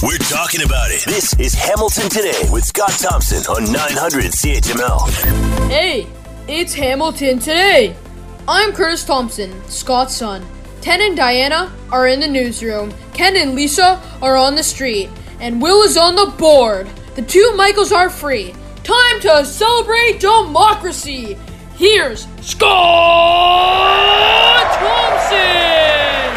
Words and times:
We're 0.00 0.16
talking 0.18 0.62
about 0.62 0.92
it. 0.92 1.04
This 1.06 1.34
is 1.40 1.54
Hamilton 1.54 2.08
Today 2.08 2.48
with 2.52 2.64
Scott 2.64 2.92
Thompson 2.92 3.38
on 3.52 3.64
900 3.72 4.26
CHML. 4.26 5.68
Hey, 5.68 6.06
it's 6.46 6.72
Hamilton 6.72 7.40
Today. 7.40 7.96
I'm 8.46 8.72
Curtis 8.72 9.04
Thompson, 9.04 9.60
Scott's 9.68 10.14
son. 10.14 10.46
Ken 10.82 11.00
and 11.00 11.16
Diana 11.16 11.72
are 11.90 12.06
in 12.06 12.20
the 12.20 12.28
newsroom. 12.28 12.94
Ken 13.12 13.34
and 13.36 13.56
Lisa 13.56 14.00
are 14.22 14.36
on 14.36 14.54
the 14.54 14.62
street. 14.62 15.10
And 15.40 15.60
Will 15.60 15.82
is 15.82 15.96
on 15.96 16.14
the 16.14 16.32
board. 16.38 16.88
The 17.16 17.22
two 17.22 17.52
Michaels 17.56 17.90
are 17.90 18.08
free. 18.08 18.54
Time 18.84 19.20
to 19.22 19.44
celebrate 19.44 20.20
democracy. 20.20 21.36
Here's 21.74 22.28
Scott 22.40 22.68
Thompson. 24.78 26.27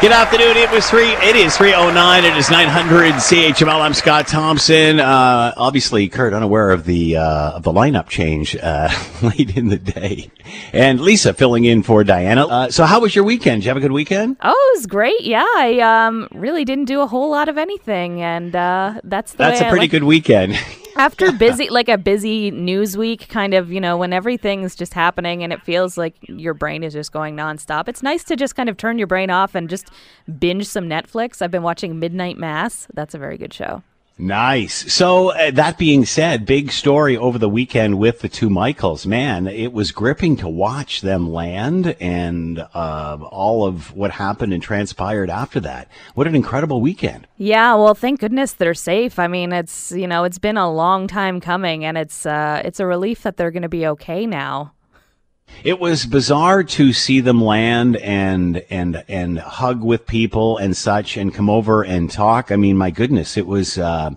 Good 0.00 0.12
afternoon. 0.12 0.58
It 0.58 0.70
was 0.70 0.88
three. 0.88 1.08
It 1.08 1.34
is 1.36 1.56
three 1.56 1.72
oh 1.72 1.90
nine. 1.90 2.24
It 2.24 2.36
is 2.36 2.50
nine 2.50 2.68
hundred 2.68 3.14
CHML. 3.14 3.80
I'm 3.80 3.94
Scott 3.94 4.28
Thompson. 4.28 5.00
Uh, 5.00 5.54
obviously, 5.56 6.08
Kurt 6.08 6.34
unaware 6.34 6.70
of 6.70 6.84
the 6.84 7.16
uh, 7.16 7.52
of 7.52 7.62
the 7.62 7.72
lineup 7.72 8.08
change 8.08 8.54
uh, 8.56 8.88
late 9.22 9.56
in 9.56 9.68
the 9.68 9.78
day, 9.78 10.30
and 10.72 11.00
Lisa 11.00 11.32
filling 11.32 11.64
in 11.64 11.82
for 11.82 12.04
Diana. 12.04 12.46
Uh, 12.46 12.70
so, 12.70 12.84
how 12.84 13.00
was 13.00 13.16
your 13.16 13.24
weekend? 13.24 13.62
Did 13.62 13.66
you 13.66 13.70
have 13.70 13.78
a 13.78 13.80
good 13.80 13.90
weekend? 13.92 14.36
Oh, 14.42 14.72
it 14.74 14.78
was 14.78 14.86
great. 14.86 15.22
Yeah, 15.22 15.46
I 15.56 15.80
um, 15.80 16.28
really 16.30 16.64
didn't 16.66 16.84
do 16.84 17.00
a 17.00 17.06
whole 17.06 17.30
lot 17.30 17.48
of 17.48 17.56
anything, 17.56 18.20
and 18.22 18.54
uh, 18.54 19.00
that's 19.02 19.32
the 19.32 19.38
That's 19.38 19.60
a 19.62 19.66
I 19.66 19.70
pretty 19.70 19.84
like- 19.84 19.90
good 19.92 20.04
weekend. 20.04 20.56
After 20.96 21.30
busy, 21.38 21.68
like 21.68 21.88
a 21.88 21.98
busy 21.98 22.50
news 22.50 22.96
week, 22.96 23.28
kind 23.28 23.54
of, 23.54 23.70
you 23.70 23.80
know, 23.80 23.96
when 23.96 24.12
everything's 24.12 24.74
just 24.74 24.94
happening 24.94 25.42
and 25.42 25.52
it 25.52 25.62
feels 25.62 25.98
like 25.98 26.14
your 26.22 26.54
brain 26.54 26.82
is 26.82 26.92
just 26.92 27.12
going 27.12 27.36
nonstop. 27.36 27.88
It's 27.88 28.02
nice 28.02 28.24
to 28.24 28.36
just 28.36 28.56
kind 28.56 28.68
of 28.68 28.76
turn 28.76 28.98
your 28.98 29.06
brain 29.06 29.30
off 29.30 29.54
and 29.54 29.68
just 29.68 29.90
binge 30.38 30.66
some 30.66 30.88
Netflix. 30.88 31.42
I've 31.42 31.50
been 31.50 31.62
watching 31.62 31.98
Midnight 31.98 32.38
Mass. 32.38 32.86
That's 32.94 33.14
a 33.14 33.18
very 33.18 33.36
good 33.36 33.52
show. 33.52 33.82
Nice. 34.18 34.92
So 34.92 35.30
uh, 35.32 35.50
that 35.52 35.76
being 35.76 36.06
said, 36.06 36.46
big 36.46 36.72
story 36.72 37.18
over 37.18 37.38
the 37.38 37.50
weekend 37.50 37.98
with 37.98 38.20
the 38.20 38.30
two 38.30 38.48
Michaels. 38.48 39.06
Man, 39.06 39.46
it 39.46 39.74
was 39.74 39.92
gripping 39.92 40.36
to 40.38 40.48
watch 40.48 41.02
them 41.02 41.30
land 41.30 41.94
and 42.00 42.60
uh, 42.72 43.18
all 43.30 43.66
of 43.66 43.94
what 43.94 44.12
happened 44.12 44.54
and 44.54 44.62
transpired 44.62 45.28
after 45.28 45.60
that. 45.60 45.88
What 46.14 46.26
an 46.26 46.34
incredible 46.34 46.80
weekend. 46.80 47.26
Yeah, 47.36 47.74
well, 47.74 47.94
thank 47.94 48.20
goodness 48.20 48.54
they're 48.54 48.72
safe. 48.72 49.18
I 49.18 49.26
mean, 49.26 49.52
it's 49.52 49.92
you 49.92 50.06
know, 50.06 50.24
it's 50.24 50.38
been 50.38 50.56
a 50.56 50.72
long 50.72 51.08
time 51.08 51.38
coming, 51.38 51.84
and 51.84 51.98
it's 51.98 52.24
uh, 52.24 52.62
it's 52.64 52.80
a 52.80 52.86
relief 52.86 53.22
that 53.22 53.36
they're 53.36 53.50
going 53.50 53.62
to 53.62 53.68
be 53.68 53.86
okay 53.86 54.26
now. 54.26 54.72
It 55.64 55.80
was 55.80 56.06
bizarre 56.06 56.62
to 56.64 56.92
see 56.92 57.20
them 57.20 57.42
land 57.42 57.96
and 57.96 58.58
and 58.70 59.04
and 59.08 59.38
hug 59.38 59.82
with 59.82 60.06
people 60.06 60.58
and 60.58 60.76
such, 60.76 61.16
and 61.16 61.34
come 61.34 61.50
over 61.50 61.82
and 61.82 62.10
talk. 62.10 62.52
I 62.52 62.56
mean, 62.56 62.76
my 62.76 62.90
goodness, 62.90 63.36
it 63.36 63.46
was. 63.46 63.78
Uh, 63.78 64.10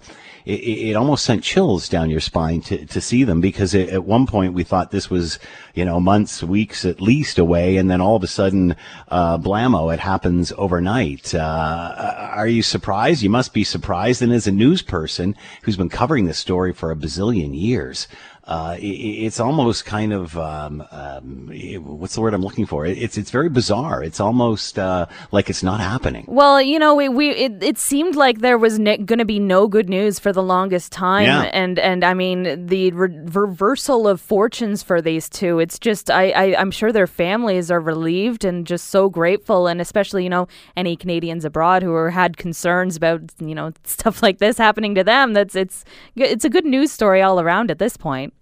it, 0.46 0.90
it 0.90 0.96
almost 0.96 1.26
sent 1.26 1.44
chills 1.44 1.88
down 1.90 2.10
your 2.10 2.20
spine 2.20 2.62
to, 2.62 2.86
to 2.86 3.02
see 3.02 3.24
them 3.24 3.40
because 3.40 3.74
it, 3.74 3.90
at 3.90 4.04
one 4.04 4.26
point 4.26 4.54
we 4.54 4.64
thought 4.64 4.90
this 4.90 5.10
was, 5.10 5.38
you 5.76 5.86
know, 5.86 6.00
months, 6.00 6.42
weeks 6.42 6.86
at 6.86 7.02
least 7.02 7.38
away, 7.38 7.78
and 7.78 7.90
then 7.92 8.02
all 8.02 8.16
of 8.16 8.24
a 8.24 8.28
sudden, 8.28 8.76
uh, 9.10 9.38
blammo, 9.38 9.94
it 9.94 10.00
happens 10.00 10.52
overnight. 10.58 11.36
Uh, 11.36 12.30
are 12.34 12.48
you 12.48 12.64
surprised? 12.64 13.22
You 13.22 13.30
must 13.30 13.54
be 13.54 13.64
surprised. 13.64 14.22
And 14.22 14.34
as 14.34 14.48
a 14.48 14.52
news 14.52 14.82
person 14.82 15.36
who's 15.64 15.78
been 15.78 15.90
covering 15.90 16.26
this 16.26 16.40
story 16.40 16.74
for 16.74 16.90
a 16.90 16.96
bazillion 16.96 17.60
years, 17.60 18.08
uh, 18.50 18.76
it, 18.80 18.88
it's 18.88 19.40
almost 19.40 19.86
kind 19.86 20.12
of 20.12 20.36
um, 20.36 20.84
um, 20.92 21.50
what's 21.84 22.16
the 22.16 22.22
word 22.22 22.34
I'm 22.34 22.42
looking 22.42 22.66
for? 22.66 22.84
It's 22.84 23.16
it's 23.16 23.30
very 23.30 23.48
bizarre. 23.48 24.02
It's 24.04 24.20
almost 24.20 24.80
uh, 24.80 25.06
like 25.32 25.52
it's 25.52 25.62
not 25.62 25.80
happening. 25.80 26.26
Well, 26.28 26.60
you 26.60 26.80
know, 26.80 26.96
we, 26.96 27.10
we 27.10 27.30
it, 27.30 27.62
it 27.62 27.78
seemed 27.78 28.16
like 28.16 28.40
there 28.40 28.58
was 28.58 28.80
ne- 28.80 28.98
going 28.98 29.20
to 29.20 29.26
be 29.26 29.38
no 29.40 29.68
good 29.68 29.88
news 29.88 30.18
for 30.18 30.34
the 30.34 30.42
longest 30.42 30.92
time, 30.92 31.26
Yeah. 31.26 31.44
and 31.54 31.78
and 31.78 32.04
I 32.04 32.16
mean 32.16 32.66
the 32.66 32.90
re- 32.92 33.20
reversal 33.32 34.08
of 34.08 34.20
fortunes 34.20 34.82
for 34.82 35.00
these 35.00 35.30
two. 35.30 35.60
It's 35.60 35.78
just 35.78 36.10
I, 36.10 36.32
I 36.32 36.56
I'm 36.60 36.72
sure 36.72 36.92
their 36.92 37.06
families 37.06 37.70
are 37.70 37.80
relieved 37.80 38.44
and 38.46 38.66
just 38.66 38.88
so 38.88 39.10
grateful, 39.10 39.68
and 39.68 39.80
especially 39.80 40.24
you 40.24 40.30
know 40.32 40.48
any 40.76 40.96
Canadians 40.96 41.46
abroad 41.46 41.84
who 41.84 41.94
are 41.94 42.10
had 42.10 42.38
concerns 42.38 42.96
about 42.96 43.22
you 43.40 43.54
know 43.54 43.74
stuff 43.84 44.24
like 44.24 44.40
this 44.40 44.58
happening 44.58 44.96
to 44.96 45.04
them. 45.04 45.34
That's 45.34 45.56
it's 45.56 45.86
it's 46.16 46.46
a 46.46 46.50
good 46.50 46.66
news 46.66 46.92
story 46.92 47.22
all 47.22 47.40
around 47.40 47.70
at 47.70 47.78
this 47.78 47.96
point. 47.96 48.34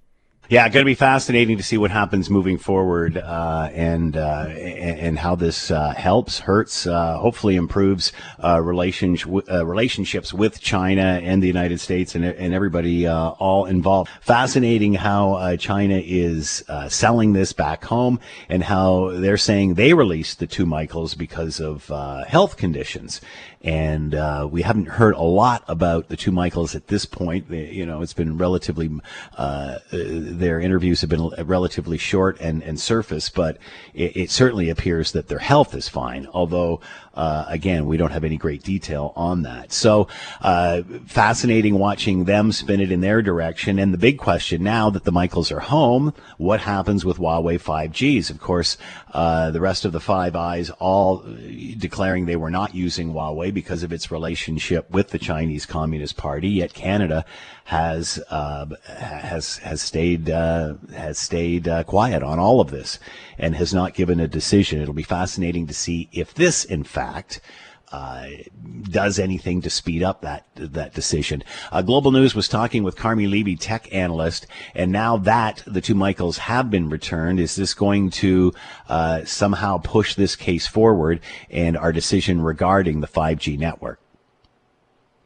Yeah, 0.49 0.69
going 0.69 0.85
to 0.85 0.89
be 0.89 0.95
fascinating 0.95 1.57
to 1.57 1.63
see 1.63 1.77
what 1.77 1.91
happens 1.91 2.29
moving 2.29 2.57
forward, 2.57 3.17
uh, 3.17 3.69
and, 3.73 4.15
uh, 4.15 4.45
and 4.47 5.19
how 5.19 5.35
this 5.35 5.69
uh, 5.71 5.89
helps, 5.93 6.39
hurts, 6.39 6.87
uh, 6.87 7.17
hopefully 7.17 7.57
improves 7.57 8.13
uh, 8.41 8.61
relations 8.61 9.25
uh, 9.25 9.65
relationships 9.65 10.33
with 10.33 10.61
China 10.61 11.19
and 11.21 11.43
the 11.43 11.47
United 11.47 11.81
States 11.81 12.15
and 12.15 12.23
and 12.23 12.53
everybody 12.53 13.05
uh, 13.05 13.31
all 13.31 13.65
involved. 13.65 14.09
Fascinating 14.21 14.93
how 14.93 15.33
uh, 15.33 15.57
China 15.57 16.01
is 16.01 16.63
uh, 16.69 16.87
selling 16.87 17.33
this 17.33 17.51
back 17.51 17.83
home 17.83 18.17
and 18.47 18.63
how 18.63 19.09
they're 19.11 19.35
saying 19.35 19.73
they 19.73 19.93
released 19.93 20.39
the 20.39 20.47
two 20.47 20.65
Michaels 20.65 21.13
because 21.13 21.59
of 21.59 21.91
uh, 21.91 22.23
health 22.23 22.55
conditions. 22.55 23.19
And 23.63 24.13
uh, 24.13 24.47
we 24.49 24.61
haven't 24.61 24.87
heard 24.87 25.15
a 25.15 25.21
lot 25.21 25.63
about 25.67 26.09
the 26.09 26.15
two 26.15 26.31
Michaels 26.31 26.75
at 26.75 26.87
this 26.87 27.05
point. 27.05 27.49
They, 27.49 27.71
you 27.71 27.85
know, 27.85 28.01
it's 28.01 28.13
been 28.13 28.37
relatively 28.37 28.89
uh, 29.35 29.79
their 29.91 30.59
interviews 30.59 31.01
have 31.01 31.09
been 31.09 31.29
relatively 31.45 31.97
short 31.97 32.39
and, 32.39 32.61
and 32.61 32.79
surface, 32.79 33.29
but 33.29 33.57
it, 33.93 34.15
it 34.15 34.31
certainly 34.31 34.69
appears 34.69 35.11
that 35.13 35.27
their 35.27 35.39
health 35.39 35.73
is 35.73 35.89
fine. 35.89 36.27
Although, 36.33 36.81
uh, 37.17 37.45
again, 37.47 37.87
we 37.87 37.97
don't 37.97 38.11
have 38.11 38.23
any 38.23 38.37
great 38.37 38.61
detail 38.61 39.11
on 39.15 39.41
that. 39.41 39.73
So, 39.73 40.07
uh, 40.41 40.83
fascinating 41.07 41.79
watching 41.79 42.25
them 42.25 42.51
spin 42.51 42.79
it 42.79 42.91
in 42.91 43.01
their 43.01 43.23
direction. 43.23 43.79
And 43.79 43.91
the 43.91 43.97
big 43.97 44.19
question 44.19 44.63
now 44.63 44.91
that 44.91 45.03
the 45.03 45.11
Michaels 45.11 45.51
are 45.51 45.59
home, 45.59 46.13
what 46.37 46.59
happens 46.59 47.03
with 47.03 47.17
Huawei 47.17 47.59
5Gs? 47.59 48.29
Of 48.29 48.39
course, 48.39 48.77
uh, 49.13 49.49
the 49.49 49.59
rest 49.59 49.83
of 49.83 49.93
the 49.93 49.99
Five 49.99 50.35
Eyes 50.35 50.69
all 50.69 51.25
declaring 51.77 52.27
they 52.27 52.35
were 52.35 52.51
not 52.51 52.75
using 52.75 53.13
Huawei 53.13 53.51
because 53.51 53.81
of 53.81 53.91
its 53.91 54.11
relationship 54.11 54.89
with 54.91 55.09
the 55.09 55.19
Chinese 55.19 55.65
Communist 55.65 56.17
Party. 56.17 56.49
Yet 56.49 56.75
Canada 56.75 57.25
has 57.67 58.17
uh, 58.29 58.65
has 58.85 59.57
has 59.57 59.81
stayed 59.81 60.29
uh, 60.29 60.75
has 60.95 61.17
stayed 61.17 61.67
uh, 61.67 61.83
quiet 61.83 62.23
on 62.23 62.39
all 62.39 62.61
of 62.61 62.71
this 62.71 62.97
and 63.37 63.57
has 63.57 63.73
not 63.73 63.93
given 63.93 64.21
a 64.21 64.27
decision. 64.27 64.81
It'll 64.81 64.93
be 64.93 65.03
fascinating 65.03 65.67
to 65.67 65.73
see 65.73 66.07
if 66.13 66.33
this, 66.33 66.63
in 66.63 66.83
fact. 66.83 67.41
Uh, 67.89 68.27
does 68.89 69.17
anything 69.17 69.61
to 69.61 69.69
speed 69.69 70.03
up 70.03 70.19
that 70.21 70.45
that 70.55 70.93
decision? 70.93 71.41
Uh, 71.71 71.81
Global 71.81 72.11
News 72.11 72.35
was 72.35 72.49
talking 72.49 72.83
with 72.83 72.97
Carmi 72.97 73.29
Levy, 73.29 73.55
tech 73.55 73.93
analyst, 73.93 74.45
and 74.75 74.91
now 74.91 75.15
that 75.15 75.63
the 75.65 75.79
two 75.79 75.95
Michaels 75.95 76.37
have 76.37 76.69
been 76.69 76.89
returned, 76.89 77.39
is 77.39 77.55
this 77.55 77.73
going 77.73 78.09
to 78.11 78.53
uh, 78.89 79.23
somehow 79.23 79.77
push 79.77 80.15
this 80.15 80.35
case 80.35 80.67
forward 80.67 81.21
and 81.49 81.77
our 81.77 81.93
decision 81.93 82.41
regarding 82.41 82.99
the 82.99 83.07
5G 83.07 83.57
network? 83.57 84.01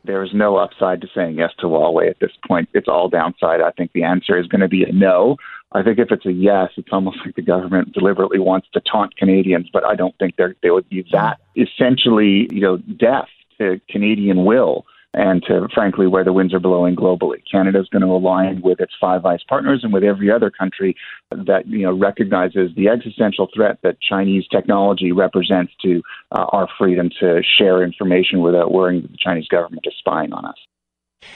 There 0.04 0.24
is 0.24 0.32
no 0.34 0.58
upside 0.58 1.02
to 1.02 1.08
saying 1.14 1.38
yes 1.38 1.52
to 1.60 1.68
Huawei 1.68 2.10
at 2.10 2.20
this 2.20 2.32
point. 2.48 2.70
It's 2.74 2.88
all 2.88 3.10
downside. 3.10 3.62
I 3.62 3.72
think 3.72 3.92
the 3.94 4.04
answer 4.04 4.38
is 4.40 4.48
going 4.48 4.62
to 4.62 4.68
be 4.68 4.84
a 4.84 4.92
no. 4.92 5.38
I 5.74 5.84
think 5.84 6.00
if 6.00 6.12
it's 6.12 6.26
a 6.26 6.32
yes, 6.32 6.72
it's 6.76 6.90
almost 6.92 7.20
like 7.24 7.36
the 7.36 7.42
government 7.42 7.94
deliberately 7.94 8.40
wants 8.40 8.68
to 8.74 8.82
taunt 8.82 9.16
Canadians, 9.16 9.70
but 9.72 9.86
I 9.86 9.96
don't 9.96 10.18
think 10.18 10.36
they're 10.38 10.56
they 10.64 10.72
would 10.72 10.90
be 10.90 11.06
that 11.12 11.40
essentially, 11.56 12.50
you 12.52 12.62
know, 12.62 12.78
deaf 12.78 13.28
to 13.60 13.80
Canadian 13.90 14.44
will 14.44 14.86
and 15.14 15.44
to 15.44 15.68
frankly 15.74 16.08
where 16.08 16.24
the 16.24 16.34
winds 16.34 16.54
are 16.54 16.60
blowing 16.60 16.96
globally. 16.96 17.42
Canada 17.50 17.80
is 17.80 17.90
going 17.90 18.02
to 18.02 18.08
align 18.08 18.62
with 18.62 18.80
its 18.80 18.94
Five 19.00 19.26
Eyes 19.26 19.44
partners 19.48 19.82
and 19.84 19.92
with 19.92 20.04
every 20.04 20.32
other 20.32 20.50
country 20.50 20.96
that 21.32 21.68
you 21.68 21.84
know 21.84 21.98
recognizes 21.98 22.72
the 22.76 22.88
existential 22.88 23.50
threat 23.54 23.80
that 23.84 23.98
Chinese 24.02 24.46
technology 24.52 25.12
represents 25.12 25.74
to 25.82 26.02
uh, 26.32 26.46
our 26.52 26.68
freedom 26.78 27.10
to 27.20 27.42
share 27.58 27.84
information 27.84 28.42
without 28.42 28.72
worrying 28.72 29.02
that 29.02 29.12
the 29.12 29.18
Chinese 29.18 29.48
government 29.48 29.84
is 29.86 29.94
spying 30.00 30.32
on 30.34 30.46
us. 30.46 30.58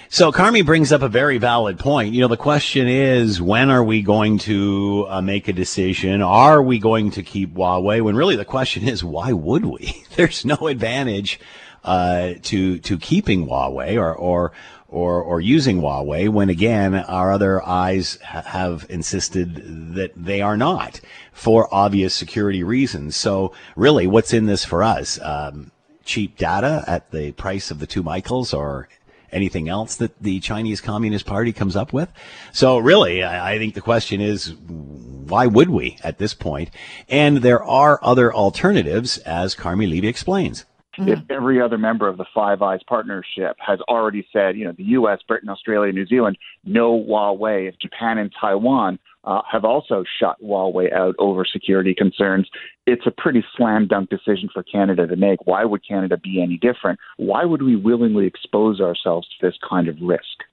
So 0.09 0.31
Carmi 0.31 0.65
brings 0.65 0.91
up 0.91 1.03
a 1.03 1.09
very 1.09 1.37
valid 1.37 1.77
point. 1.77 2.13
You 2.13 2.21
know, 2.21 2.27
the 2.27 2.37
question 2.37 2.87
is, 2.87 3.39
when 3.39 3.69
are 3.69 3.83
we 3.83 4.01
going 4.01 4.39
to 4.39 5.05
uh, 5.07 5.21
make 5.21 5.47
a 5.47 5.53
decision? 5.53 6.23
Are 6.23 6.61
we 6.61 6.79
going 6.79 7.11
to 7.11 7.23
keep 7.23 7.53
Huawei? 7.53 8.01
When 8.01 8.15
really 8.15 8.35
the 8.35 8.45
question 8.45 8.87
is, 8.87 9.03
why 9.03 9.31
would 9.31 9.65
we? 9.65 10.05
There's 10.15 10.43
no 10.43 10.67
advantage 10.67 11.39
uh, 11.85 12.33
to 12.41 12.79
to 12.79 12.97
keeping 12.97 13.47
Huawei 13.47 13.95
or 13.97 14.13
or 14.13 14.51
or 14.89 15.21
or 15.21 15.39
using 15.39 15.81
Huawei 15.81 16.27
when 16.29 16.49
again 16.49 16.95
our 16.95 17.31
other 17.31 17.63
eyes 17.63 18.17
ha- 18.23 18.41
have 18.41 18.85
insisted 18.89 19.93
that 19.95 20.11
they 20.15 20.41
are 20.41 20.57
not 20.57 20.99
for 21.31 21.73
obvious 21.73 22.13
security 22.13 22.63
reasons. 22.63 23.15
So 23.15 23.53
really, 23.75 24.07
what's 24.07 24.33
in 24.33 24.47
this 24.47 24.65
for 24.65 24.83
us? 24.83 25.19
Um, 25.21 25.71
cheap 26.03 26.37
data 26.37 26.83
at 26.87 27.11
the 27.11 27.31
price 27.33 27.71
of 27.71 27.79
the 27.79 27.87
two 27.87 28.03
Michaels 28.03 28.53
or 28.53 28.87
anything 29.31 29.67
else 29.67 29.95
that 29.97 30.17
the 30.21 30.39
Chinese 30.39 30.81
Communist 30.81 31.25
Party 31.25 31.51
comes 31.51 31.75
up 31.75 31.91
with. 31.91 32.11
So 32.53 32.77
really, 32.77 33.21
I, 33.21 33.53
I 33.53 33.57
think 33.57 33.73
the 33.73 33.81
question 33.81 34.21
is, 34.21 34.53
why 34.55 35.45
would 35.45 35.69
we 35.69 35.97
at 36.03 36.17
this 36.17 36.33
point? 36.33 36.69
And 37.09 37.37
there 37.37 37.63
are 37.63 37.99
other 38.01 38.33
alternatives, 38.33 39.17
as 39.19 39.55
Carmi 39.55 39.89
Levy 39.89 40.07
explains. 40.07 40.65
Mm-hmm. 40.97 41.09
If 41.09 41.19
every 41.29 41.61
other 41.61 41.77
member 41.77 42.07
of 42.07 42.17
the 42.17 42.25
Five 42.33 42.61
Eyes 42.61 42.79
partnership 42.87 43.57
has 43.59 43.79
already 43.81 44.27
said, 44.31 44.55
you 44.57 44.65
know, 44.65 44.73
the 44.77 44.83
U.S., 44.83 45.19
Britain, 45.27 45.49
Australia, 45.49 45.91
New 45.91 46.05
Zealand, 46.05 46.37
no 46.63 47.03
Huawei, 47.03 47.67
if 47.67 47.77
Japan 47.79 48.17
and 48.17 48.31
Taiwan 48.39 48.99
uh, 49.25 49.41
have 49.51 49.65
also 49.65 50.03
shut 50.19 50.37
Huawei 50.41 50.93
out 50.93 51.15
over 51.17 51.45
security 51.45 51.93
concerns. 51.95 52.49
It's 52.85 53.05
a 53.05 53.11
pretty 53.11 53.43
slam 53.57 53.87
dunk 53.87 54.09
decision 54.09 54.49
for 54.53 54.63
Canada 54.63 55.07
to 55.07 55.15
make. 55.15 55.45
Why 55.45 55.65
would 55.65 55.81
Canada 55.87 56.17
be 56.17 56.41
any 56.41 56.57
different? 56.57 56.99
Why 57.17 57.43
would 57.43 57.61
we 57.61 57.75
willingly 57.75 58.27
expose 58.27 58.79
ourselves 58.79 59.27
to 59.27 59.47
this 59.47 59.57
kind 59.67 59.87
of 59.87 59.97
risk? 60.01 60.43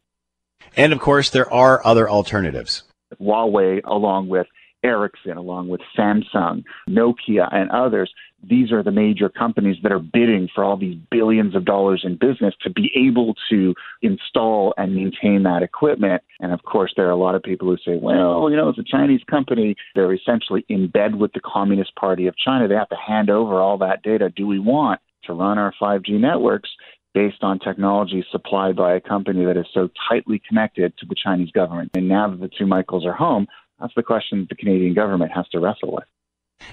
And 0.77 0.93
of 0.93 1.01
course, 1.01 1.31
there 1.31 1.53
are 1.53 1.85
other 1.85 2.09
alternatives. 2.09 2.85
Huawei, 3.21 3.83
along 3.85 4.29
with 4.29 4.47
Ericsson, 4.83 5.37
along 5.37 5.69
with 5.69 5.81
Samsung, 5.97 6.65
Nokia, 6.89 7.49
and 7.53 7.71
others, 7.71 8.13
these 8.43 8.73
are 8.73 8.83
the 8.83 8.91
major 8.91 9.29
companies 9.29 9.77
that 9.83 9.93
are 9.93 9.99
bidding 9.99 10.49
for 10.55 10.65
all 10.65 10.77
these 10.77 10.99
billions 11.11 11.55
of 11.55 11.65
dollars 11.65 12.03
in 12.05 12.17
business 12.17 12.55
to 12.63 12.71
be 12.71 12.91
able 12.97 13.35
to 13.51 13.75
install 14.03 14.75
and 14.77 14.95
maintain 14.95 15.45
that 15.45 15.63
equipment. 15.63 16.23
And 16.41 16.53
of 16.53 16.63
course, 16.65 16.93
there 16.97 17.07
are 17.07 17.13
a 17.13 17.17
lot 17.17 17.35
of 17.35 17.43
people 17.43 17.69
who 17.69 17.77
say, 17.77 17.99
well, 18.01 18.51
you 18.51 18.57
know, 18.57 18.69
it's 18.69 18.79
a 18.79 18.85
Chinese 18.85 19.23
company. 19.31 19.77
They're 19.95 20.13
essentially 20.13 20.65
in 20.69 20.89
bed 20.89 21.15
with 21.15 21.33
the 21.33 21.41
Communist 21.41 21.95
Party 21.95 22.27
of 22.27 22.37
China. 22.37 22.67
They 22.67 22.75
have 22.75 22.89
to 22.89 22.97
hand 22.97 23.31
over 23.31 23.61
all 23.61 23.79
that 23.79 24.03
data. 24.03 24.29
Do 24.29 24.47
we 24.47 24.59
want 24.59 25.01
to 25.25 25.33
run 25.35 25.59
our 25.59 25.73
5G 25.81 26.19
networks 26.19 26.71
based 27.15 27.43
on 27.43 27.59
technology 27.59 28.25
supplied 28.33 28.75
by 28.75 28.95
a 28.95 29.01
company 29.01 29.45
that 29.45 29.57
is 29.57 29.67
so 29.73 29.89
tightly 30.09 30.41
connected 30.49 30.97
to 30.99 31.07
the 31.07 31.15
Chinese 31.15 31.51
government. 31.51 31.91
And 31.95 32.09
now 32.09 32.31
that 32.31 32.41
the 32.41 32.49
two 32.49 32.67
Michaels 32.67 33.05
are 33.05 33.13
home, 33.13 33.47
that's 33.81 33.95
the 33.95 34.03
question 34.03 34.47
the 34.49 34.57
Canadian 34.57 34.95
government 34.95 35.31
has 35.33 35.47
to 35.49 35.61
wrestle 35.61 35.93
with. 35.93 36.05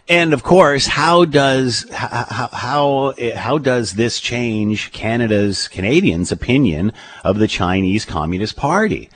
And 0.07 0.33
of 0.33 0.41
course, 0.41 0.88
how 0.88 1.25
does 1.25 1.88
how, 1.91 2.50
how 2.51 3.13
how 3.36 3.57
does 3.59 3.94
this 3.94 4.19
change 4.19 4.91
Canada's 4.91 5.68
Canadians' 5.68 6.31
opinion 6.31 6.94
of 7.24 7.38
the 7.38 7.47
Chinese 7.47 8.06
Communist 8.06 8.56
Party? 8.56 9.09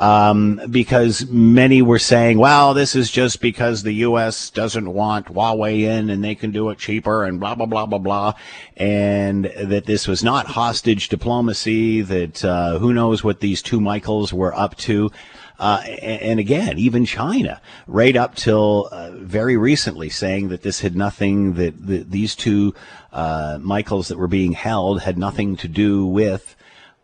Um, 0.00 0.62
because 0.70 1.26
many 1.26 1.82
were 1.82 1.98
saying, 1.98 2.38
well, 2.38 2.72
this 2.72 2.96
is 2.96 3.10
just 3.10 3.42
because 3.42 3.82
the 3.82 3.92
U.S. 3.92 4.48
doesn't 4.48 4.90
want 4.90 5.26
Huawei 5.26 5.80
in 5.80 6.08
and 6.08 6.24
they 6.24 6.34
can 6.34 6.52
do 6.52 6.70
it 6.70 6.78
cheaper 6.78 7.22
and 7.24 7.38
blah, 7.38 7.54
blah, 7.54 7.66
blah, 7.66 7.84
blah, 7.84 7.98
blah. 7.98 8.32
And 8.78 9.44
that 9.62 9.84
this 9.84 10.08
was 10.08 10.24
not 10.24 10.46
hostage 10.46 11.10
diplomacy, 11.10 12.00
that 12.00 12.42
uh, 12.42 12.78
who 12.78 12.94
knows 12.94 13.22
what 13.22 13.40
these 13.40 13.60
two 13.60 13.78
Michaels 13.78 14.32
were 14.32 14.54
up 14.54 14.74
to. 14.78 15.12
Uh, 15.60 15.82
and 16.00 16.40
again, 16.40 16.78
even 16.78 17.04
China, 17.04 17.60
right 17.86 18.16
up 18.16 18.34
till 18.34 18.88
uh, 18.90 19.10
very 19.16 19.58
recently, 19.58 20.08
saying 20.08 20.48
that 20.48 20.62
this 20.62 20.80
had 20.80 20.96
nothing, 20.96 21.52
that, 21.52 22.10
these 22.10 22.34
two 22.34 22.74
uh, 23.12 23.58
Michaels 23.60 24.08
that 24.08 24.16
were 24.16 24.26
being 24.26 24.52
held 24.52 25.02
had 25.02 25.18
nothing 25.18 25.56
to 25.56 25.68
do 25.68 26.06
with, 26.06 26.56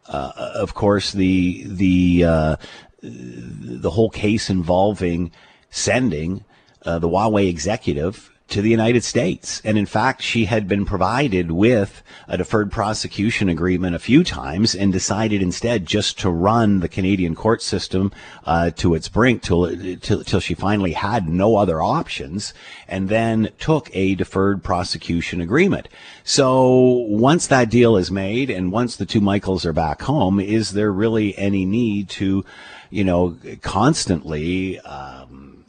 uh, 0.09 0.33
of 0.55 0.73
course, 0.73 1.13
the 1.13 1.65
the 1.67 2.25
uh, 2.25 2.57
the 3.03 3.91
whole 3.91 4.09
case 4.09 4.49
involving 4.49 5.31
sending 5.69 6.43
the 6.83 7.09
Huawei 7.09 7.51
executive 7.51 8.31
to 8.49 8.63
the 8.63 8.71
United 8.71 9.03
States. 9.03 9.61
And 9.65 9.77
in 9.77 9.87
fact, 9.87 10.23
she 10.23 10.45
had 10.45 10.69
been 10.69 10.85
provided 10.85 11.51
with 11.51 12.03
a 12.29 12.37
deferred 12.37 12.71
prosecution 12.71 13.49
agreement 13.49 13.97
a 13.97 14.01
few 14.01 14.23
times 14.23 14.75
and 14.75 14.93
decided 14.93 15.43
instead 15.43 15.85
just 15.85 16.19
to 16.21 16.31
run 16.31 16.81
the 16.81 16.89
Canadian 16.89 17.35
court 17.35 17.61
system 17.61 18.13
uh, 18.45 18.71
to 18.71 18.95
its 18.95 19.09
brink 19.09 19.43
till, 19.43 19.69
till, 19.97 20.23
till 20.23 20.41
she 20.41 20.55
finally 20.55 20.93
had 20.93 21.29
no 21.29 21.57
other 21.57 21.83
options 21.83 22.55
and 22.87 23.09
then 23.09 23.51
took 23.59 23.91
a 23.95 24.15
deferred 24.15 24.63
prosecution 24.63 25.41
agreement. 25.41 25.89
So 26.23 26.71
once 27.09 27.49
that 27.49 27.69
deal 27.69 27.97
is 27.97 28.11
made 28.11 28.49
and 28.49 28.71
once 28.71 28.95
the 28.97 29.07
two 29.07 29.21
Michaels 29.21 29.67
are 29.67 29.73
back 29.73 30.03
home, 30.03 30.39
is 30.39 30.71
there 30.71 30.93
really 30.93 31.37
any 31.37 31.65
need 31.65 32.09
to, 32.11 32.45
you 32.91 33.03
know, 33.03 33.37
constantly, 33.63 34.79
um, 34.81 35.65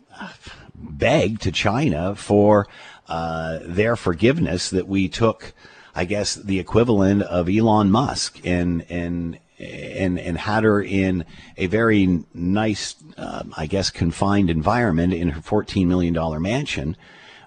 beg 0.78 1.40
to 1.40 1.52
China 1.52 2.16
for 2.16 2.68
uh, 3.08 3.60
their 3.64 3.96
forgiveness 3.96 4.70
that 4.70 4.88
we 4.88 5.10
took, 5.10 5.54
I 5.96 6.06
guess, 6.06 6.36
the 6.36 6.60
equivalent 6.60 7.24
of 7.24 7.50
Elon 7.50 7.90
Musk 7.92 8.40
and 8.46 8.86
and 8.90 9.40
and 9.60 10.20
and 10.20 10.38
had 10.38 10.64
her 10.64 10.82
in 10.82 11.26
a 11.58 11.66
very 11.68 12.24
nice, 12.34 12.96
uh, 13.18 13.44
I 13.56 13.66
guess, 13.66 13.90
confined 13.90 14.50
environment 14.50 15.14
in 15.14 15.30
her 15.30 15.42
fourteen 15.42 15.88
million 15.88 16.14
dollar 16.14 16.40
mansion. 16.40 16.96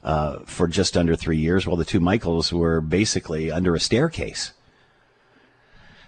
Uh, 0.03 0.39
for 0.47 0.67
just 0.67 0.97
under 0.97 1.15
three 1.15 1.37
years, 1.37 1.67
while 1.67 1.77
the 1.77 1.85
two 1.85 2.01
Michaels 2.01 2.51
were 2.55 2.81
basically 2.81 3.53
under 3.53 3.75
a 3.75 3.81
staircase. 3.81 4.55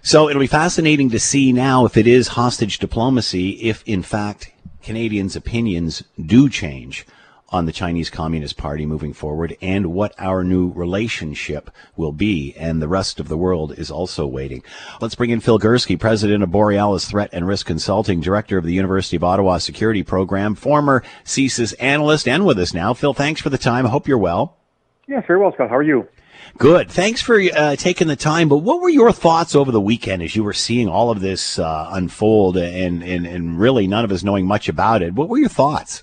So 0.01 0.31
it'll 0.31 0.41
be 0.41 0.47
fascinating 0.47 1.11
to 1.11 1.21
see 1.21 1.53
now 1.53 1.85
if 1.85 1.99
it 1.99 2.07
is 2.07 2.29
hostage 2.29 2.79
diplomacy, 2.79 3.51
if 3.51 3.83
in 3.87 4.03
fact 4.03 4.51
Canadians' 4.83 5.37
opinions 5.37 6.03
do 6.21 6.49
change 6.49 7.07
on 7.53 7.67
the 7.67 7.73
Chinese 7.73 8.09
Communist 8.09 8.57
Party 8.57 8.87
moving 8.87 9.13
forward 9.13 9.57
and 9.61 9.93
what 9.93 10.15
our 10.19 10.43
new 10.43 10.73
relationship 10.73 11.71
will 11.97 12.13
be. 12.13 12.55
And 12.57 12.81
the 12.81 12.89
rest 12.89 13.21
of 13.21 13.29
the 13.29 13.37
world 13.37 13.79
is 13.79 13.91
also 13.91 14.27
waiting. 14.27 14.65
Let's 15.01 15.15
bring 15.15 15.31
in 15.31 15.41
Phil 15.41 15.59
Gurski, 15.59 16.01
president 16.01 16.43
of 16.43 16.51
Borealis 16.51 17.05
Threat 17.05 17.29
and 17.33 17.47
Risk 17.47 17.67
Consulting, 17.67 18.21
director 18.21 18.57
of 18.57 18.65
the 18.65 18.73
University 18.73 19.17
of 19.17 19.25
Ottawa 19.25 19.59
Security 19.59 20.03
Program, 20.03 20.55
former 20.55 21.03
CSIS 21.25 21.75
analyst, 21.79 22.27
and 22.27 22.47
with 22.47 22.59
us 22.59 22.73
now. 22.73 22.95
Phil, 22.95 23.13
thanks 23.13 23.41
for 23.41 23.51
the 23.51 23.59
time. 23.59 23.87
I 23.87 23.91
hope 23.91 24.09
you're 24.09 24.19
well. 24.19 24.57
Yes, 25.07 25.25
very 25.27 25.39
well, 25.39 25.53
Scott. 25.53 25.69
How 25.69 25.77
are 25.77 25.83
you? 25.83 26.09
Good. 26.59 26.91
Thanks 26.91 27.21
for 27.21 27.41
uh, 27.41 27.77
taking 27.77 28.09
the 28.09 28.17
time. 28.17 28.49
But 28.49 28.59
what 28.59 28.81
were 28.81 28.89
your 28.89 29.11
thoughts 29.11 29.55
over 29.55 29.73
the 29.73 29.81
weekend 29.81 30.23
as 30.23 30.37
you 30.37 30.45
were 30.45 30.53
seeing 30.53 30.89
all 30.89 31.11
of 31.11 31.21
this 31.21 31.59
uh, 31.59 31.89
unfold 31.93 32.57
and, 32.57 33.03
and, 33.03 33.27
and 33.27 33.59
really 33.59 33.87
none 33.87 34.05
of 34.05 34.13
us 34.13 34.23
knowing 34.23 34.47
much 34.47 34.69
about 34.69 35.03
it? 35.03 35.15
What 35.15 35.29
were 35.29 35.39
your 35.39 35.49
thoughts? 35.49 36.03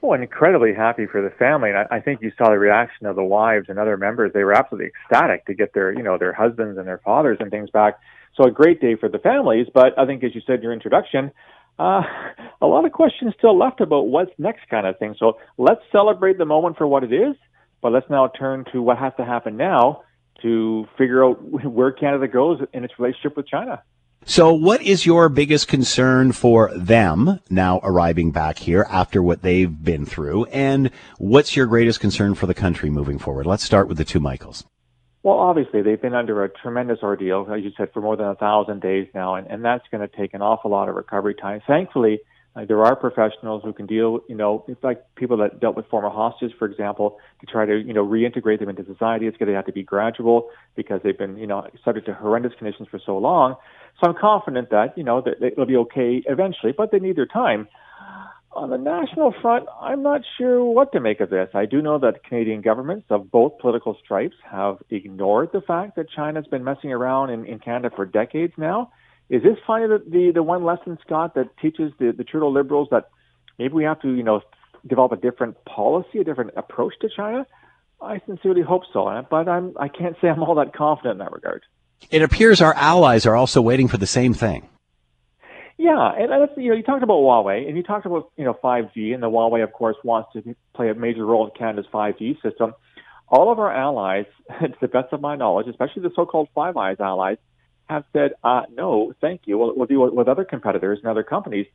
Well, 0.00 0.14
I'm 0.14 0.22
incredibly 0.22 0.72
happy 0.72 1.06
for 1.06 1.20
the 1.20 1.30
family, 1.30 1.70
and 1.70 1.78
I, 1.78 1.96
I 1.96 2.00
think 2.00 2.22
you 2.22 2.32
saw 2.38 2.48
the 2.48 2.58
reaction 2.58 3.06
of 3.06 3.16
the 3.16 3.24
wives 3.24 3.66
and 3.68 3.78
other 3.78 3.98
members. 3.98 4.32
They 4.32 4.44
were 4.44 4.54
absolutely 4.54 4.88
ecstatic 4.88 5.44
to 5.46 5.54
get 5.54 5.74
their, 5.74 5.92
you 5.92 6.02
know, 6.02 6.16
their 6.16 6.32
husbands 6.32 6.78
and 6.78 6.86
their 6.86 6.98
fathers 6.98 7.36
and 7.40 7.50
things 7.50 7.68
back. 7.70 7.98
So 8.34 8.44
a 8.44 8.50
great 8.50 8.80
day 8.80 8.96
for 8.96 9.08
the 9.08 9.18
families. 9.18 9.66
But 9.72 9.98
I 9.98 10.06
think, 10.06 10.24
as 10.24 10.34
you 10.34 10.40
said 10.46 10.56
in 10.56 10.62
your 10.62 10.72
introduction, 10.72 11.30
uh, 11.78 12.02
a 12.62 12.66
lot 12.66 12.86
of 12.86 12.92
questions 12.92 13.34
still 13.36 13.58
left 13.58 13.80
about 13.80 14.06
what's 14.08 14.30
next, 14.38 14.68
kind 14.70 14.86
of 14.86 14.98
thing. 14.98 15.16
So 15.18 15.38
let's 15.58 15.82
celebrate 15.92 16.38
the 16.38 16.46
moment 16.46 16.78
for 16.78 16.86
what 16.86 17.04
it 17.04 17.12
is, 17.12 17.36
but 17.82 17.92
let's 17.92 18.08
now 18.10 18.28
turn 18.28 18.64
to 18.72 18.82
what 18.82 18.98
has 18.98 19.12
to 19.16 19.24
happen 19.24 19.56
now 19.56 20.02
to 20.42 20.86
figure 20.96 21.24
out 21.24 21.42
where 21.64 21.92
Canada 21.92 22.28
goes 22.28 22.60
in 22.72 22.84
its 22.84 22.94
relationship 22.98 23.36
with 23.36 23.46
China. 23.46 23.82
So, 24.26 24.52
what 24.52 24.82
is 24.82 25.06
your 25.06 25.30
biggest 25.30 25.66
concern 25.66 26.32
for 26.32 26.70
them 26.76 27.40
now 27.48 27.80
arriving 27.82 28.32
back 28.32 28.58
here 28.58 28.86
after 28.90 29.22
what 29.22 29.40
they've 29.40 29.82
been 29.82 30.04
through? 30.04 30.44
And 30.46 30.90
what's 31.16 31.56
your 31.56 31.64
greatest 31.64 32.00
concern 32.00 32.34
for 32.34 32.46
the 32.46 32.52
country 32.52 32.90
moving 32.90 33.18
forward? 33.18 33.46
Let's 33.46 33.64
start 33.64 33.88
with 33.88 33.96
the 33.96 34.04
two 34.04 34.20
Michaels. 34.20 34.64
Well, 35.22 35.38
obviously, 35.38 35.82
they've 35.82 36.00
been 36.00 36.14
under 36.14 36.44
a 36.44 36.50
tremendous 36.50 36.98
ordeal, 37.02 37.46
as 37.50 37.62
you 37.62 37.72
said, 37.76 37.92
for 37.92 38.02
more 38.02 38.16
than 38.16 38.26
a 38.26 38.34
thousand 38.34 38.82
days 38.82 39.08
now, 39.14 39.36
and, 39.36 39.46
and 39.46 39.64
that's 39.64 39.84
going 39.90 40.06
to 40.06 40.16
take 40.16 40.34
an 40.34 40.42
awful 40.42 40.70
lot 40.70 40.88
of 40.88 40.94
recovery 40.94 41.34
time. 41.34 41.60
Thankfully, 41.66 42.20
there 42.56 42.84
are 42.84 42.96
professionals 42.96 43.62
who 43.64 43.72
can 43.72 43.86
deal, 43.86 44.20
you 44.28 44.34
know, 44.34 44.64
it's 44.66 44.82
like 44.82 45.02
people 45.14 45.36
that 45.36 45.60
dealt 45.60 45.76
with 45.76 45.86
former 45.86 46.10
hostages, 46.10 46.52
for 46.58 46.66
example, 46.66 47.18
to 47.40 47.46
try 47.46 47.64
to, 47.64 47.78
you 47.78 47.92
know, 47.92 48.04
reintegrate 48.04 48.58
them 48.58 48.68
into 48.68 48.84
society. 48.84 49.26
It's 49.26 49.36
going 49.36 49.48
to 49.48 49.54
have 49.54 49.66
to 49.66 49.72
be 49.72 49.84
gradual 49.84 50.50
because 50.74 51.00
they've 51.04 51.16
been, 51.16 51.36
you 51.36 51.46
know, 51.46 51.66
subject 51.84 52.06
to 52.06 52.14
horrendous 52.14 52.52
conditions 52.58 52.88
for 52.90 53.00
so 53.04 53.16
long. 53.18 53.54
So 54.00 54.10
I'm 54.10 54.16
confident 54.20 54.70
that, 54.70 54.98
you 54.98 55.04
know, 55.04 55.20
that 55.20 55.42
it'll 55.42 55.66
be 55.66 55.76
okay 55.76 56.22
eventually, 56.26 56.72
but 56.76 56.90
they 56.90 56.98
need 56.98 57.16
their 57.16 57.26
time. 57.26 57.68
On 58.52 58.68
the 58.68 58.78
national 58.78 59.32
front, 59.40 59.68
I'm 59.80 60.02
not 60.02 60.22
sure 60.36 60.64
what 60.64 60.90
to 60.92 61.00
make 61.00 61.20
of 61.20 61.30
this. 61.30 61.48
I 61.54 61.66
do 61.66 61.80
know 61.80 62.00
that 62.00 62.24
Canadian 62.24 62.62
governments 62.62 63.06
of 63.08 63.30
both 63.30 63.58
political 63.58 63.96
stripes 64.02 64.34
have 64.50 64.78
ignored 64.90 65.50
the 65.52 65.60
fact 65.60 65.94
that 65.94 66.10
China's 66.10 66.48
been 66.48 66.64
messing 66.64 66.92
around 66.92 67.30
in, 67.30 67.46
in 67.46 67.60
Canada 67.60 67.94
for 67.94 68.04
decades 68.04 68.52
now. 68.56 68.90
Is 69.30 69.44
this 69.44 69.56
finally 69.64 69.98
the, 69.98 70.10
the, 70.10 70.30
the 70.34 70.42
one 70.42 70.64
lesson, 70.64 70.98
Scott, 71.06 71.34
that 71.36 71.56
teaches 71.58 71.92
the, 71.98 72.12
the 72.12 72.24
Trudeau 72.24 72.50
Liberals 72.50 72.88
that 72.90 73.08
maybe 73.58 73.74
we 73.74 73.84
have 73.84 74.02
to, 74.02 74.12
you 74.12 74.24
know, 74.24 74.42
develop 74.86 75.12
a 75.12 75.16
different 75.16 75.64
policy, 75.64 76.18
a 76.18 76.24
different 76.24 76.50
approach 76.56 76.94
to 77.00 77.08
China? 77.08 77.46
I 78.02 78.20
sincerely 78.26 78.62
hope 78.62 78.82
so, 78.92 79.06
uh, 79.06 79.22
but 79.22 79.48
I'm 79.48 79.74
I 79.78 79.88
can't 79.88 80.16
say 80.20 80.28
I'm 80.28 80.42
all 80.42 80.54
that 80.56 80.74
confident 80.74 81.12
in 81.12 81.18
that 81.18 81.32
regard. 81.32 81.62
It 82.10 82.22
appears 82.22 82.60
our 82.60 82.74
allies 82.74 83.26
are 83.26 83.36
also 83.36 83.60
waiting 83.62 83.88
for 83.88 83.98
the 83.98 84.06
same 84.06 84.34
thing. 84.34 84.68
Yeah, 85.76 86.12
and 86.12 86.30
that's, 86.30 86.52
you 86.56 86.70
know, 86.70 86.76
you 86.76 86.82
talked 86.82 87.02
about 87.02 87.18
Huawei, 87.18 87.66
and 87.66 87.76
you 87.76 87.82
talked 87.82 88.06
about 88.06 88.30
you 88.36 88.44
know 88.44 88.54
5G, 88.54 89.14
and 89.14 89.22
the 89.22 89.30
Huawei, 89.30 89.62
of 89.62 89.72
course, 89.72 89.96
wants 90.02 90.30
to 90.32 90.56
play 90.74 90.90
a 90.90 90.94
major 90.94 91.24
role 91.24 91.46
in 91.46 91.52
Canada's 91.56 91.86
5G 91.92 92.42
system. 92.42 92.74
All 93.28 93.52
of 93.52 93.58
our 93.58 93.72
allies, 93.72 94.26
to 94.60 94.74
the 94.80 94.88
best 94.88 95.12
of 95.12 95.20
my 95.20 95.36
knowledge, 95.36 95.68
especially 95.68 96.02
the 96.02 96.12
so-called 96.16 96.48
Five 96.54 96.76
Eyes 96.76 96.96
allies, 97.00 97.38
have 97.90 98.04
said, 98.12 98.32
uh, 98.42 98.62
no, 98.72 99.12
thank 99.20 99.42
you. 99.44 99.58
We'll, 99.58 99.74
we'll 99.76 99.86
deal 99.86 100.14
with 100.14 100.28
other 100.28 100.44
competitors 100.44 101.00
and 101.02 101.10
other 101.10 101.22
companies. 101.22 101.66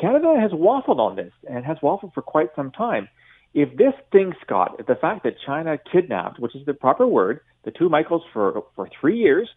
Canada 0.00 0.34
has 0.40 0.52
waffled 0.52 0.98
on 0.98 1.16
this 1.16 1.32
and 1.48 1.64
has 1.64 1.78
waffled 1.82 2.14
for 2.14 2.22
quite 2.22 2.50
some 2.54 2.70
time. 2.70 3.08
If 3.54 3.76
this 3.76 3.94
thing, 4.12 4.34
Scott, 4.44 4.80
the 4.86 4.94
fact 4.94 5.24
that 5.24 5.34
China 5.44 5.78
kidnapped, 5.90 6.38
which 6.38 6.54
is 6.54 6.64
the 6.66 6.74
proper 6.74 7.06
word, 7.06 7.40
the 7.64 7.70
two 7.70 7.88
Michaels 7.88 8.22
for 8.32 8.62
for 8.76 8.88
three 9.00 9.18
years, 9.18 9.48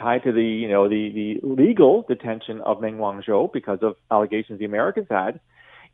tied 0.00 0.24
to 0.24 0.32
the 0.32 0.42
you 0.42 0.68
know 0.68 0.88
the 0.88 1.10
the 1.42 1.46
legal 1.46 2.04
detention 2.08 2.60
of 2.62 2.80
Meng 2.80 2.96
Wanzhou 2.96 3.52
because 3.52 3.78
of 3.82 3.96
allegations 4.10 4.58
the 4.58 4.64
Americans 4.64 5.06
had, 5.10 5.38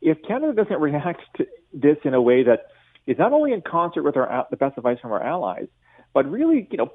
if 0.01 0.17
Canada 0.27 0.53
doesn't 0.53 0.79
react 0.89 1.21
to 1.37 1.45
this 1.73 1.97
in 2.03 2.13
a 2.13 2.21
way 2.21 2.43
that 2.43 2.67
is 3.05 3.17
not 3.19 3.33
only 3.33 3.51
in 3.51 3.61
concert 3.61 4.03
with 4.03 4.15
our 4.15 4.47
the 4.49 4.57
best 4.57 4.77
advice 4.77 4.97
from 5.01 5.11
our 5.11 5.21
allies, 5.23 5.67
but 6.13 6.29
really 6.29 6.67
you 6.71 6.77
know 6.77 6.91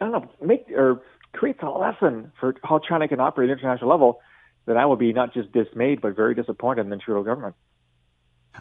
I 0.00 0.04
don't 0.06 0.12
know 0.12 0.30
make 0.42 0.66
or 0.74 1.02
creates 1.32 1.60
a 1.62 1.68
lesson 1.68 2.32
for 2.40 2.54
how 2.62 2.78
China 2.78 3.08
can 3.08 3.20
operate 3.20 3.50
at 3.50 3.58
international 3.58 3.90
level, 3.90 4.20
then 4.66 4.76
I 4.76 4.86
will 4.86 4.96
be 4.96 5.12
not 5.12 5.34
just 5.34 5.52
dismayed 5.52 6.00
but 6.00 6.14
very 6.16 6.34
disappointed 6.34 6.82
in 6.82 6.90
the 6.90 6.96
Trudeau 6.96 7.22
government. 7.22 7.54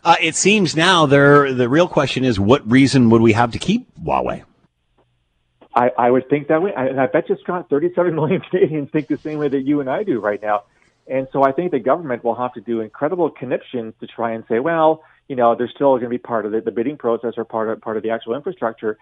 Uh, 0.03 0.15
it 0.21 0.35
seems 0.35 0.75
now 0.75 1.05
there 1.05 1.53
the 1.53 1.69
real 1.69 1.87
question 1.87 2.23
is 2.23 2.39
what 2.39 2.69
reason 2.69 3.09
would 3.09 3.21
we 3.21 3.33
have 3.33 3.51
to 3.51 3.59
keep 3.59 3.87
Huawei? 4.03 4.43
I, 5.73 5.91
I 5.97 6.11
would 6.11 6.27
think 6.29 6.47
that 6.47 6.61
way. 6.61 6.73
I, 6.73 6.87
and 6.87 6.99
I 6.99 7.05
bet 7.05 7.29
you, 7.29 7.37
Scott, 7.43 7.69
37 7.69 8.15
million 8.15 8.41
Canadians 8.41 8.89
think 8.89 9.07
the 9.07 9.17
same 9.17 9.37
way 9.37 9.47
that 9.47 9.61
you 9.61 9.79
and 9.79 9.89
I 9.89 10.03
do 10.03 10.19
right 10.19 10.41
now. 10.41 10.63
And 11.07 11.27
so 11.31 11.43
I 11.43 11.51
think 11.51 11.71
the 11.71 11.79
government 11.79 12.23
will 12.23 12.35
have 12.35 12.53
to 12.53 12.61
do 12.61 12.81
incredible 12.81 13.29
conniptions 13.29 13.93
to 14.01 14.07
try 14.07 14.33
and 14.33 14.43
say, 14.49 14.59
well, 14.59 15.03
you 15.27 15.35
know, 15.35 15.55
they're 15.55 15.69
still 15.69 15.91
going 15.91 16.03
to 16.03 16.09
be 16.09 16.17
part 16.17 16.45
of 16.45 16.51
the, 16.51 16.61
the 16.61 16.71
bidding 16.71 16.97
process 16.97 17.33
or 17.37 17.45
part 17.45 17.69
of, 17.69 17.79
part 17.81 17.95
of 17.95 18.03
the 18.03 18.09
actual 18.09 18.35
infrastructure. 18.35 18.97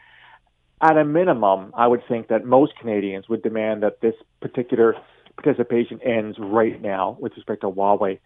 At 0.82 0.98
a 0.98 1.06
minimum, 1.06 1.72
I 1.74 1.88
would 1.88 2.02
think 2.08 2.28
that 2.28 2.46
most 2.46 2.74
Canadians 2.80 3.30
would 3.30 3.42
demand 3.42 3.84
that 3.84 4.02
this 4.02 4.16
particular 4.42 4.96
participation 5.42 6.02
ends 6.02 6.38
right 6.40 6.82
now 6.82 7.18
with 7.20 7.34
respect 7.36 7.62
to 7.62 7.68
Huawei 7.68 8.20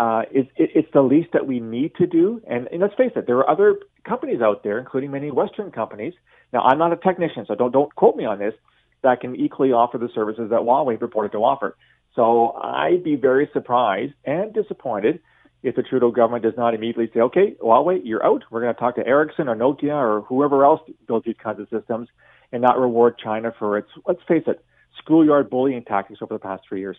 uh, 0.00 0.22
it, 0.30 0.48
it, 0.56 0.70
it's 0.74 0.88
the 0.94 1.02
least 1.02 1.28
that 1.32 1.46
we 1.46 1.60
need 1.60 1.94
to 1.96 2.06
do. 2.06 2.40
And, 2.48 2.68
and, 2.68 2.80
let's 2.80 2.94
face 2.94 3.12
it, 3.16 3.26
there 3.26 3.36
are 3.38 3.50
other 3.50 3.76
companies 4.04 4.40
out 4.40 4.62
there, 4.64 4.78
including 4.78 5.10
many 5.10 5.30
Western 5.30 5.70
companies. 5.70 6.14
Now, 6.52 6.60
I'm 6.62 6.78
not 6.78 6.92
a 6.92 6.96
technician, 6.96 7.44
so 7.46 7.54
don't 7.54 7.70
don't 7.70 7.94
quote 7.94 8.16
me 8.16 8.24
on 8.24 8.38
this. 8.38 8.54
That 9.02 9.20
can 9.20 9.36
equally 9.36 9.72
offer 9.72 9.98
the 9.98 10.08
services 10.14 10.50
that 10.50 10.60
Huawei 10.60 10.98
purported 10.98 11.32
to 11.32 11.38
offer. 11.38 11.76
So 12.14 12.52
I'd 12.52 13.04
be 13.04 13.16
very 13.16 13.48
surprised 13.52 14.14
and 14.24 14.52
disappointed 14.52 15.20
if 15.62 15.76
the 15.76 15.82
Trudeau 15.82 16.10
government 16.10 16.42
does 16.42 16.56
not 16.56 16.74
immediately 16.74 17.10
say, 17.12 17.20
"Okay, 17.20 17.54
Huawei, 17.60 18.00
you're 18.04 18.24
out. 18.24 18.44
We're 18.50 18.62
going 18.62 18.74
to 18.74 18.80
talk 18.80 18.96
to 18.96 19.06
Ericsson 19.06 19.48
or 19.48 19.56
Nokia 19.56 19.94
or 19.94 20.22
whoever 20.22 20.64
else 20.64 20.80
builds 21.06 21.26
these 21.26 21.36
kinds 21.42 21.60
of 21.60 21.68
systems, 21.68 22.08
and 22.52 22.62
not 22.62 22.78
reward 22.78 23.18
China 23.18 23.52
for 23.58 23.78
its 23.78 23.88
let's 24.06 24.22
face 24.26 24.44
it, 24.46 24.64
schoolyard 24.98 25.50
bullying 25.50 25.84
tactics 25.84 26.20
over 26.22 26.34
the 26.34 26.40
past 26.40 26.62
three 26.68 26.80
years." 26.80 26.96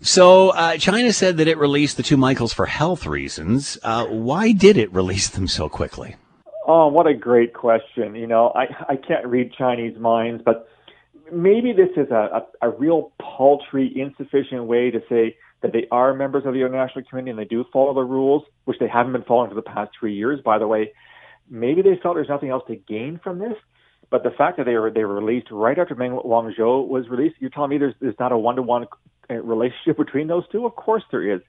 So 0.00 0.50
uh, 0.50 0.76
China 0.76 1.12
said 1.12 1.38
that 1.38 1.48
it 1.48 1.58
released 1.58 1.96
the 1.96 2.02
two 2.02 2.16
Michaels 2.16 2.52
for 2.52 2.66
health 2.66 3.06
reasons. 3.06 3.78
Uh, 3.82 4.06
why 4.06 4.52
did 4.52 4.76
it 4.76 4.92
release 4.92 5.28
them 5.28 5.48
so 5.48 5.68
quickly? 5.68 6.16
Oh, 6.66 6.88
what 6.88 7.06
a 7.06 7.14
great 7.14 7.54
question! 7.54 8.14
You 8.14 8.26
know, 8.26 8.52
I 8.54 8.66
I 8.92 8.96
can't 8.96 9.26
read 9.26 9.52
Chinese 9.52 9.98
minds, 9.98 10.42
but 10.44 10.68
maybe 11.32 11.72
this 11.72 11.90
is 11.96 12.10
a, 12.10 12.44
a, 12.62 12.68
a 12.68 12.70
real 12.70 13.12
paltry, 13.20 13.92
insufficient 13.94 14.64
way 14.64 14.90
to 14.90 15.00
say 15.08 15.36
that 15.62 15.72
they 15.72 15.86
are 15.90 16.14
members 16.14 16.44
of 16.46 16.54
the 16.54 16.60
international 16.60 17.04
community 17.08 17.30
and 17.30 17.38
they 17.38 17.44
do 17.44 17.64
follow 17.72 17.94
the 17.94 18.02
rules, 18.02 18.44
which 18.64 18.78
they 18.78 18.88
haven't 18.88 19.12
been 19.12 19.24
following 19.24 19.50
for 19.50 19.56
the 19.56 19.62
past 19.62 19.90
three 19.98 20.14
years, 20.14 20.40
by 20.44 20.58
the 20.58 20.66
way. 20.66 20.92
Maybe 21.50 21.82
they 21.82 21.98
felt 22.02 22.14
there's 22.14 22.28
nothing 22.28 22.50
else 22.50 22.62
to 22.68 22.76
gain 22.76 23.20
from 23.22 23.38
this. 23.38 23.54
But 24.10 24.22
the 24.22 24.30
fact 24.30 24.56
that 24.56 24.64
they 24.64 24.74
were 24.74 24.90
they 24.90 25.04
were 25.04 25.20
released 25.20 25.48
right 25.50 25.78
after 25.78 25.94
Meng 25.94 26.12
Wanzhou 26.12 26.88
was 26.88 27.08
released, 27.08 27.36
you're 27.40 27.50
telling 27.50 27.70
me 27.70 27.78
there's 27.78 27.94
there's 28.00 28.18
not 28.18 28.32
a 28.32 28.38
one 28.38 28.56
to 28.56 28.62
one 28.62 28.86
relationship 29.28 29.96
between 29.96 30.28
those 30.28 30.44
two? 30.50 30.64
Of 30.64 30.76
course 30.76 31.02
there 31.10 31.34
is. 31.34 31.40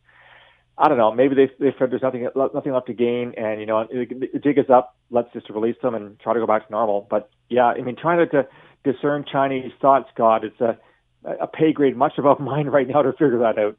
I 0.77 0.87
don't 0.87 0.97
know. 0.97 1.13
Maybe 1.13 1.35
they 1.35 1.49
they 1.59 1.75
said 1.77 1.91
there's 1.91 2.01
nothing 2.01 2.27
nothing 2.53 2.73
left 2.73 2.87
to 2.87 2.93
gain, 2.93 3.33
and 3.37 3.59
you 3.59 3.65
know 3.65 3.85
the 3.89 4.39
jig 4.41 4.57
is 4.57 4.69
up. 4.69 4.95
Let's 5.09 5.31
just 5.33 5.49
release 5.49 5.75
them 5.81 5.95
and 5.95 6.19
try 6.19 6.33
to 6.33 6.39
go 6.39 6.47
back 6.47 6.65
to 6.65 6.71
normal. 6.71 7.05
But 7.09 7.29
yeah, 7.49 7.65
I 7.65 7.81
mean, 7.81 7.95
trying 7.95 8.19
to, 8.19 8.43
to 8.43 8.47
discern 8.83 9.25
Chinese 9.29 9.71
thoughts, 9.81 10.09
God, 10.15 10.45
it's 10.45 10.59
a 10.61 10.77
a 11.25 11.47
pay 11.47 11.73
grade 11.73 11.97
much 11.97 12.13
above 12.17 12.39
mine 12.51 12.67
right 12.67 12.87
now 12.87 13.01
to 13.01 13.11
figure 13.11 13.39
that 13.39 13.57
out. 13.57 13.77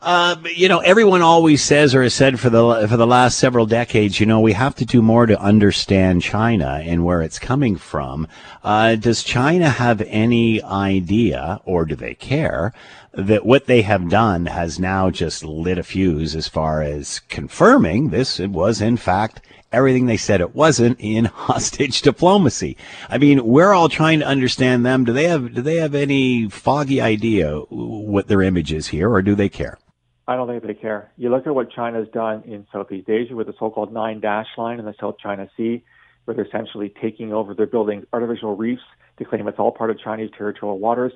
Uh, 0.00 0.36
you 0.54 0.68
know, 0.68 0.78
everyone 0.78 1.22
always 1.22 1.60
says 1.60 1.92
or 1.92 2.04
has 2.04 2.14
said 2.14 2.38
for 2.38 2.50
the 2.50 2.86
for 2.88 2.96
the 2.96 3.06
last 3.06 3.36
several 3.36 3.66
decades, 3.66 4.20
you 4.20 4.26
know, 4.26 4.38
we 4.38 4.52
have 4.52 4.76
to 4.76 4.84
do 4.84 5.02
more 5.02 5.26
to 5.26 5.40
understand 5.40 6.22
China 6.22 6.80
and 6.84 7.04
where 7.04 7.20
it's 7.20 7.40
coming 7.40 7.76
from. 7.76 8.28
Uh, 8.62 8.94
does 8.94 9.24
China 9.24 9.68
have 9.68 10.00
any 10.02 10.62
idea, 10.62 11.60
or 11.64 11.84
do 11.84 11.96
they 11.96 12.14
care, 12.14 12.72
that 13.12 13.44
what 13.44 13.66
they 13.66 13.82
have 13.82 14.08
done 14.08 14.46
has 14.46 14.78
now 14.78 15.10
just 15.10 15.42
lit 15.42 15.78
a 15.78 15.82
fuse 15.82 16.36
as 16.36 16.46
far 16.46 16.80
as 16.80 17.18
confirming 17.28 18.10
this 18.10 18.38
it 18.38 18.50
was 18.50 18.80
in 18.80 18.96
fact 18.96 19.40
everything 19.72 20.06
they 20.06 20.16
said 20.16 20.40
it 20.40 20.54
wasn't 20.54 20.98
in 21.00 21.24
hostage 21.48 22.02
diplomacy. 22.02 22.76
I 23.08 23.18
mean, 23.18 23.44
we're 23.44 23.72
all 23.72 23.88
trying 23.88 24.20
to 24.20 24.26
understand 24.26 24.84
them. 24.84 25.04
Do 25.04 25.12
they 25.12 25.24
have 25.24 25.54
do 25.54 25.62
they 25.62 25.76
have 25.76 25.94
any 25.94 26.48
foggy 26.48 27.00
idea 27.00 27.58
what 27.58 28.28
their 28.28 28.42
image 28.42 28.72
is 28.72 28.88
here, 28.88 29.10
or 29.10 29.22
do 29.22 29.34
they 29.34 29.48
care? 29.48 29.78
I 30.26 30.36
don't 30.36 30.46
think 30.46 30.62
they 30.62 30.74
care. 30.74 31.10
You 31.16 31.30
look 31.30 31.46
at 31.46 31.54
what 31.54 31.72
China's 31.72 32.06
done 32.12 32.42
in 32.44 32.66
Southeast 32.70 33.08
Asia 33.08 33.34
with 33.34 33.46
the 33.46 33.54
so-called 33.58 33.94
Nine 33.94 34.20
Dash 34.20 34.46
Line 34.58 34.78
in 34.78 34.84
the 34.84 34.94
South 35.00 35.16
China 35.18 35.48
Sea, 35.56 35.82
where 36.26 36.34
they're 36.34 36.44
essentially 36.44 36.92
taking 37.00 37.32
over. 37.32 37.54
They're 37.54 37.66
building 37.66 38.04
artificial 38.12 38.54
reefs 38.54 38.82
to 39.16 39.24
claim 39.24 39.48
it's 39.48 39.58
all 39.58 39.72
part 39.72 39.90
of 39.90 39.98
Chinese 39.98 40.30
territorial 40.36 40.78
waters. 40.78 41.12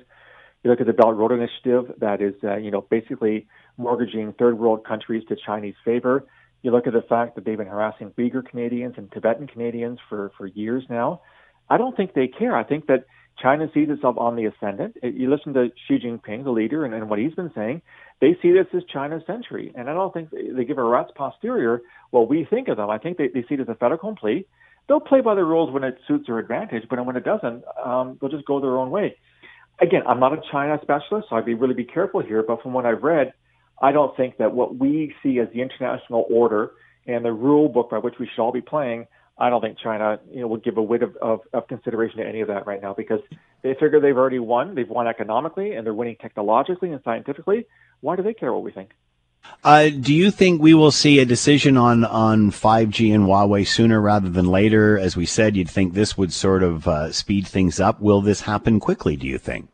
You 0.63 0.71
look 0.71 0.81
at 0.81 0.87
the 0.87 0.93
Belt 0.93 1.15
Road 1.15 1.31
Initiative, 1.31 1.93
that 1.99 2.21
is, 2.21 2.33
uh, 2.43 2.55
you 2.55 2.71
know, 2.71 2.81
basically 2.81 3.47
mortgaging 3.77 4.33
third 4.33 4.57
world 4.57 4.83
countries 4.83 5.23
to 5.29 5.35
Chinese 5.35 5.75
favor. 5.85 6.25
You 6.63 6.71
look 6.71 6.87
at 6.87 6.93
the 6.93 7.03
fact 7.03 7.35
that 7.35 7.45
they've 7.45 7.57
been 7.57 7.67
harassing 7.67 8.11
Uyghur 8.17 8.43
Canadians 8.49 8.95
and 8.97 9.11
Tibetan 9.11 9.47
Canadians 9.47 9.99
for, 10.09 10.31
for 10.37 10.47
years 10.47 10.83
now. 10.89 11.21
I 11.69 11.77
don't 11.77 11.95
think 11.95 12.13
they 12.13 12.27
care. 12.27 12.55
I 12.55 12.63
think 12.63 12.87
that 12.87 13.05
China 13.41 13.67
sees 13.73 13.89
itself 13.89 14.17
on 14.17 14.35
the 14.35 14.45
ascendant. 14.45 14.95
You 15.01 15.29
listen 15.29 15.53
to 15.53 15.69
Xi 15.87 15.99
Jinping, 15.99 16.43
the 16.43 16.51
leader, 16.51 16.85
and, 16.85 16.93
and 16.93 17.09
what 17.09 17.19
he's 17.19 17.33
been 17.33 17.51
saying. 17.53 17.81
They 18.21 18.37
see 18.41 18.51
this 18.51 18.67
as 18.73 18.83
China's 18.91 19.23
century, 19.25 19.73
and 19.75 19.89
I 19.89 19.93
don't 19.93 20.13
think 20.13 20.29
they 20.31 20.63
give 20.63 20.77
a 20.77 20.83
rat's 20.83 21.11
posterior 21.15 21.81
what 22.11 22.29
we 22.29 22.45
think 22.49 22.67
of 22.67 22.77
them. 22.77 22.89
I 22.89 22.97
think 22.97 23.17
they, 23.17 23.27
they 23.27 23.41
see 23.49 23.55
it 23.55 23.59
as 23.59 23.69
a 23.69 23.75
fait 23.75 23.91
accompli. 23.91 24.47
They'll 24.87 24.99
play 24.99 25.21
by 25.21 25.35
the 25.35 25.43
rules 25.43 25.73
when 25.73 25.83
it 25.83 25.97
suits 26.07 26.27
their 26.27 26.39
advantage, 26.39 26.83
but 26.89 27.03
when 27.05 27.15
it 27.15 27.25
doesn't, 27.25 27.63
um, 27.83 28.17
they'll 28.21 28.29
just 28.29 28.45
go 28.45 28.61
their 28.61 28.77
own 28.77 28.91
way. 28.91 29.17
Again, 29.81 30.03
I'm 30.07 30.19
not 30.19 30.33
a 30.33 30.41
China 30.51 30.77
specialist, 30.81 31.27
so 31.29 31.35
I'd 31.35 31.45
be 31.45 31.55
really 31.55 31.73
be 31.73 31.85
careful 31.85 32.21
here. 32.21 32.43
But 32.43 32.61
from 32.61 32.73
what 32.73 32.85
I've 32.85 33.01
read, 33.01 33.33
I 33.83 33.91
don't 33.91 34.15
think 34.17 34.37
that 34.37 34.53
what 34.53 34.77
we 34.77 35.13
see 35.21 35.37
as 35.39 35.49
the 35.53 35.61
international 35.61 36.25
order 36.31 36.71
and 37.05 37.23
the 37.23 37.33
rule 37.33 37.69
book 37.69 37.91
by 37.91 37.99
which 37.99 38.15
we 38.19 38.27
should 38.33 38.41
all 38.41 38.51
be 38.51 38.61
playing 38.61 39.05
I 39.37 39.49
don't 39.49 39.61
think 39.61 39.79
China, 39.79 40.19
you 40.31 40.41
know, 40.41 40.55
give 40.57 40.77
a 40.77 40.81
whit 40.81 41.01
of, 41.01 41.15
of, 41.17 41.39
of, 41.53 41.67
consideration 41.67 42.17
to 42.17 42.27
any 42.27 42.41
of 42.41 42.49
that 42.49 42.67
right 42.67 42.81
now 42.81 42.93
because 42.93 43.19
they 43.63 43.73
figure 43.73 43.99
they've 43.99 44.15
already 44.17 44.39
won. 44.39 44.75
They've 44.75 44.87
won 44.87 45.07
economically 45.07 45.73
and 45.73 45.85
they're 45.85 45.93
winning 45.93 46.17
technologically 46.21 46.91
and 46.91 47.01
scientifically. 47.03 47.65
Why 48.01 48.15
do 48.15 48.21
they 48.21 48.33
care 48.33 48.53
what 48.53 48.63
we 48.63 48.71
think? 48.71 48.91
Uh, 49.63 49.89
do 49.89 50.13
you 50.13 50.31
think 50.31 50.61
we 50.61 50.73
will 50.73 50.91
see 50.91 51.19
a 51.19 51.25
decision 51.25 51.77
on, 51.77 52.05
on 52.05 52.51
5G 52.51 53.13
and 53.13 53.25
Huawei 53.25 53.67
sooner 53.67 53.99
rather 53.99 54.29
than 54.29 54.45
later? 54.45 54.97
As 54.97 55.17
we 55.17 55.25
said, 55.25 55.57
you'd 55.57 55.69
think 55.69 55.93
this 55.93 56.17
would 56.17 56.31
sort 56.31 56.63
of 56.63 56.87
uh, 56.87 57.11
speed 57.11 57.47
things 57.47 57.79
up. 57.79 57.99
Will 57.99 58.21
this 58.21 58.41
happen 58.41 58.79
quickly, 58.79 59.17
do 59.17 59.27
you 59.27 59.37
think? 59.37 59.69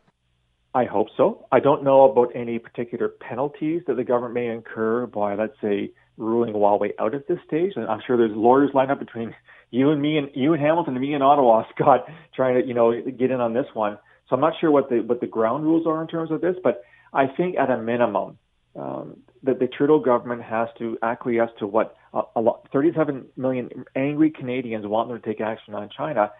I 0.73 0.85
hope 0.85 1.07
so. 1.17 1.47
I 1.51 1.59
don't 1.59 1.83
know 1.83 2.03
about 2.03 2.35
any 2.35 2.59
particular 2.59 3.09
penalties 3.09 3.81
that 3.87 3.95
the 3.95 4.03
government 4.03 4.35
may 4.35 4.47
incur 4.47 5.07
by, 5.07 5.33
let's 5.35 5.55
say, 5.61 5.91
ruling 6.17 6.53
Huawei 6.53 6.91
out 6.99 7.15
at 7.15 7.27
this 7.27 7.39
stage. 7.47 7.73
And 7.75 7.87
I'm 7.87 8.01
sure 8.05 8.17
there's 8.17 8.35
lawyers 8.35 8.69
lined 8.73 8.91
up 8.91 8.99
between 8.99 9.33
you 9.71 9.91
and 9.91 10.01
me 10.01 10.17
and 10.17 10.29
you 10.35 10.53
and 10.53 10.61
Hamilton 10.61 10.93
and 10.93 11.01
me 11.01 11.13
and 11.13 11.23
Ottawa, 11.23 11.63
Scott, 11.75 12.05
trying 12.35 12.61
to 12.61 12.67
you 12.67 12.73
know 12.73 12.93
get 13.01 13.31
in 13.31 13.39
on 13.39 13.53
this 13.53 13.65
one. 13.73 13.97
So 14.29 14.35
I'm 14.35 14.41
not 14.41 14.53
sure 14.59 14.69
what 14.69 14.89
the 14.89 14.99
what 14.99 15.21
the 15.21 15.27
ground 15.27 15.63
rules 15.63 15.87
are 15.87 16.01
in 16.01 16.07
terms 16.07 16.31
of 16.31 16.41
this, 16.41 16.55
but 16.63 16.83
I 17.13 17.25
think 17.27 17.57
at 17.57 17.71
a 17.71 17.77
minimum 17.77 18.37
um, 18.75 19.17
that 19.43 19.59
the 19.59 19.67
Trudeau 19.67 19.99
government 19.99 20.43
has 20.43 20.67
to 20.77 20.97
acquiesce 21.01 21.49
to 21.59 21.67
what 21.67 21.95
a, 22.13 22.21
a 22.35 22.41
lot, 22.41 22.67
37 22.71 23.25
million 23.37 23.69
angry 23.95 24.29
Canadians 24.29 24.85
want 24.85 25.09
them 25.09 25.19
to 25.19 25.25
take 25.25 25.41
action 25.41 25.73
on 25.73 25.89
China. 25.95 26.31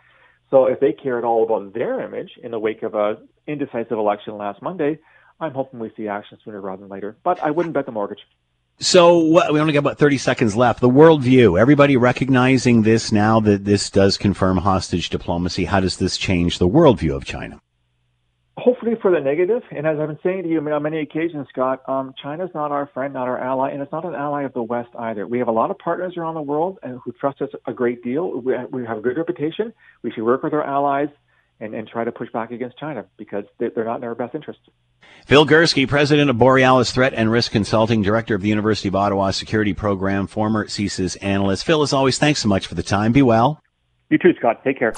So 0.51 0.65
if 0.65 0.79
they 0.79 0.93
care 0.93 1.17
at 1.17 1.23
all 1.23 1.43
about 1.43 1.73
their 1.73 2.01
image 2.01 2.31
in 2.41 2.51
the 2.51 2.59
wake 2.59 2.83
of 2.83 2.95
a 2.95 3.17
indecisive 3.47 3.97
election 3.97 4.37
last 4.37 4.61
Monday, 4.61 4.99
I'm 5.39 5.53
hoping 5.53 5.79
we 5.79 5.91
see 5.95 6.07
action 6.07 6.37
sooner 6.43 6.59
rather 6.59 6.81
than 6.81 6.89
later. 6.89 7.17
But 7.23 7.41
I 7.41 7.51
wouldn't 7.51 7.73
bet 7.73 7.85
the 7.85 7.91
mortgage. 7.91 8.19
So 8.81 9.19
we 9.51 9.59
only 9.59 9.73
got 9.73 9.79
about 9.79 9.97
30 9.97 10.17
seconds 10.17 10.55
left. 10.55 10.79
The 10.79 10.89
worldview, 10.89 11.59
everybody 11.59 11.97
recognizing 11.97 12.83
this 12.83 13.11
now 13.11 13.41
that 13.41 13.65
this 13.65 13.89
does 13.89 14.17
confirm 14.17 14.57
hostage 14.57 15.09
diplomacy. 15.09 15.65
How 15.65 15.81
does 15.81 15.97
this 15.97 16.17
change 16.17 16.59
the 16.59 16.67
worldview 16.67 17.13
of 17.13 17.25
China? 17.25 17.59
Hopefully 18.59 18.93
for 19.01 19.11
the 19.11 19.19
negative. 19.19 19.63
And 19.71 19.87
as 19.87 19.97
I've 19.99 20.07
been 20.07 20.19
saying 20.21 20.43
to 20.43 20.49
you 20.49 20.59
on 20.59 20.83
many 20.83 20.99
occasions, 20.99 21.47
Scott, 21.49 21.81
um, 21.87 22.13
China's 22.21 22.49
not 22.53 22.71
our 22.71 22.87
friend, 22.93 23.13
not 23.13 23.27
our 23.27 23.39
ally, 23.39 23.71
and 23.71 23.81
it's 23.81 23.91
not 23.91 24.05
an 24.05 24.15
ally 24.15 24.43
of 24.43 24.53
the 24.53 24.63
West 24.63 24.89
either. 24.97 25.25
We 25.25 25.39
have 25.39 25.47
a 25.47 25.51
lot 25.51 25.71
of 25.71 25.77
partners 25.77 26.15
around 26.17 26.35
the 26.35 26.41
world 26.41 26.77
and 26.83 26.99
who 27.03 27.11
trust 27.13 27.41
us 27.41 27.49
a 27.65 27.73
great 27.73 28.03
deal. 28.03 28.41
We, 28.41 28.53
have 28.53 28.97
a 28.97 29.01
good 29.01 29.17
reputation. 29.17 29.73
We 30.03 30.11
should 30.11 30.23
work 30.23 30.43
with 30.43 30.53
our 30.53 30.63
allies 30.63 31.09
and, 31.59 31.73
and 31.73 31.87
try 31.87 32.03
to 32.03 32.11
push 32.11 32.31
back 32.31 32.51
against 32.51 32.77
China 32.77 33.05
because 33.17 33.45
they're, 33.59 33.71
they're 33.73 33.85
not 33.85 33.97
in 33.97 34.03
our 34.03 34.15
best 34.15 34.35
interest. 34.35 34.59
Phil 35.25 35.45
Gurski, 35.45 35.87
president 35.87 36.29
of 36.29 36.37
Borealis 36.37 36.91
Threat 36.91 37.13
and 37.13 37.31
Risk 37.31 37.51
Consulting, 37.51 38.01
director 38.01 38.35
of 38.35 38.41
the 38.41 38.49
University 38.49 38.87
of 38.87 38.95
Ottawa 38.95 39.31
Security 39.31 39.73
Program, 39.73 40.27
former 40.27 40.65
CSIS 40.65 41.17
analyst. 41.21 41.65
Phil, 41.65 41.81
as 41.81 41.93
always, 41.93 42.17
thanks 42.17 42.41
so 42.41 42.47
much 42.47 42.67
for 42.67 42.75
the 42.75 42.83
time. 42.83 43.11
Be 43.11 43.21
well. 43.21 43.61
You 44.09 44.17
too, 44.17 44.33
Scott. 44.39 44.63
Take 44.63 44.79
care. 44.79 44.93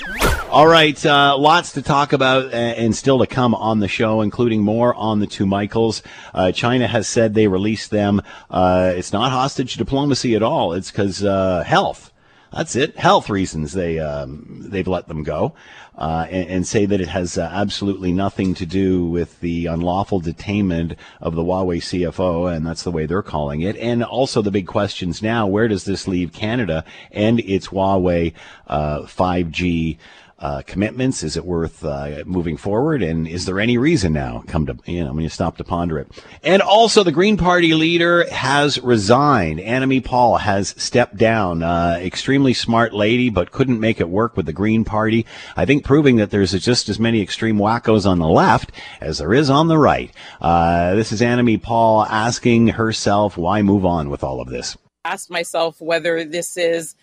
All 0.50 0.68
right, 0.68 1.06
uh, 1.06 1.38
lots 1.38 1.74
to 1.74 1.82
talk 1.82 2.14
about 2.14 2.54
and 2.54 2.96
still 2.96 3.20
to 3.20 3.28
come 3.28 3.54
on 3.54 3.80
the 3.80 3.90
show, 3.90 4.22
including 4.22 4.64
more 4.64 4.96
on 4.96 5.20
the 5.20 5.28
two 5.28 5.46
Michaels. 5.46 6.02
Uh, 6.34 6.54
China 6.54 6.88
has 6.88 7.08
said 7.08 7.34
they 7.34 7.48
released 7.48 7.92
them. 7.92 8.22
Uh, 8.50 8.94
it's 8.96 9.12
not 9.12 9.32
hostage 9.32 9.76
diplomacy 9.76 10.34
at 10.36 10.44
all. 10.44 10.72
It's 10.72 10.92
because 10.92 11.24
uh, 11.26 11.64
health. 11.64 12.12
That's 12.52 12.76
it. 12.76 12.98
Health 12.98 13.30
reasons 13.30 13.72
they 13.72 13.98
um, 14.00 14.66
they've 14.68 14.88
let 14.88 15.08
them 15.08 15.24
go, 15.24 15.54
uh, 15.98 16.28
and, 16.30 16.50
and, 16.50 16.68
say 16.68 16.86
that 16.86 17.00
it 17.00 17.08
has 17.08 17.38
uh, 17.38 17.50
absolutely 17.50 18.12
nothing 18.12 18.54
to 18.56 18.66
do 18.66 19.06
with 19.06 19.40
the 19.40 19.68
unlawful 19.68 20.22
detainment 20.22 20.98
of 21.22 21.36
the 21.36 21.44
Huawei 21.44 21.78
CFO, 21.78 22.54
and 22.54 22.68
that's 22.68 22.84
the 22.84 22.92
way 22.92 23.06
they're 23.06 23.22
calling 23.22 23.62
it. 23.62 23.78
And 23.78 24.04
also 24.04 24.42
the 24.42 24.52
big 24.52 24.68
questions 24.68 25.22
now: 25.22 25.48
Where 25.48 25.70
does 25.70 25.86
this 25.86 26.10
leave 26.10 26.34
Canada 26.34 26.84
and 27.12 27.40
its 27.40 27.70
Huawei 27.70 28.34
uh, 28.68 29.04
5G? 29.04 29.98
Uh, 30.42 30.64
commitments? 30.66 31.24
Is 31.24 31.38
it 31.38 31.46
worth 31.46 31.86
uh, 31.86 32.24
moving 32.26 32.58
forward? 32.58 33.04
And 33.04 33.28
is 33.28 33.46
there 33.46 33.60
any 33.60 33.78
reason 33.78 34.12
now? 34.12 34.44
Come 34.48 34.66
to 34.66 34.78
you 34.86 35.04
know 35.04 35.14
when 35.14 35.24
you 35.24 35.30
stop 35.30 35.58
to 35.58 35.64
ponder 35.64 36.00
it. 36.00 36.12
And 36.44 36.62
also, 36.62 37.04
the 37.04 37.12
Green 37.12 37.38
Party 37.38 37.74
leader 37.74 38.30
has 38.32 38.82
resigned. 38.82 39.60
Annamie 39.60 40.04
Paul 40.04 40.38
has 40.38 40.74
stepped 40.78 41.18
down. 41.18 41.62
Uh, 41.64 42.00
extremely 42.02 42.54
smart 42.54 42.94
lady, 42.94 43.30
but 43.30 43.52
couldn't 43.52 43.80
make 43.80 44.02
it 44.02 44.10
work 44.10 44.36
with 44.36 44.48
the 44.48 44.54
Green 44.54 44.84
Party. 44.84 45.26
I 45.56 45.66
think 45.66 45.86
proving 45.86 46.16
that 46.18 46.32
there's 46.32 46.52
just 46.54 46.90
as 46.90 47.00
many 47.00 47.22
extreme 47.22 47.58
wackos 47.58 48.10
on 48.10 48.20
the 48.20 48.28
left 48.28 48.72
as 49.00 49.20
there 49.20 49.34
is 49.34 49.50
on 49.50 49.68
the 49.68 49.78
right. 49.78 50.12
Uh, 50.42 50.96
this 50.96 51.12
is 51.12 51.22
Annamie 51.22 51.62
Paul 51.62 52.04
asking 52.06 52.70
herself 52.70 53.38
why 53.38 53.62
move 53.62 53.86
on 53.86 54.10
with 54.10 54.24
all 54.24 54.42
of 54.42 54.50
this. 54.50 54.76
Asked 55.06 55.30
myself 55.30 55.82
whether 55.82 56.24
this 56.24 56.58
is 56.58 56.96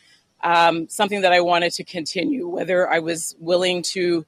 um, 0.43 0.89
something 0.89 1.23
that 1.23 1.33
I 1.33 1.41
wanted 1.41 1.73
to 1.73 1.85
continue, 1.85 2.49
whether 2.49 2.89
I 2.89 2.99
was 3.01 3.35
willing 3.39 3.83
to 3.95 4.25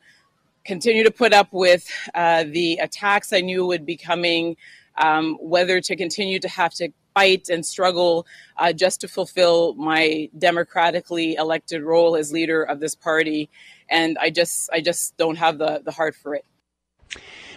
continue 0.65 1.05
to 1.05 1.11
put 1.11 1.33
up 1.33 1.49
with 1.53 1.89
uh, 2.15 2.45
the 2.45 2.79
attacks 2.79 3.33
I 3.33 3.41
knew 3.41 3.67
would 3.67 3.87
be 3.87 3.97
coming, 3.97 4.57
um, 4.99 5.37
whether 5.41 5.81
to 5.81 5.97
continue 5.97 6.39
to 6.41 6.49
have 6.49 6.75
to 6.75 6.91
fight 7.15 7.49
and 7.49 7.65
struggle 7.65 8.27
uh, 8.57 8.73
just 8.73 9.01
to 9.01 9.09
fulfill 9.09 9.75
my 9.75 10.29
democratically 10.37 11.35
elected 11.35 11.83
role 11.83 12.17
as 12.17 12.33
leader 12.33 12.63
of 12.63 12.81
this 12.81 12.95
party. 12.95 13.49
And 13.89 14.17
I 14.21 14.31
just, 14.31 14.71
I 14.73 14.81
just 14.81 15.17
don't 15.17 15.37
have 15.37 15.59
the, 15.59 15.83
the 15.85 15.91
heart 15.91 16.15
for 16.15 16.35
it 16.35 16.45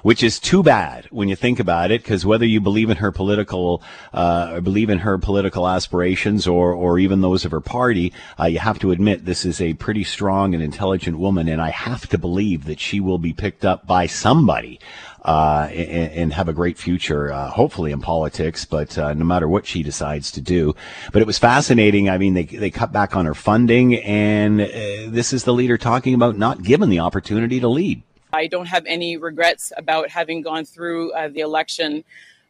which 0.04 0.22
is 0.22 0.40
too 0.40 0.62
bad 0.62 1.08
when 1.10 1.30
you 1.30 1.36
think 1.36 1.60
about 1.60 1.90
it, 1.90 2.04
because 2.04 2.26
whether 2.26 2.46
you 2.46 2.62
believe 2.62 2.90
in 2.90 2.98
her 2.98 3.12
political, 3.12 3.82
uh, 4.14 4.52
or 4.54 4.62
believe 4.62 4.90
in 4.90 5.00
her 5.00 5.18
political 5.18 5.68
aspirations 5.68 6.46
or, 6.46 6.74
or 6.74 7.00
even 7.00 7.22
those 7.22 7.46
of 7.46 7.52
her 7.52 7.62
party, 7.62 8.14
uh, 8.40 8.46
you 8.46 8.60
have 8.60 8.78
to 8.78 8.92
admit 8.92 9.26
this 9.26 9.46
is 9.46 9.60
a 9.60 9.74
pretty 9.74 10.04
strong 10.04 10.54
and 10.54 10.62
intelligent 10.62 11.18
woman, 11.18 11.48
and 11.48 11.62
I 11.62 11.70
have 11.70 12.08
to 12.10 12.18
believe 12.18 12.66
that 12.66 12.80
she 12.80 13.00
will 13.00 13.18
be 13.18 13.34
picked 13.34 13.66
up 13.66 13.88
by 13.88 14.06
somebody. 14.06 14.80
Uh, 15.26 15.70
and, 15.72 16.12
and, 16.12 16.34
have 16.34 16.50
a 16.50 16.54
great 16.54 16.78
future, 16.78 17.32
uh, 17.32 17.50
hopefully 17.50 17.94
in 17.94 18.02
politics, 18.02 18.66
but 18.66 18.98
uh, 18.98 19.14
no 19.14 19.24
matter 19.24 19.48
what 19.48 19.66
she 19.66 19.82
decides 19.82 20.30
to 20.32 20.42
do. 20.42 20.76
But 21.14 21.22
it 21.22 21.26
was 21.26 21.40
fascinating. 21.40 22.10
I 22.10 22.18
mean, 22.18 22.34
they, 22.34 22.44
they 22.44 22.70
cut 22.70 22.92
back 22.92 23.16
on 23.16 23.26
her 23.26 23.34
funding, 23.34 23.96
and 23.96 24.60
uh, 24.60 24.66
this 25.08 25.32
is 25.32 25.46
the 25.46 25.54
leader 25.54 25.78
talking 25.78 26.14
about 26.14 26.38
not 26.38 26.62
given 26.62 26.90
the 26.90 27.00
opportunity 27.00 27.62
to 27.62 27.70
lead. 27.70 28.04
I 28.34 28.48
don't 28.48 28.66
have 28.66 28.86
any 28.88 29.16
regrets 29.18 29.72
about 29.78 30.10
having 30.10 30.42
gone 30.42 30.66
through 30.66 31.12
uh, 31.12 31.30
the 31.30 31.42
election, 31.42 32.04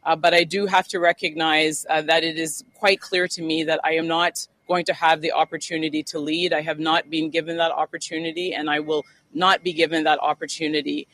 uh, 0.04 0.16
but 0.16 0.32
I 0.32 0.44
do 0.44 0.66
have 0.66 0.88
to 0.88 0.98
recognize 0.98 1.84
uh, 1.90 2.00
that 2.02 2.24
it 2.24 2.38
is 2.38 2.64
quite 2.74 3.00
clear 3.00 3.28
to 3.28 3.42
me 3.42 3.64
that 3.64 3.80
I 3.84 3.92
am 3.92 4.08
not 4.08 4.46
going 4.66 4.86
to 4.86 4.94
have 4.94 5.20
the 5.20 5.32
opportunity 5.32 6.02
to 6.04 6.18
lead. 6.18 6.54
I 6.54 6.62
have 6.62 6.78
not 6.78 7.10
been 7.10 7.28
given 7.28 7.58
that 7.58 7.70
opportunity, 7.70 8.54
and 8.54 8.70
I 8.70 8.80
will 8.80 9.04
not 9.34 9.62
be 9.62 9.74
given 9.74 10.04
that 10.04 10.18
opportunity. 10.22 11.06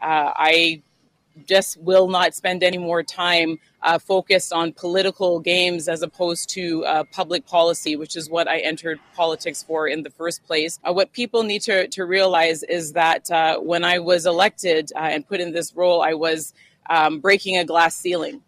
Uh, 0.00 0.32
I 0.34 0.82
just 1.46 1.78
will 1.80 2.08
not 2.08 2.34
spend 2.34 2.62
any 2.62 2.78
more 2.78 3.02
time 3.02 3.58
uh, 3.82 3.98
focused 3.98 4.52
on 4.52 4.72
political 4.72 5.40
games 5.40 5.88
as 5.88 6.02
opposed 6.02 6.48
to 6.50 6.84
uh, 6.84 7.04
public 7.12 7.46
policy, 7.46 7.96
which 7.96 8.16
is 8.16 8.30
what 8.30 8.48
I 8.48 8.58
entered 8.58 8.98
politics 9.14 9.62
for 9.62 9.88
in 9.88 10.02
the 10.02 10.10
first 10.10 10.44
place. 10.44 10.78
Uh, 10.84 10.92
what 10.92 11.12
people 11.12 11.42
need 11.42 11.62
to, 11.62 11.88
to 11.88 12.04
realize 12.04 12.62
is 12.62 12.92
that 12.92 13.30
uh, 13.30 13.58
when 13.58 13.84
I 13.84 13.98
was 13.98 14.26
elected 14.26 14.92
uh, 14.94 15.00
and 15.00 15.26
put 15.26 15.40
in 15.40 15.52
this 15.52 15.74
role, 15.74 16.02
I 16.02 16.14
was 16.14 16.54
um, 16.88 17.20
breaking 17.20 17.58
a 17.58 17.64
glass 17.64 17.96
ceiling. 17.96 18.42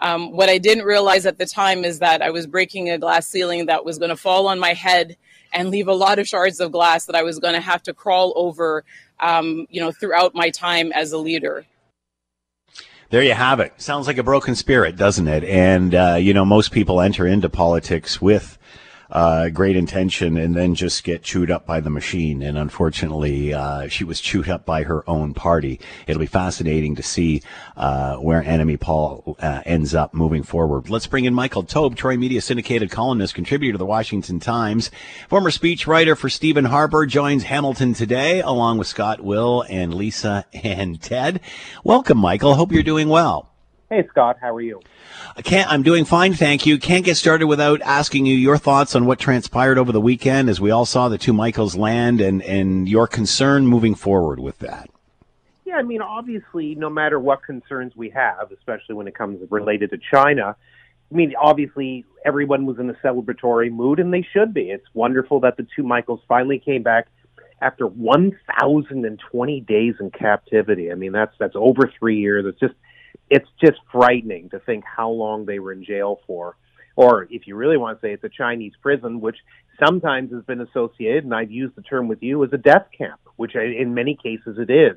Um, 0.00 0.32
what 0.32 0.48
I 0.48 0.58
didn't 0.58 0.84
realize 0.84 1.24
at 1.24 1.38
the 1.38 1.46
time 1.46 1.84
is 1.84 2.00
that 2.00 2.20
I 2.20 2.30
was 2.30 2.46
breaking 2.46 2.90
a 2.90 2.98
glass 2.98 3.28
ceiling 3.28 3.66
that 3.66 3.84
was 3.84 3.98
going 3.98 4.10
to 4.10 4.16
fall 4.16 4.48
on 4.48 4.58
my 4.58 4.72
head 4.72 5.16
and 5.52 5.70
leave 5.70 5.86
a 5.86 5.94
lot 5.94 6.18
of 6.18 6.26
shards 6.26 6.58
of 6.60 6.72
glass 6.72 7.06
that 7.06 7.14
I 7.14 7.22
was 7.22 7.38
going 7.38 7.54
to 7.54 7.60
have 7.60 7.82
to 7.84 7.94
crawl 7.94 8.32
over, 8.34 8.84
um, 9.20 9.66
you 9.70 9.80
know, 9.80 9.92
throughout 9.92 10.34
my 10.34 10.50
time 10.50 10.90
as 10.92 11.12
a 11.12 11.18
leader. 11.18 11.64
There 13.14 13.22
you 13.22 13.34
have 13.34 13.60
it. 13.60 13.80
Sounds 13.80 14.08
like 14.08 14.18
a 14.18 14.24
broken 14.24 14.56
spirit, 14.56 14.96
doesn't 14.96 15.28
it? 15.28 15.44
And, 15.44 15.94
uh, 15.94 16.16
you 16.18 16.34
know, 16.34 16.44
most 16.44 16.72
people 16.72 17.00
enter 17.00 17.28
into 17.28 17.48
politics 17.48 18.20
with 18.20 18.58
uh, 19.10 19.48
great 19.48 19.76
intention 19.76 20.36
and 20.36 20.54
then 20.54 20.74
just 20.74 21.04
get 21.04 21.22
chewed 21.22 21.50
up 21.50 21.66
by 21.66 21.80
the 21.80 21.90
machine. 21.90 22.42
And 22.42 22.58
unfortunately, 22.58 23.54
uh, 23.54 23.88
she 23.88 24.04
was 24.04 24.20
chewed 24.20 24.48
up 24.48 24.64
by 24.64 24.82
her 24.84 25.08
own 25.08 25.34
party. 25.34 25.80
It'll 26.06 26.20
be 26.20 26.26
fascinating 26.26 26.96
to 26.96 27.02
see 27.02 27.42
uh, 27.76 28.16
where 28.16 28.42
Annamie 28.42 28.80
Paul 28.80 29.36
uh, 29.40 29.62
ends 29.64 29.94
up 29.94 30.14
moving 30.14 30.42
forward. 30.42 30.90
Let's 30.90 31.06
bring 31.06 31.24
in 31.24 31.34
Michael 31.34 31.62
Taube, 31.62 31.96
Troy 31.96 32.16
Media 32.16 32.40
syndicated 32.40 32.90
columnist, 32.90 33.34
contributor 33.34 33.72
to 33.72 33.78
the 33.78 33.86
Washington 33.86 34.40
Times, 34.40 34.90
former 35.28 35.50
speechwriter 35.50 36.16
for 36.16 36.28
Stephen 36.28 36.64
Harper, 36.64 37.06
joins 37.06 37.44
Hamilton 37.44 37.94
today 37.94 38.40
along 38.40 38.78
with 38.78 38.86
Scott, 38.86 39.20
Will, 39.20 39.64
and 39.68 39.94
Lisa 39.94 40.44
and 40.52 41.00
Ted. 41.00 41.40
Welcome, 41.82 42.18
Michael. 42.18 42.54
Hope 42.54 42.72
you're 42.72 42.82
doing 42.82 43.08
well. 43.08 43.50
Hey, 43.90 44.06
Scott. 44.08 44.38
How 44.40 44.54
are 44.54 44.60
you? 44.60 44.80
I 45.36 45.42
can't, 45.42 45.70
I'm 45.70 45.82
doing 45.82 46.04
fine, 46.04 46.34
thank 46.34 46.64
you. 46.64 46.78
Can't 46.78 47.04
get 47.04 47.16
started 47.16 47.48
without 47.48 47.80
asking 47.82 48.24
you 48.26 48.36
your 48.36 48.56
thoughts 48.56 48.94
on 48.94 49.04
what 49.04 49.18
transpired 49.18 49.78
over 49.78 49.90
the 49.90 50.00
weekend 50.00 50.48
as 50.48 50.60
we 50.60 50.70
all 50.70 50.86
saw 50.86 51.08
the 51.08 51.18
two 51.18 51.32
Michaels 51.32 51.74
land 51.74 52.20
and, 52.20 52.40
and 52.42 52.88
your 52.88 53.08
concern 53.08 53.66
moving 53.66 53.96
forward 53.96 54.38
with 54.38 54.60
that. 54.60 54.88
Yeah, 55.64 55.74
I 55.74 55.82
mean, 55.82 56.02
obviously, 56.02 56.76
no 56.76 56.88
matter 56.88 57.18
what 57.18 57.42
concerns 57.42 57.96
we 57.96 58.10
have, 58.10 58.52
especially 58.52 58.94
when 58.94 59.08
it 59.08 59.16
comes 59.16 59.40
related 59.50 59.90
to 59.90 59.98
China, 59.98 60.54
I 61.10 61.14
mean, 61.14 61.34
obviously, 61.40 62.04
everyone 62.24 62.64
was 62.64 62.78
in 62.78 62.88
a 62.88 62.94
celebratory 62.94 63.72
mood, 63.72 63.98
and 63.98 64.14
they 64.14 64.26
should 64.32 64.54
be. 64.54 64.70
It's 64.70 64.86
wonderful 64.94 65.40
that 65.40 65.56
the 65.56 65.66
two 65.74 65.82
Michaels 65.82 66.20
finally 66.28 66.60
came 66.60 66.84
back 66.84 67.08
after 67.60 67.86
1,020 67.86 69.60
days 69.62 69.94
in 69.98 70.10
captivity. 70.10 70.92
I 70.92 70.94
mean, 70.94 71.12
that's 71.12 71.34
that's 71.38 71.56
over 71.56 71.90
three 71.98 72.18
years. 72.18 72.44
It's 72.46 72.60
just 72.60 72.74
it's 73.34 73.48
just 73.60 73.80
frightening 73.90 74.48
to 74.50 74.60
think 74.60 74.84
how 74.84 75.10
long 75.10 75.44
they 75.44 75.58
were 75.58 75.72
in 75.72 75.84
jail 75.84 76.20
for. 76.24 76.56
Or 76.94 77.26
if 77.30 77.48
you 77.48 77.56
really 77.56 77.76
want 77.76 78.00
to 78.00 78.06
say 78.06 78.12
it's 78.12 78.22
a 78.22 78.28
Chinese 78.28 78.74
prison, 78.80 79.20
which 79.20 79.38
sometimes 79.84 80.32
has 80.32 80.44
been 80.44 80.60
associated, 80.60 81.24
and 81.24 81.34
I've 81.34 81.50
used 81.50 81.74
the 81.74 81.82
term 81.82 82.06
with 82.06 82.22
you, 82.22 82.44
as 82.44 82.52
a 82.52 82.58
death 82.58 82.86
camp, 82.96 83.18
which 83.34 83.56
in 83.56 83.92
many 83.92 84.14
cases 84.14 84.56
it 84.60 84.70
is. 84.70 84.96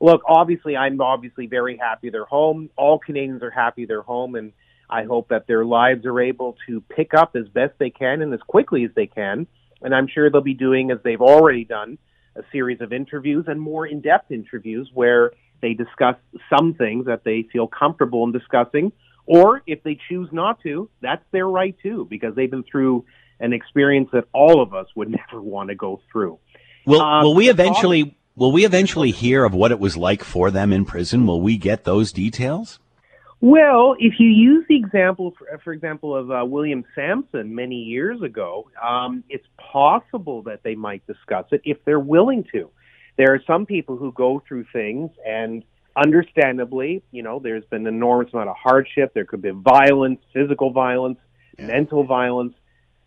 Look, 0.00 0.22
obviously, 0.26 0.76
I'm 0.76 1.00
obviously 1.00 1.46
very 1.46 1.76
happy 1.76 2.10
they're 2.10 2.24
home. 2.24 2.68
All 2.76 2.98
Canadians 2.98 3.44
are 3.44 3.52
happy 3.52 3.86
they're 3.86 4.02
home, 4.02 4.34
and 4.34 4.52
I 4.90 5.04
hope 5.04 5.28
that 5.28 5.46
their 5.46 5.64
lives 5.64 6.04
are 6.04 6.20
able 6.20 6.56
to 6.66 6.80
pick 6.80 7.14
up 7.14 7.36
as 7.36 7.46
best 7.46 7.74
they 7.78 7.90
can 7.90 8.22
and 8.22 8.34
as 8.34 8.40
quickly 8.40 8.82
as 8.82 8.90
they 8.96 9.06
can. 9.06 9.46
And 9.82 9.94
I'm 9.94 10.08
sure 10.08 10.28
they'll 10.30 10.40
be 10.40 10.54
doing, 10.54 10.90
as 10.90 10.98
they've 11.04 11.20
already 11.20 11.64
done, 11.64 11.98
a 12.34 12.42
series 12.50 12.80
of 12.80 12.92
interviews 12.92 13.44
and 13.46 13.60
more 13.60 13.86
in 13.86 14.00
depth 14.00 14.32
interviews 14.32 14.90
where 14.92 15.30
they 15.62 15.72
discuss 15.72 16.16
some 16.50 16.74
things 16.74 17.06
that 17.06 17.24
they 17.24 17.46
feel 17.50 17.66
comfortable 17.66 18.24
in 18.24 18.32
discussing, 18.32 18.92
or 19.24 19.62
if 19.66 19.82
they 19.82 19.98
choose 20.08 20.28
not 20.32 20.60
to, 20.62 20.90
that's 21.00 21.24
their 21.30 21.48
right 21.48 21.74
too, 21.82 22.06
because 22.10 22.34
they've 22.34 22.50
been 22.50 22.64
through 22.64 23.06
an 23.40 23.52
experience 23.52 24.10
that 24.12 24.24
all 24.32 24.60
of 24.60 24.74
us 24.74 24.86
would 24.94 25.08
never 25.32 25.40
want 25.40 25.70
to 25.70 25.74
go 25.74 26.00
through. 26.10 26.38
Will, 26.84 27.00
um, 27.00 27.22
will 27.22 27.34
we 27.34 27.48
eventually 27.48 28.16
will 28.36 28.52
we 28.52 28.64
eventually 28.64 29.10
hear 29.10 29.44
of 29.44 29.54
what 29.54 29.70
it 29.70 29.78
was 29.78 29.96
like 29.96 30.24
for 30.24 30.50
them 30.50 30.72
in 30.72 30.84
prison? 30.84 31.26
Will 31.26 31.40
we 31.40 31.56
get 31.56 31.84
those 31.84 32.12
details? 32.12 32.78
Well, 33.40 33.96
if 33.98 34.14
you 34.20 34.28
use 34.28 34.64
the 34.68 34.76
example, 34.76 35.34
for, 35.36 35.60
for 35.64 35.72
example, 35.72 36.16
of 36.16 36.30
uh, 36.30 36.44
William 36.44 36.84
Sampson 36.94 37.54
many 37.54 37.74
years 37.74 38.22
ago, 38.22 38.70
um, 38.80 39.24
it's 39.28 39.46
possible 39.56 40.42
that 40.42 40.62
they 40.62 40.76
might 40.76 41.04
discuss 41.08 41.46
it 41.50 41.60
if 41.64 41.84
they're 41.84 41.98
willing 41.98 42.44
to 42.52 42.70
there 43.16 43.34
are 43.34 43.42
some 43.46 43.66
people 43.66 43.96
who 43.96 44.12
go 44.12 44.42
through 44.46 44.64
things 44.72 45.10
and 45.26 45.64
understandably, 45.96 47.02
you 47.10 47.22
know, 47.22 47.38
there's 47.38 47.64
been 47.66 47.86
an 47.86 47.94
enormous 47.94 48.32
amount 48.32 48.48
of 48.48 48.56
hardship. 48.56 49.12
There 49.14 49.24
could 49.24 49.42
be 49.42 49.50
violence, 49.50 50.20
physical 50.32 50.72
violence, 50.72 51.18
yeah. 51.58 51.66
mental 51.66 52.04
violence. 52.04 52.54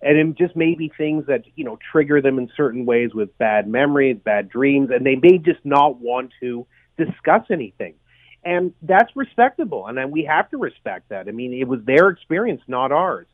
and 0.01 0.17
it 0.17 0.37
just 0.37 0.55
may 0.55 0.75
be 0.75 0.91
things 0.95 1.25
that 1.27 1.45
you 1.55 1.63
know 1.63 1.79
trigger 1.91 2.21
them 2.21 2.37
in 2.37 2.49
certain 2.55 2.85
ways 2.85 3.13
with 3.13 3.35
bad 3.37 3.67
memories, 3.67 4.17
bad 4.23 4.49
dreams, 4.49 4.89
and 4.91 5.05
they 5.05 5.15
may 5.15 5.37
just 5.37 5.63
not 5.63 5.99
want 5.99 6.31
to 6.41 6.67
discuss 6.97 7.43
anything. 7.49 7.95
And 8.43 8.73
that's 8.83 9.15
respectable, 9.15 9.87
and 9.87 10.11
we 10.11 10.25
have 10.25 10.51
to 10.51 10.57
respect 10.57 11.09
that. 11.09 11.27
I 11.27 11.31
mean, 11.31 11.51
it 11.53 11.67
was 11.67 11.79
their 11.83 12.09
experience, 12.09 12.61
not 12.67 12.91
ours. 12.91 13.25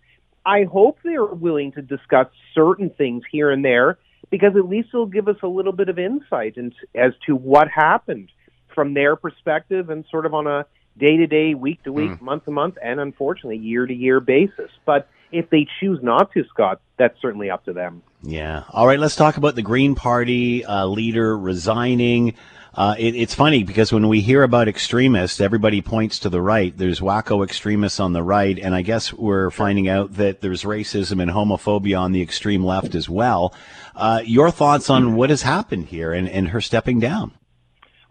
I 0.45 0.63
hope 0.63 0.99
they're 1.03 1.25
willing 1.25 1.73
to 1.73 1.81
discuss 1.81 2.27
certain 2.55 2.89
things 2.89 3.23
here 3.29 3.51
and 3.51 3.63
there 3.63 3.99
because 4.31 4.55
at 4.55 4.67
least 4.67 4.89
it'll 4.93 5.05
give 5.05 5.27
us 5.27 5.35
a 5.43 5.47
little 5.47 5.73
bit 5.73 5.89
of 5.89 5.99
insight 5.99 6.57
into, 6.57 6.75
as 6.95 7.11
to 7.27 7.35
what 7.35 7.67
happened 7.67 8.29
from 8.73 8.95
their 8.95 9.15
perspective 9.15 9.89
and 9.91 10.05
sort 10.09 10.25
of 10.25 10.33
on 10.33 10.47
a 10.47 10.65
day 10.97 11.17
to 11.17 11.27
day, 11.27 11.53
week 11.53 11.83
to 11.83 11.91
week, 11.91 12.21
month 12.21 12.45
to 12.45 12.51
month, 12.51 12.75
and 12.83 12.99
unfortunately 12.99 13.57
year 13.57 13.85
to 13.85 13.93
year 13.93 14.19
basis. 14.19 14.71
But 14.85 15.07
if 15.31 15.49
they 15.49 15.67
choose 15.79 15.99
not 16.01 16.31
to, 16.33 16.43
Scott, 16.49 16.81
that's 16.97 17.19
certainly 17.21 17.49
up 17.49 17.65
to 17.65 17.73
them. 17.73 18.01
Yeah. 18.23 18.63
All 18.69 18.87
right. 18.87 18.99
Let's 18.99 19.15
talk 19.15 19.37
about 19.37 19.55
the 19.55 19.61
Green 19.61 19.95
Party 19.95 20.63
uh, 20.65 20.85
leader 20.85 21.37
resigning. 21.37 22.35
Uh, 22.73 22.95
it, 22.97 23.15
it's 23.15 23.35
funny 23.35 23.63
because 23.63 23.91
when 23.91 24.07
we 24.07 24.21
hear 24.21 24.43
about 24.43 24.69
extremists, 24.69 25.41
everybody 25.41 25.81
points 25.81 26.19
to 26.19 26.29
the 26.29 26.41
right. 26.41 26.77
There's 26.77 27.01
wacko 27.01 27.43
extremists 27.43 27.99
on 27.99 28.13
the 28.13 28.23
right, 28.23 28.57
and 28.57 28.73
I 28.73 28.81
guess 28.81 29.11
we're 29.11 29.49
finding 29.51 29.89
out 29.89 30.13
that 30.13 30.39
there's 30.39 30.63
racism 30.63 31.21
and 31.21 31.29
homophobia 31.29 31.99
on 31.99 32.13
the 32.13 32.21
extreme 32.21 32.63
left 32.63 32.95
as 32.95 33.09
well. 33.09 33.53
Uh, 33.93 34.21
your 34.23 34.51
thoughts 34.51 34.89
on 34.89 35.15
what 35.15 35.29
has 35.29 35.41
happened 35.41 35.87
here 35.87 36.13
and, 36.13 36.29
and 36.29 36.49
her 36.49 36.61
stepping 36.61 36.99
down? 36.99 37.33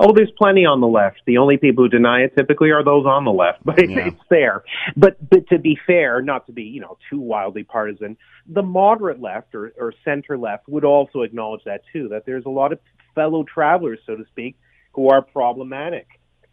Oh, 0.03 0.15
there's 0.15 0.33
plenty 0.39 0.65
on 0.65 0.81
the 0.81 0.87
left. 0.87 1.21
The 1.27 1.37
only 1.37 1.59
people 1.59 1.85
who 1.85 1.89
deny 1.91 2.21
it 2.23 2.35
typically 2.35 2.71
are 2.71 2.83
those 2.83 3.05
on 3.05 3.27
the 3.27 3.33
left, 3.33 3.59
but 3.65 3.89
yeah. 3.89 4.09
it's 4.09 4.23
there. 4.31 4.65
But 4.97 5.17
but 5.29 5.47
to 5.49 5.59
be 5.59 5.79
fair, 5.87 6.23
not 6.23 6.47
to 6.47 6.53
be 6.53 6.63
you 6.63 6.81
know 6.81 6.97
too 7.11 7.21
wildly 7.21 7.65
partisan, 7.65 8.17
the 8.47 8.63
moderate 8.63 9.21
left 9.21 9.55
or, 9.55 9.73
or 9.79 9.93
center 10.03 10.39
left 10.39 10.69
would 10.69 10.85
also 10.85 11.21
acknowledge 11.21 11.65
that 11.65 11.83
too. 11.93 12.09
That 12.09 12.25
there's 12.25 12.47
a 12.47 12.51
lot 12.51 12.73
of 12.73 12.79
fellow 13.15 13.45
travelers, 13.45 13.99
so 14.07 14.17
to 14.17 14.25
speak, 14.27 14.57
who 14.93 15.09
are 15.11 15.23
problematic. 15.23 16.07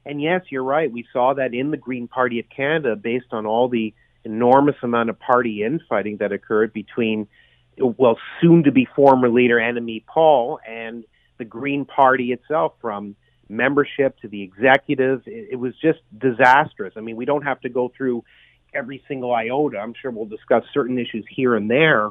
And 0.06 0.22
yes, 0.22 0.42
you're 0.50 0.64
right. 0.64 0.92
We 0.92 1.06
saw 1.12 1.34
that 1.34 1.54
in 1.54 1.72
the 1.72 1.78
Green 1.78 2.08
Party 2.08 2.40
of 2.40 2.46
Canada, 2.50 2.96
based 2.96 3.28
on 3.32 3.46
all 3.46 3.68
the 3.68 3.94
enormous 4.24 4.76
amount 4.82 5.10
of 5.10 5.20
party 5.20 5.64
infighting 5.64 6.18
that 6.18 6.32
occurred 6.32 6.72
between, 6.74 7.28
well, 7.78 8.18
soon 8.42 8.64
to 8.64 8.72
be 8.72 8.88
former 8.96 9.30
leader 9.30 9.58
Annamie 9.58 10.06
Paul 10.06 10.60
and 10.68 11.04
the 11.38 11.46
Green 11.46 11.86
Party 11.86 12.32
itself, 12.32 12.74
from 12.82 13.16
membership 13.50 14.18
to 14.20 14.28
the 14.28 14.42
executive. 14.42 15.24
It, 15.26 15.50
it 15.52 15.56
was 15.56 15.74
just 15.82 16.00
disastrous. 16.18 16.94
I 16.98 17.02
mean, 17.02 17.16
we 17.16 17.26
don't 17.26 17.44
have 17.44 17.62
to 17.62 17.70
go 17.70 17.92
through 17.96 18.24
every 18.74 19.04
single 19.08 19.34
iota. 19.34 19.78
I'm 19.78 19.94
sure 20.02 20.12
we'll 20.12 20.26
discuss 20.26 20.64
certain 20.74 20.98
issues 21.00 21.26
here 21.30 21.56
and 21.56 21.70
there. 21.70 22.10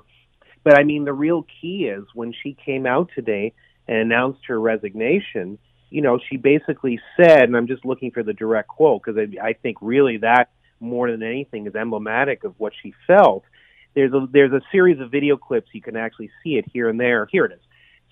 But 0.64 0.78
I 0.78 0.84
mean, 0.84 1.04
the 1.04 1.12
real 1.12 1.46
key 1.60 1.84
is 1.84 2.04
when 2.14 2.34
she 2.42 2.56
came 2.64 2.86
out 2.86 3.10
today 3.14 3.54
and 3.88 3.98
announced 3.98 4.40
her 4.46 4.60
resignation, 4.60 5.58
you 5.90 6.02
know, 6.02 6.18
she 6.28 6.36
basically 6.36 7.00
said, 7.16 7.42
and 7.42 7.56
I'm 7.56 7.66
just 7.66 7.84
looking 7.84 8.10
for 8.10 8.22
the 8.22 8.32
direct 8.32 8.68
quote 8.68 9.02
because 9.04 9.18
I, 9.18 9.48
I 9.48 9.52
think 9.52 9.78
really 9.80 10.18
that 10.18 10.50
more 10.80 11.10
than 11.10 11.22
anything 11.22 11.66
is 11.66 11.74
emblematic 11.74 12.44
of 12.44 12.54
what 12.58 12.72
she 12.82 12.94
felt. 13.06 13.44
There's 13.94 14.12
a 14.12 14.26
there's 14.30 14.52
a 14.52 14.60
series 14.70 15.00
of 15.00 15.10
video 15.10 15.36
clips 15.36 15.68
you 15.72 15.80
can 15.80 15.96
actually 15.96 16.30
see 16.42 16.56
it 16.56 16.66
here 16.70 16.88
and 16.88 17.00
there. 17.00 17.26
Here 17.30 17.46
it 17.46 17.52
is. 17.52 17.60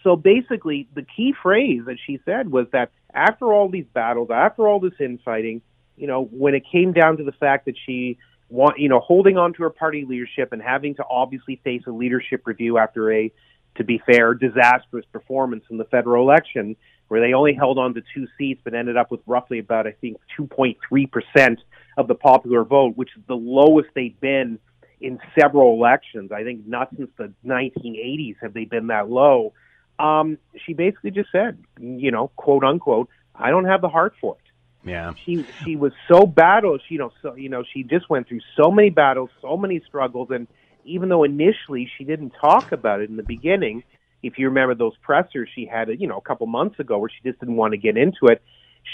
So 0.02 0.16
basically, 0.16 0.88
the 0.94 1.02
key 1.02 1.34
phrase 1.42 1.82
that 1.86 1.96
she 2.06 2.20
said 2.24 2.50
was 2.50 2.66
that 2.72 2.90
after 3.12 3.52
all 3.52 3.68
these 3.68 3.86
battles, 3.92 4.28
after 4.30 4.68
all 4.68 4.80
this 4.80 4.92
infighting, 5.00 5.62
you 5.96 6.06
know, 6.06 6.24
when 6.24 6.54
it 6.54 6.64
came 6.70 6.92
down 6.92 7.16
to 7.18 7.24
the 7.24 7.32
fact 7.32 7.66
that 7.66 7.74
she 7.86 8.18
want, 8.50 8.78
you 8.78 8.88
know, 8.88 9.00
holding 9.00 9.38
on 9.38 9.52
to 9.54 9.62
her 9.62 9.70
party 9.70 10.04
leadership 10.04 10.52
and 10.52 10.62
having 10.62 10.94
to 10.96 11.04
obviously 11.08 11.60
face 11.64 11.82
a 11.86 11.90
leadership 11.90 12.46
review 12.46 12.78
after 12.78 13.12
a, 13.12 13.32
to 13.76 13.84
be 13.84 14.00
fair, 14.06 14.34
disastrous 14.34 15.04
performance 15.12 15.64
in 15.70 15.78
the 15.78 15.84
federal 15.84 16.22
election, 16.22 16.76
where 17.08 17.20
they 17.20 17.34
only 17.34 17.54
held 17.54 17.78
on 17.78 17.94
to 17.94 18.02
two 18.14 18.26
seats 18.38 18.60
but 18.64 18.74
ended 18.74 18.96
up 18.96 19.10
with 19.10 19.20
roughly 19.26 19.58
about, 19.58 19.86
I 19.86 19.92
think, 19.92 20.18
2.3% 20.38 21.56
of 21.96 22.08
the 22.08 22.14
popular 22.14 22.64
vote, 22.64 22.96
which 22.96 23.10
is 23.16 23.22
the 23.26 23.36
lowest 23.36 23.88
they've 23.94 24.18
been 24.20 24.58
in 25.00 25.18
several 25.38 25.74
elections. 25.74 26.32
I 26.32 26.44
think 26.44 26.66
not 26.66 26.88
since 26.96 27.10
the 27.18 27.32
1980s 27.44 28.36
have 28.40 28.54
they 28.54 28.64
been 28.64 28.88
that 28.88 29.08
low. 29.08 29.52
Um, 29.98 30.38
she 30.64 30.72
basically 30.72 31.10
just 31.10 31.30
said, 31.30 31.62
you 31.78 32.10
know, 32.10 32.28
quote 32.36 32.64
unquote, 32.64 33.08
I 33.34 33.50
don't 33.50 33.66
have 33.66 33.80
the 33.80 33.88
heart 33.88 34.14
for 34.20 34.36
it. 34.36 34.88
Yeah. 34.88 35.14
She 35.24 35.46
she 35.64 35.76
was 35.76 35.92
so 36.08 36.26
battled, 36.26 36.82
you 36.88 36.98
know, 36.98 37.12
so 37.22 37.34
you 37.34 37.48
know, 37.48 37.64
she 37.72 37.84
just 37.84 38.10
went 38.10 38.28
through 38.28 38.40
so 38.56 38.70
many 38.70 38.90
battles, 38.90 39.30
so 39.40 39.56
many 39.56 39.80
struggles 39.86 40.28
and 40.30 40.46
even 40.84 41.08
though 41.08 41.24
initially 41.24 41.90
she 41.96 42.04
didn't 42.04 42.32
talk 42.40 42.72
about 42.72 43.00
it 43.00 43.10
in 43.10 43.16
the 43.16 43.22
beginning, 43.22 43.82
if 44.22 44.38
you 44.38 44.48
remember 44.48 44.74
those 44.74 44.96
pressers 45.02 45.48
she 45.54 45.66
had, 45.66 45.88
you 45.98 46.06
know, 46.06 46.18
a 46.18 46.22
couple 46.22 46.46
months 46.46 46.78
ago 46.78 46.98
where 46.98 47.10
she 47.10 47.28
just 47.28 47.40
didn't 47.40 47.56
want 47.56 47.72
to 47.72 47.78
get 47.78 47.96
into 47.96 48.26
it, 48.26 48.42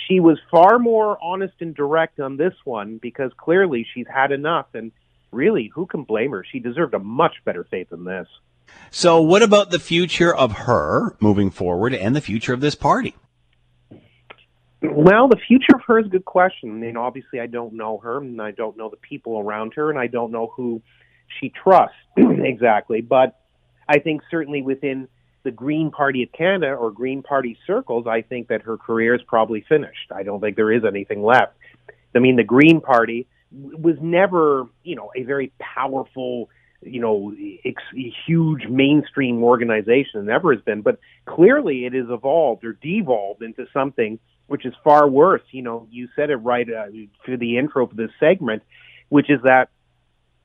she 0.07 0.21
was 0.21 0.39
far 0.51 0.79
more 0.79 1.19
honest 1.23 1.55
and 1.61 1.75
direct 1.75 2.21
on 2.21 2.37
this 2.37 2.55
one 2.65 2.99
because 2.99 3.33
clearly 3.37 3.87
she's 3.95 4.07
had 4.13 4.33
enough 4.33 4.67
and 4.75 4.93
really, 5.33 5.71
who 5.75 5.87
can 5.87 6.03
blame 6.05 6.33
her? 6.33 6.45
She 6.51 6.59
deserved 6.59 6.95
a 6.95 6.99
much 6.99 7.35
better 7.45 7.65
fate 7.65 7.91
than 7.91 8.05
this. 8.05 8.29
So, 8.91 9.21
what 9.21 9.43
about 9.43 9.71
the 9.71 9.79
future 9.79 10.35
of 10.35 10.53
her 10.53 11.17
moving 11.21 11.51
forward 11.51 11.95
and 11.95 12.15
the 12.15 12.21
future 12.21 12.53
of 12.53 12.61
this 12.61 12.75
party? 12.75 13.15
Well, 14.83 15.29
the 15.29 15.37
future 15.47 15.75
of 15.75 15.83
her 15.87 15.99
is 15.99 16.07
a 16.07 16.09
good 16.09 16.25
question. 16.25 16.71
I 16.71 16.75
mean, 16.75 16.97
obviously, 16.97 17.41
I 17.41 17.47
don't 17.47 17.75
know 17.75 17.99
her, 17.99 18.19
and 18.19 18.41
I 18.41 18.53
don't 18.53 18.77
know 18.77 18.89
the 18.89 18.97
people 18.97 19.39
around 19.39 19.75
her, 19.75 19.91
and 19.91 19.99
I 19.99 20.07
don't 20.07 20.33
know 20.33 20.53
who 20.57 20.83
she 21.39 21.51
trusts 21.51 21.97
exactly. 22.17 23.01
But 23.01 23.39
I 23.89 23.99
think 23.99 24.23
certainly 24.31 24.63
within 24.63 25.09
the 25.43 25.51
Green 25.51 25.91
Party 25.91 26.23
of 26.23 26.33
Canada 26.33 26.73
or 26.73 26.91
Green 26.91 27.23
Party 27.23 27.59
circles, 27.67 28.07
I 28.07 28.23
think 28.23 28.49
that 28.49 28.63
her 28.63 28.77
career 28.77 29.15
is 29.15 29.23
probably 29.27 29.65
finished. 29.69 30.13
I 30.15 30.23
don't 30.23 30.41
think 30.41 30.57
there 30.57 30.73
is 30.73 30.85
anything 30.85 31.23
left. 31.23 31.57
I 32.15 32.19
mean, 32.19 32.37
the 32.37 32.45
Green 32.45 32.81
Party 32.81 33.27
was 33.53 33.97
never, 34.01 34.67
you 34.83 34.97
know, 34.97 35.11
a 35.17 35.23
very 35.23 35.53
powerful 35.59 36.51
you 36.83 37.01
know, 37.01 37.35
ex- 37.65 37.83
huge 38.27 38.67
mainstream 38.67 39.43
organization. 39.43 40.21
It 40.21 40.25
never 40.25 40.55
has 40.55 40.63
been, 40.63 40.81
but 40.81 40.99
clearly 41.27 41.85
it 41.85 41.93
has 41.93 42.07
evolved 42.09 42.65
or 42.65 42.73
devolved 42.73 43.43
into 43.43 43.67
something 43.73 44.19
which 44.47 44.65
is 44.67 44.75
far 44.83 45.09
worse. 45.09 45.43
You 45.51 45.63
know, 45.63 45.87
you 45.91 46.09
said 46.17 46.31
it 46.31 46.37
right 46.37 46.67
uh, 46.69 46.87
through 47.25 47.39
the 47.39 47.59
intro 47.59 47.87
for 47.87 47.95
this 47.95 48.11
segment, 48.19 48.63
which 49.09 49.31
is 49.31 49.41
that 49.45 49.69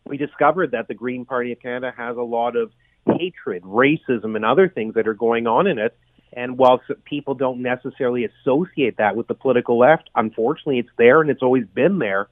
we 0.05 0.17
discovered 0.17 0.71
that 0.71 0.87
the 0.87 0.93
Green 0.93 1.25
Party 1.25 1.51
of 1.51 1.59
Canada 1.59 1.93
has 1.95 2.17
a 2.17 2.21
lot 2.21 2.55
of 2.55 2.71
hatred, 3.17 3.63
racism, 3.63 4.35
and 4.35 4.45
other 4.45 4.69
things 4.69 4.95
that 4.95 5.07
are 5.07 5.13
going 5.13 5.47
on 5.47 5.67
in 5.67 5.79
it. 5.79 5.97
And 6.33 6.57
while 6.57 6.81
people 7.05 7.33
don't 7.33 7.61
necessarily 7.61 8.25
associate 8.25 8.97
that 8.97 9.15
with 9.15 9.27
the 9.27 9.33
political 9.33 9.79
left, 9.79 10.09
unfortunately, 10.15 10.79
it's 10.79 10.89
there 10.97 11.21
and 11.21 11.29
it's 11.29 11.41
always 11.41 11.65
been 11.73 11.99
there. 11.99 12.27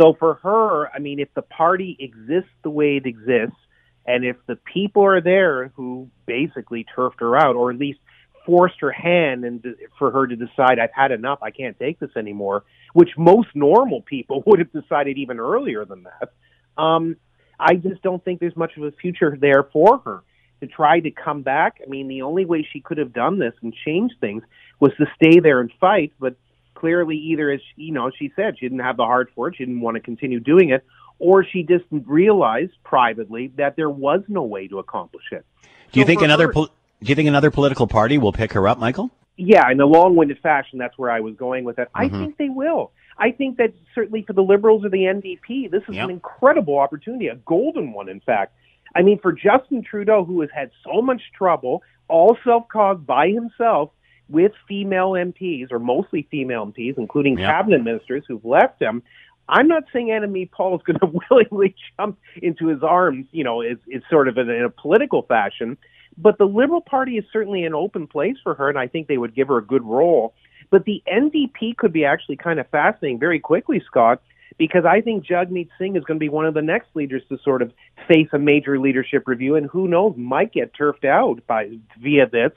So 0.00 0.14
for 0.18 0.34
her, 0.42 0.88
I 0.88 0.98
mean, 0.98 1.20
if 1.20 1.32
the 1.34 1.42
party 1.42 1.96
exists 1.98 2.50
the 2.62 2.70
way 2.70 2.96
it 2.96 3.06
exists, 3.06 3.56
and 4.06 4.24
if 4.24 4.36
the 4.46 4.56
people 4.56 5.04
are 5.04 5.20
there 5.20 5.68
who 5.76 6.08
basically 6.26 6.84
turfed 6.94 7.20
her 7.20 7.36
out, 7.36 7.54
or 7.54 7.70
at 7.70 7.78
least 7.78 8.00
forced 8.46 8.80
her 8.80 8.90
hand 8.90 9.44
and 9.44 9.64
for 9.98 10.10
her 10.10 10.26
to 10.26 10.34
decide, 10.34 10.78
I've 10.78 10.92
had 10.94 11.12
enough, 11.12 11.38
I 11.42 11.50
can't 11.50 11.78
take 11.78 12.00
this 12.00 12.10
anymore, 12.16 12.64
which 12.94 13.10
most 13.16 13.48
normal 13.54 14.02
people 14.02 14.42
would 14.46 14.58
have 14.58 14.72
decided 14.72 15.18
even 15.18 15.38
earlier 15.38 15.84
than 15.84 16.04
that. 16.04 16.32
Um, 16.76 17.16
I 17.58 17.74
just 17.74 18.02
don't 18.02 18.24
think 18.24 18.40
there's 18.40 18.56
much 18.56 18.76
of 18.76 18.84
a 18.84 18.92
future 18.92 19.36
there 19.38 19.64
for 19.72 19.98
her 19.98 20.22
to 20.60 20.66
try 20.66 21.00
to 21.00 21.10
come 21.10 21.42
back. 21.42 21.80
I 21.84 21.88
mean, 21.88 22.08
the 22.08 22.22
only 22.22 22.44
way 22.44 22.66
she 22.70 22.80
could 22.80 22.98
have 22.98 23.12
done 23.12 23.38
this 23.38 23.54
and 23.62 23.74
changed 23.84 24.14
things 24.20 24.42
was 24.78 24.92
to 24.98 25.06
stay 25.16 25.40
there 25.40 25.60
and 25.60 25.70
fight, 25.80 26.12
but 26.18 26.36
clearly 26.80 27.16
either 27.16 27.50
as 27.50 27.60
you 27.76 27.92
know 27.92 28.10
she 28.10 28.32
said 28.34 28.58
she 28.58 28.64
didn't 28.64 28.80
have 28.80 28.96
the 28.96 29.04
heart 29.04 29.30
for 29.34 29.48
it 29.48 29.54
she 29.56 29.64
didn't 29.64 29.82
want 29.82 29.96
to 29.96 30.00
continue 30.00 30.40
doing 30.40 30.70
it 30.70 30.82
or 31.18 31.44
she 31.44 31.62
just 31.62 31.84
realized 31.90 32.72
privately 32.82 33.52
that 33.56 33.76
there 33.76 33.90
was 33.90 34.22
no 34.28 34.42
way 34.42 34.66
to 34.66 34.78
accomplish 34.78 35.24
it 35.30 35.44
do 35.92 36.00
you 36.00 36.04
so 36.04 36.06
think 36.06 36.22
another 36.22 36.46
her, 36.46 36.52
do 36.52 36.68
you 37.00 37.14
think 37.14 37.28
another 37.28 37.50
political 37.50 37.86
party 37.86 38.16
will 38.16 38.32
pick 38.32 38.54
her 38.54 38.66
up 38.66 38.78
michael 38.78 39.10
yeah 39.36 39.70
in 39.70 39.78
a 39.78 39.84
long-winded 39.84 40.38
fashion 40.38 40.78
that's 40.78 40.96
where 40.96 41.10
i 41.10 41.20
was 41.20 41.34
going 41.34 41.64
with 41.64 41.78
it 41.78 41.88
mm-hmm. 41.94 42.14
i 42.14 42.18
think 42.18 42.38
they 42.38 42.48
will 42.48 42.92
i 43.20 43.30
think 43.30 43.56
that 43.58 43.72
certainly 43.94 44.22
for 44.22 44.32
the 44.32 44.42
liberals 44.42 44.84
or 44.84 44.88
the 44.88 45.04
ndp 45.04 45.70
this 45.70 45.82
is 45.88 45.94
yep. 45.94 46.04
an 46.04 46.10
incredible 46.10 46.78
opportunity 46.78 47.28
a 47.28 47.36
golden 47.36 47.92
one 47.92 48.08
in 48.08 48.20
fact 48.20 48.54
i 48.96 49.02
mean 49.02 49.18
for 49.20 49.32
justin 49.32 49.82
trudeau 49.82 50.24
who 50.24 50.40
has 50.40 50.50
had 50.54 50.70
so 50.84 51.00
much 51.00 51.22
trouble 51.36 51.82
all 52.08 52.36
self-caused 52.44 53.06
by 53.06 53.28
himself 53.28 53.90
with 54.30 54.52
female 54.68 55.10
MPs, 55.10 55.72
or 55.72 55.78
mostly 55.78 56.26
female 56.30 56.66
MPs, 56.66 56.96
including 56.96 57.38
yep. 57.38 57.50
cabinet 57.50 57.82
ministers 57.82 58.24
who've 58.26 58.44
left 58.44 58.80
him. 58.80 59.02
I'm 59.48 59.66
not 59.66 59.84
saying 59.92 60.08
Annamie 60.08 60.50
Paul 60.50 60.76
is 60.76 60.82
going 60.82 60.98
to 61.00 61.20
willingly 61.30 61.74
jump 61.98 62.18
into 62.40 62.68
his 62.68 62.82
arms, 62.82 63.26
you 63.32 63.44
know, 63.44 63.60
is, 63.60 63.78
is 63.88 64.02
sort 64.08 64.28
of 64.28 64.38
in, 64.38 64.48
in 64.48 64.62
a 64.62 64.70
political 64.70 65.22
fashion. 65.22 65.76
But 66.16 66.38
the 66.38 66.44
Liberal 66.44 66.80
Party 66.80 67.16
is 67.16 67.24
certainly 67.32 67.64
an 67.64 67.74
open 67.74 68.06
place 68.06 68.36
for 68.42 68.54
her, 68.54 68.68
and 68.68 68.78
I 68.78 68.86
think 68.86 69.08
they 69.08 69.18
would 69.18 69.34
give 69.34 69.48
her 69.48 69.58
a 69.58 69.64
good 69.64 69.82
role. 69.82 70.34
But 70.70 70.84
the 70.84 71.02
NDP 71.12 71.76
could 71.76 71.92
be 71.92 72.04
actually 72.04 72.36
kind 72.36 72.60
of 72.60 72.68
fascinating 72.68 73.18
very 73.18 73.40
quickly, 73.40 73.82
Scott, 73.86 74.22
because 74.58 74.84
I 74.84 75.00
think 75.00 75.24
Jagmeet 75.26 75.68
Singh 75.78 75.96
is 75.96 76.04
going 76.04 76.18
to 76.18 76.24
be 76.24 76.28
one 76.28 76.46
of 76.46 76.54
the 76.54 76.62
next 76.62 76.88
leaders 76.94 77.22
to 77.28 77.38
sort 77.42 77.62
of 77.62 77.72
face 78.08 78.28
a 78.32 78.38
major 78.38 78.78
leadership 78.78 79.26
review, 79.26 79.56
and 79.56 79.66
who 79.66 79.88
knows, 79.88 80.14
might 80.16 80.52
get 80.52 80.72
turfed 80.74 81.04
out 81.04 81.40
by 81.46 81.70
via 82.00 82.28
this. 82.28 82.52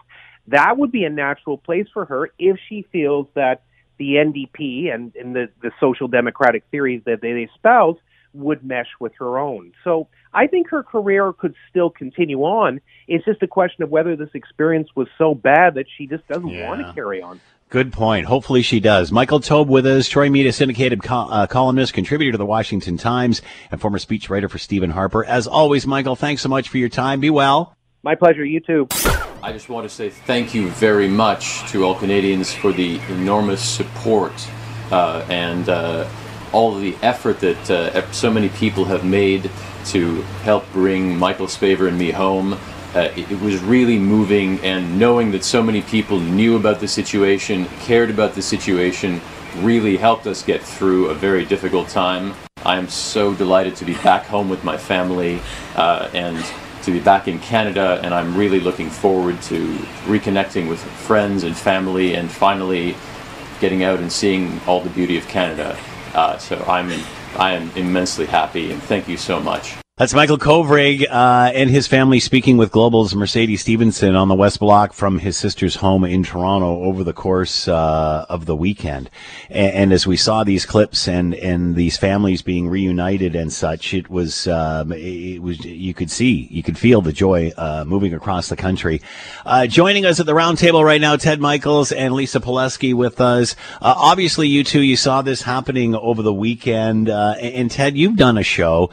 That 0.48 0.78
would 0.78 0.92
be 0.92 1.06
a 1.06 1.10
natural 1.10 1.58
place 1.58 1.88
for 1.94 2.06
her 2.06 2.30
if 2.38 2.58
she 2.68 2.86
feels 2.92 3.28
that 3.36 3.64
the 3.98 4.16
NDP 4.16 4.94
and, 4.94 5.16
and 5.16 5.36
the, 5.36 5.50
the 5.62 5.72
social 5.80 6.08
democratic 6.08 6.66
theories 6.72 7.02
that 7.06 7.22
they 7.22 7.30
espouse 7.30 7.98
would 8.34 8.64
mesh 8.66 8.88
with 9.00 9.14
her 9.20 9.38
own. 9.38 9.72
So 9.84 10.08
I 10.34 10.48
think 10.48 10.70
her 10.72 10.84
career 10.84 11.32
could 11.32 11.54
still 11.70 11.90
continue 11.90 12.42
on. 12.42 12.82
It's 13.08 13.24
just 13.24 13.44
a 13.44 13.48
question 13.48 13.84
of 13.84 13.92
whether 13.92 14.16
this 14.16 14.32
experience 14.34 14.90
was 14.96 15.08
so 15.18 15.36
bad 15.36 15.76
that 15.76 15.86
she 15.98 16.08
just 16.08 16.28
doesn't 16.28 16.48
Yeah. 16.48 16.68
want 16.68 16.86
to 16.86 16.94
carry 16.94 17.22
on. 17.22 17.40
Good 17.74 17.92
point. 17.92 18.28
Hopefully 18.28 18.62
she 18.62 18.80
does. 18.80 19.12
Michael 19.12 19.40
Taube 19.40 19.68
with 19.68 19.88
us, 19.88 20.08
Troy 20.08 20.30
Media 20.30 20.54
syndicated 20.54 21.02
co- 21.02 21.28
uh, 21.28 21.48
columnist, 21.48 21.92
contributor 21.92 22.34
to 22.34 22.38
the 22.38 22.46
Washington 22.46 22.98
Times, 22.98 23.42
and 23.72 23.82
former 23.82 23.98
speechwriter 23.98 24.48
for 24.48 24.60
Stephen 24.60 24.92
Harper. 24.92 25.26
As 25.26 25.48
always, 25.48 25.88
Michael, 25.88 26.16
thanks 26.16 26.44
so 26.44 26.50
much 26.50 26.70
for 26.70 26.78
your 26.78 26.90
time. 26.90 27.20
Be 27.20 27.32
well. 27.32 27.76
My 28.04 28.14
pleasure. 28.14 28.46
You 28.46 28.60
too. 28.60 28.88
I 29.42 29.52
just 29.52 29.70
want 29.70 29.90
to 29.90 29.90
say 29.90 30.12
thank 30.12 30.54
you 30.54 30.70
very 30.70 31.08
much 31.08 31.68
to 31.72 31.84
all 31.84 31.96
Canadians 31.96 32.54
for 32.54 32.72
the 32.72 33.00
enormous 33.10 33.68
support 33.68 34.34
uh, 34.92 35.26
and 35.28 35.68
uh, 35.68 36.08
all 36.52 36.76
the 36.76 36.96
effort 37.02 37.40
that 37.40 37.72
uh, 37.72 38.12
so 38.12 38.30
many 38.30 38.50
people 38.50 38.86
have 38.86 39.04
made 39.04 39.50
to 39.86 40.22
help 40.44 40.72
bring 40.74 41.18
Michael 41.18 41.48
Spavor 41.48 41.88
and 41.88 41.98
me 41.98 42.12
home. 42.12 42.56
Uh, 42.96 43.12
it, 43.16 43.42
was 43.42 43.60
really 43.64 43.98
moving, 43.98 44.60
and 44.60 45.00
knowing 45.00 45.32
that 45.32 45.44
so 45.44 45.64
many 45.64 45.82
people 45.82 46.20
knew 46.20 46.56
about 46.56 46.80
the 46.80 46.88
situation, 46.88 47.66
cared 47.80 48.12
about 48.12 48.36
the 48.36 48.42
situation, 48.42 49.20
really 49.58 49.98
helped 49.98 50.28
us 50.28 50.44
get 50.44 50.62
through 50.62 51.08
a 51.08 51.14
very 51.16 51.44
difficult 51.44 51.90
time. 51.90 52.34
I 52.64 52.78
am 52.78 52.88
so 52.88 53.34
delighted 53.34 53.76
to 53.78 53.86
be 53.86 53.96
back 53.96 54.26
home 54.26 54.48
with 54.48 54.64
my 54.64 54.78
family 54.78 55.42
uh, 55.76 56.10
and 56.14 56.46
to 56.84 56.92
be 56.92 57.00
back 57.00 57.28
in 57.28 57.40
Canada, 57.40 58.00
and 58.04 58.14
I'm 58.14 58.38
really 58.38 58.60
looking 58.60 58.90
forward 58.90 59.42
to 59.44 59.76
reconnecting 60.06 60.70
with 60.70 60.80
friends 60.84 61.44
and 61.44 61.58
family, 61.58 62.14
and 62.14 62.32
finally 62.32 62.96
getting 63.60 63.84
out 63.84 64.00
and 64.00 64.12
seeing 64.12 64.60
all 64.68 64.82
the 64.82 64.90
beauty 64.90 65.18
of 65.18 65.28
Canada. 65.28 65.78
Uh, 66.14 66.38
so 66.38 66.64
I'm 66.68 66.92
I 67.38 67.54
am 67.54 67.72
immensely 67.76 68.28
happy, 68.28 68.72
and 68.72 68.82
thank 68.84 69.08
you 69.08 69.18
so 69.18 69.40
much. 69.40 69.83
That's 69.96 70.16
Michael 70.16 70.40
Kovrig 70.40 71.06
uh, 71.08 71.52
and 71.54 71.70
his 71.70 71.86
family 71.86 72.20
speaking 72.20 72.58
with 72.58 72.72
Global's 72.72 73.14
Mercedes 73.14 73.62
Stephenson 73.62 74.16
on 74.16 74.28
the 74.28 74.34
West 74.34 74.60
Block 74.60 74.92
from 74.92 75.20
his 75.20 75.38
sister's 75.38 75.76
home 75.76 76.04
in 76.04 76.24
Toronto 76.24 76.86
over 76.86 77.04
the 77.04 77.14
course 77.14 77.68
uh, 77.68 78.26
of 78.28 78.48
the 78.48 78.56
weekend. 78.56 79.12
And, 79.52 79.72
and 79.76 79.94
as 79.94 80.08
we 80.08 80.18
saw 80.18 80.44
these 80.44 80.66
clips 80.66 81.08
and, 81.08 81.36
and 81.36 81.76
these 81.76 81.96
families 81.96 82.42
being 82.42 82.70
reunited 82.70 83.36
and 83.36 83.54
such, 83.54 83.94
it 83.94 84.10
was 84.10 84.48
um, 84.48 84.92
it 84.94 85.44
was 85.44 85.64
you 85.64 85.94
could 85.94 86.10
see 86.10 86.48
you 86.50 86.64
could 86.64 86.80
feel 86.80 87.02
the 87.02 87.14
joy 87.14 87.52
uh, 87.56 87.86
moving 87.86 88.16
across 88.16 88.50
the 88.50 88.56
country. 88.56 89.00
Uh, 89.46 89.68
joining 89.68 90.08
us 90.08 90.20
at 90.20 90.26
the 90.26 90.34
roundtable 90.34 90.84
right 90.84 91.02
now, 91.02 91.18
Ted 91.18 91.40
Michaels 91.40 91.92
and 91.92 92.16
Lisa 92.16 92.40
Polewski 92.40 92.96
with 92.96 93.22
us. 93.22 93.56
Uh, 93.80 93.94
obviously, 93.96 94.48
you 94.48 94.64
two 94.64 94.82
you 94.82 94.98
saw 94.98 95.22
this 95.22 95.44
happening 95.44 95.94
over 95.94 96.24
the 96.24 96.34
weekend, 96.34 97.10
uh, 97.10 97.36
and, 97.40 97.70
Ted, 97.70 97.96
you've 97.96 98.16
done 98.16 98.40
a 98.40 98.44
show 98.44 98.90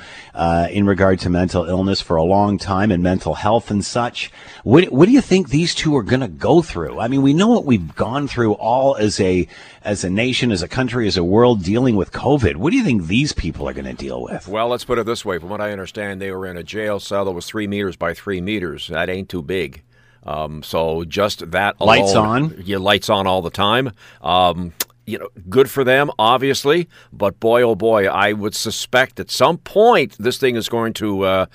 in 0.70 0.89
regard 0.90 1.20
to 1.20 1.30
mental 1.30 1.64
illness 1.64 2.02
for 2.02 2.16
a 2.16 2.22
long 2.22 2.58
time 2.58 2.90
and 2.90 3.02
mental 3.02 3.34
health 3.34 3.70
and 3.70 3.82
such. 3.82 4.30
What, 4.64 4.92
what 4.92 5.06
do 5.06 5.12
you 5.12 5.22
think 5.22 5.48
these 5.48 5.74
two 5.74 5.96
are 5.96 6.02
going 6.02 6.20
to 6.20 6.28
go 6.28 6.60
through? 6.60 6.98
I 6.98 7.08
mean, 7.08 7.22
we 7.22 7.32
know 7.32 7.48
what 7.48 7.64
we've 7.64 7.94
gone 7.94 8.28
through 8.28 8.52
all 8.54 8.96
as 8.96 9.18
a 9.20 9.48
as 9.82 10.04
a 10.04 10.10
nation, 10.10 10.52
as 10.52 10.62
a 10.62 10.68
country, 10.68 11.06
as 11.06 11.16
a 11.16 11.24
world 11.24 11.62
dealing 11.62 11.96
with 11.96 12.12
COVID. 12.12 12.56
What 12.56 12.72
do 12.72 12.76
you 12.76 12.84
think 12.84 13.06
these 13.06 13.32
people 13.32 13.66
are 13.66 13.72
going 13.72 13.86
to 13.86 13.94
deal 13.94 14.22
with? 14.22 14.46
Well, 14.46 14.68
let's 14.68 14.84
put 14.84 14.98
it 14.98 15.06
this 15.06 15.24
way. 15.24 15.38
From 15.38 15.48
what 15.48 15.62
I 15.62 15.72
understand, 15.72 16.20
they 16.20 16.32
were 16.32 16.46
in 16.46 16.58
a 16.58 16.62
jail 16.62 17.00
cell 17.00 17.24
that 17.24 17.32
was 17.32 17.46
three 17.46 17.66
meters 17.66 17.96
by 17.96 18.12
three 18.12 18.42
meters. 18.42 18.88
That 18.88 19.08
ain't 19.08 19.30
too 19.30 19.42
big. 19.42 19.82
Um, 20.24 20.62
so 20.62 21.04
just 21.04 21.50
that 21.52 21.76
alone, 21.80 21.98
Lights 21.98 22.14
on? 22.14 22.62
Yeah, 22.64 22.76
lights 22.76 23.08
on 23.08 23.26
all 23.26 23.40
the 23.40 23.50
time. 23.50 23.92
Um, 24.20 24.74
you 25.10 25.18
know, 25.18 25.28
good 25.48 25.70
for 25.70 25.84
them, 25.84 26.10
obviously. 26.18 26.88
But 27.12 27.40
boy, 27.40 27.62
oh 27.62 27.74
boy, 27.74 28.06
I 28.06 28.32
would 28.32 28.54
suspect 28.54 29.20
at 29.20 29.30
some 29.30 29.58
point 29.58 30.16
this 30.18 30.38
thing 30.38 30.56
is 30.56 30.68
going 30.68 30.92
to 30.94 31.22
uh, 31.22 31.46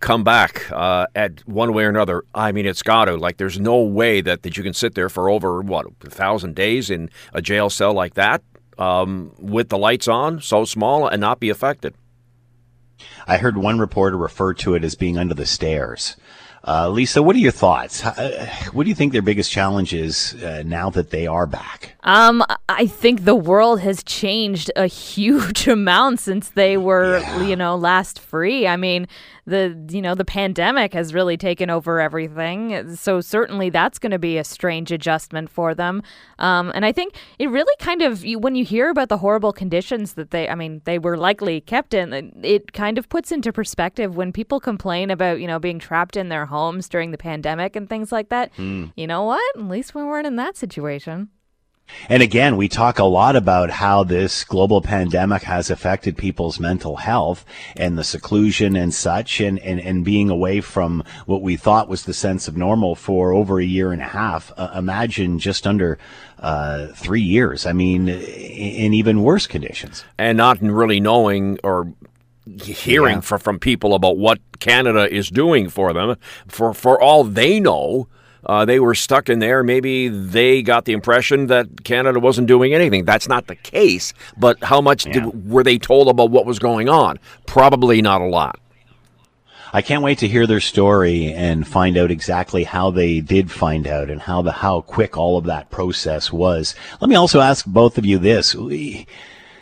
come 0.00 0.24
back 0.24 0.70
uh, 0.72 1.06
at 1.14 1.46
one 1.48 1.72
way 1.72 1.84
or 1.84 1.88
another. 1.88 2.24
I 2.34 2.52
mean, 2.52 2.66
it's 2.66 2.82
got 2.82 3.06
to. 3.06 3.16
Like, 3.16 3.36
there's 3.36 3.60
no 3.60 3.80
way 3.80 4.20
that, 4.20 4.42
that 4.42 4.56
you 4.56 4.62
can 4.62 4.74
sit 4.74 4.94
there 4.94 5.08
for 5.08 5.30
over 5.30 5.60
what 5.60 5.86
a 6.04 6.10
thousand 6.10 6.54
days 6.54 6.90
in 6.90 7.10
a 7.32 7.40
jail 7.40 7.70
cell 7.70 7.92
like 7.92 8.14
that 8.14 8.42
um, 8.78 9.32
with 9.38 9.68
the 9.68 9.78
lights 9.78 10.08
on, 10.08 10.40
so 10.40 10.64
small, 10.64 11.06
and 11.06 11.20
not 11.20 11.40
be 11.40 11.50
affected. 11.50 11.94
I 13.26 13.38
heard 13.38 13.56
one 13.56 13.78
reporter 13.78 14.16
refer 14.16 14.54
to 14.54 14.74
it 14.74 14.84
as 14.84 14.94
being 14.94 15.18
under 15.18 15.34
the 15.34 15.46
stairs. 15.46 16.16
Uh, 16.66 16.88
Lisa, 16.88 17.22
what 17.22 17.36
are 17.36 17.40
your 17.40 17.52
thoughts? 17.52 18.04
Uh, 18.04 18.48
What 18.72 18.84
do 18.84 18.88
you 18.88 18.94
think 18.94 19.12
their 19.12 19.22
biggest 19.22 19.50
challenge 19.50 19.92
is 19.92 20.34
uh, 20.42 20.62
now 20.64 20.88
that 20.90 21.10
they 21.10 21.26
are 21.26 21.46
back? 21.46 21.94
Um, 22.04 22.42
I 22.68 22.86
think 22.86 23.24
the 23.24 23.34
world 23.34 23.80
has 23.80 24.02
changed 24.02 24.70
a 24.74 24.86
huge 25.14 25.68
amount 25.68 26.20
since 26.20 26.50
they 26.50 26.76
were, 26.76 27.22
you 27.42 27.54
know, 27.56 27.76
last 27.76 28.18
free. 28.18 28.66
I 28.66 28.76
mean, 28.76 29.06
the 29.46 29.86
you 29.90 30.00
know 30.00 30.14
the 30.14 30.24
pandemic 30.24 30.94
has 30.94 31.12
really 31.12 31.36
taken 31.36 31.68
over 31.70 32.00
everything, 32.00 32.94
so 32.96 33.20
certainly 33.20 33.70
that's 33.70 33.98
going 33.98 34.10
to 34.12 34.18
be 34.18 34.38
a 34.38 34.44
strange 34.44 34.90
adjustment 34.90 35.50
for 35.50 35.74
them. 35.74 36.02
Um, 36.38 36.72
and 36.74 36.84
I 36.84 36.92
think 36.92 37.14
it 37.38 37.48
really 37.50 37.74
kind 37.78 38.02
of 38.02 38.24
you, 38.24 38.38
when 38.38 38.54
you 38.54 38.64
hear 38.64 38.88
about 38.90 39.08
the 39.08 39.18
horrible 39.18 39.52
conditions 39.52 40.14
that 40.14 40.30
they, 40.30 40.48
I 40.48 40.54
mean, 40.54 40.80
they 40.84 40.98
were 40.98 41.16
likely 41.16 41.60
kept 41.60 41.94
in, 41.94 42.12
it- 42.12 42.32
it 42.42 42.72
kind 42.72 42.96
of 42.98 43.08
puts 43.08 43.30
into 43.32 43.52
perspective 43.52 44.16
when 44.16 44.32
people 44.32 44.60
complain 44.60 45.10
about 45.10 45.40
you 45.40 45.46
know 45.46 45.58
being 45.58 45.78
trapped 45.78 46.16
in 46.16 46.28
their 46.30 46.46
homes 46.46 46.88
during 46.88 47.10
the 47.10 47.18
pandemic 47.18 47.76
and 47.76 47.88
things 47.88 48.10
like 48.12 48.28
that. 48.30 48.50
You 48.96 49.06
know 49.06 49.24
what? 49.24 49.42
At 49.56 49.62
least 49.68 49.94
we 49.94 50.02
weren't 50.02 50.26
in 50.26 50.36
that 50.36 50.56
situation. 50.56 51.28
And 52.08 52.22
again, 52.22 52.56
we 52.56 52.68
talk 52.68 52.98
a 52.98 53.04
lot 53.04 53.36
about 53.36 53.70
how 53.70 54.04
this 54.04 54.42
global 54.44 54.80
pandemic 54.82 55.42
has 55.42 55.70
affected 55.70 56.16
people's 56.16 56.58
mental 56.58 56.96
health 56.96 57.44
and 57.76 57.96
the 57.96 58.04
seclusion 58.04 58.74
and 58.76 58.92
such 58.92 59.40
and, 59.40 59.58
and, 59.60 59.80
and 59.80 60.04
being 60.04 60.28
away 60.28 60.60
from 60.60 61.04
what 61.26 61.40
we 61.40 61.56
thought 61.56 61.88
was 61.88 62.04
the 62.04 62.12
sense 62.12 62.48
of 62.48 62.56
normal 62.56 62.94
for 62.94 63.32
over 63.32 63.58
a 63.60 63.64
year 63.64 63.92
and 63.92 64.02
a 64.02 64.06
half. 64.06 64.52
Uh, 64.56 64.70
imagine 64.76 65.38
just 65.38 65.66
under 65.66 65.98
uh, 66.40 66.88
three 66.88 67.22
years. 67.22 67.64
I 67.64 67.72
mean, 67.72 68.08
in 68.08 68.92
even 68.92 69.22
worse 69.22 69.46
conditions. 69.46 70.04
and 70.18 70.36
not 70.36 70.60
really 70.60 71.00
knowing 71.00 71.58
or 71.62 71.92
hearing 72.62 73.16
Yeah. 73.16 73.20
from, 73.20 73.38
from 73.40 73.58
people 73.58 73.94
about 73.94 74.18
what 74.18 74.40
Canada 74.58 75.10
is 75.14 75.30
doing 75.30 75.68
for 75.70 75.92
them. 75.92 76.16
For 76.48 76.74
for 76.74 77.00
all 77.00 77.24
they 77.24 77.60
know, 77.60 78.08
uh, 78.46 78.64
they 78.64 78.80
were 78.80 78.94
stuck 78.94 79.28
in 79.28 79.38
there. 79.38 79.62
Maybe 79.62 80.08
they 80.08 80.62
got 80.62 80.84
the 80.84 80.92
impression 80.92 81.46
that 81.48 81.84
Canada 81.84 82.20
wasn't 82.20 82.48
doing 82.48 82.74
anything. 82.74 83.04
That's 83.04 83.28
not 83.28 83.46
the 83.46 83.56
case. 83.56 84.12
But 84.36 84.62
how 84.62 84.80
much 84.80 85.04
did, 85.04 85.50
were 85.50 85.62
they 85.62 85.78
told 85.78 86.08
about 86.08 86.30
what 86.30 86.46
was 86.46 86.58
going 86.58 86.88
on? 86.88 87.18
Probably 87.46 88.02
not 88.02 88.20
a 88.20 88.26
lot. 88.26 88.58
I 89.72 89.82
can't 89.82 90.04
wait 90.04 90.18
to 90.18 90.28
hear 90.28 90.46
their 90.46 90.60
story 90.60 91.32
and 91.32 91.66
find 91.66 91.96
out 91.96 92.12
exactly 92.12 92.62
how 92.62 92.92
they 92.92 93.20
did 93.20 93.50
find 93.50 93.88
out 93.88 94.08
and 94.08 94.20
how 94.20 94.40
the 94.40 94.52
how 94.52 94.82
quick 94.82 95.16
all 95.16 95.36
of 95.36 95.46
that 95.46 95.68
process 95.70 96.32
was. 96.32 96.76
Let 97.00 97.10
me 97.10 97.16
also 97.16 97.40
ask 97.40 97.66
both 97.66 97.98
of 97.98 98.06
you 98.06 98.18
this: 98.18 98.54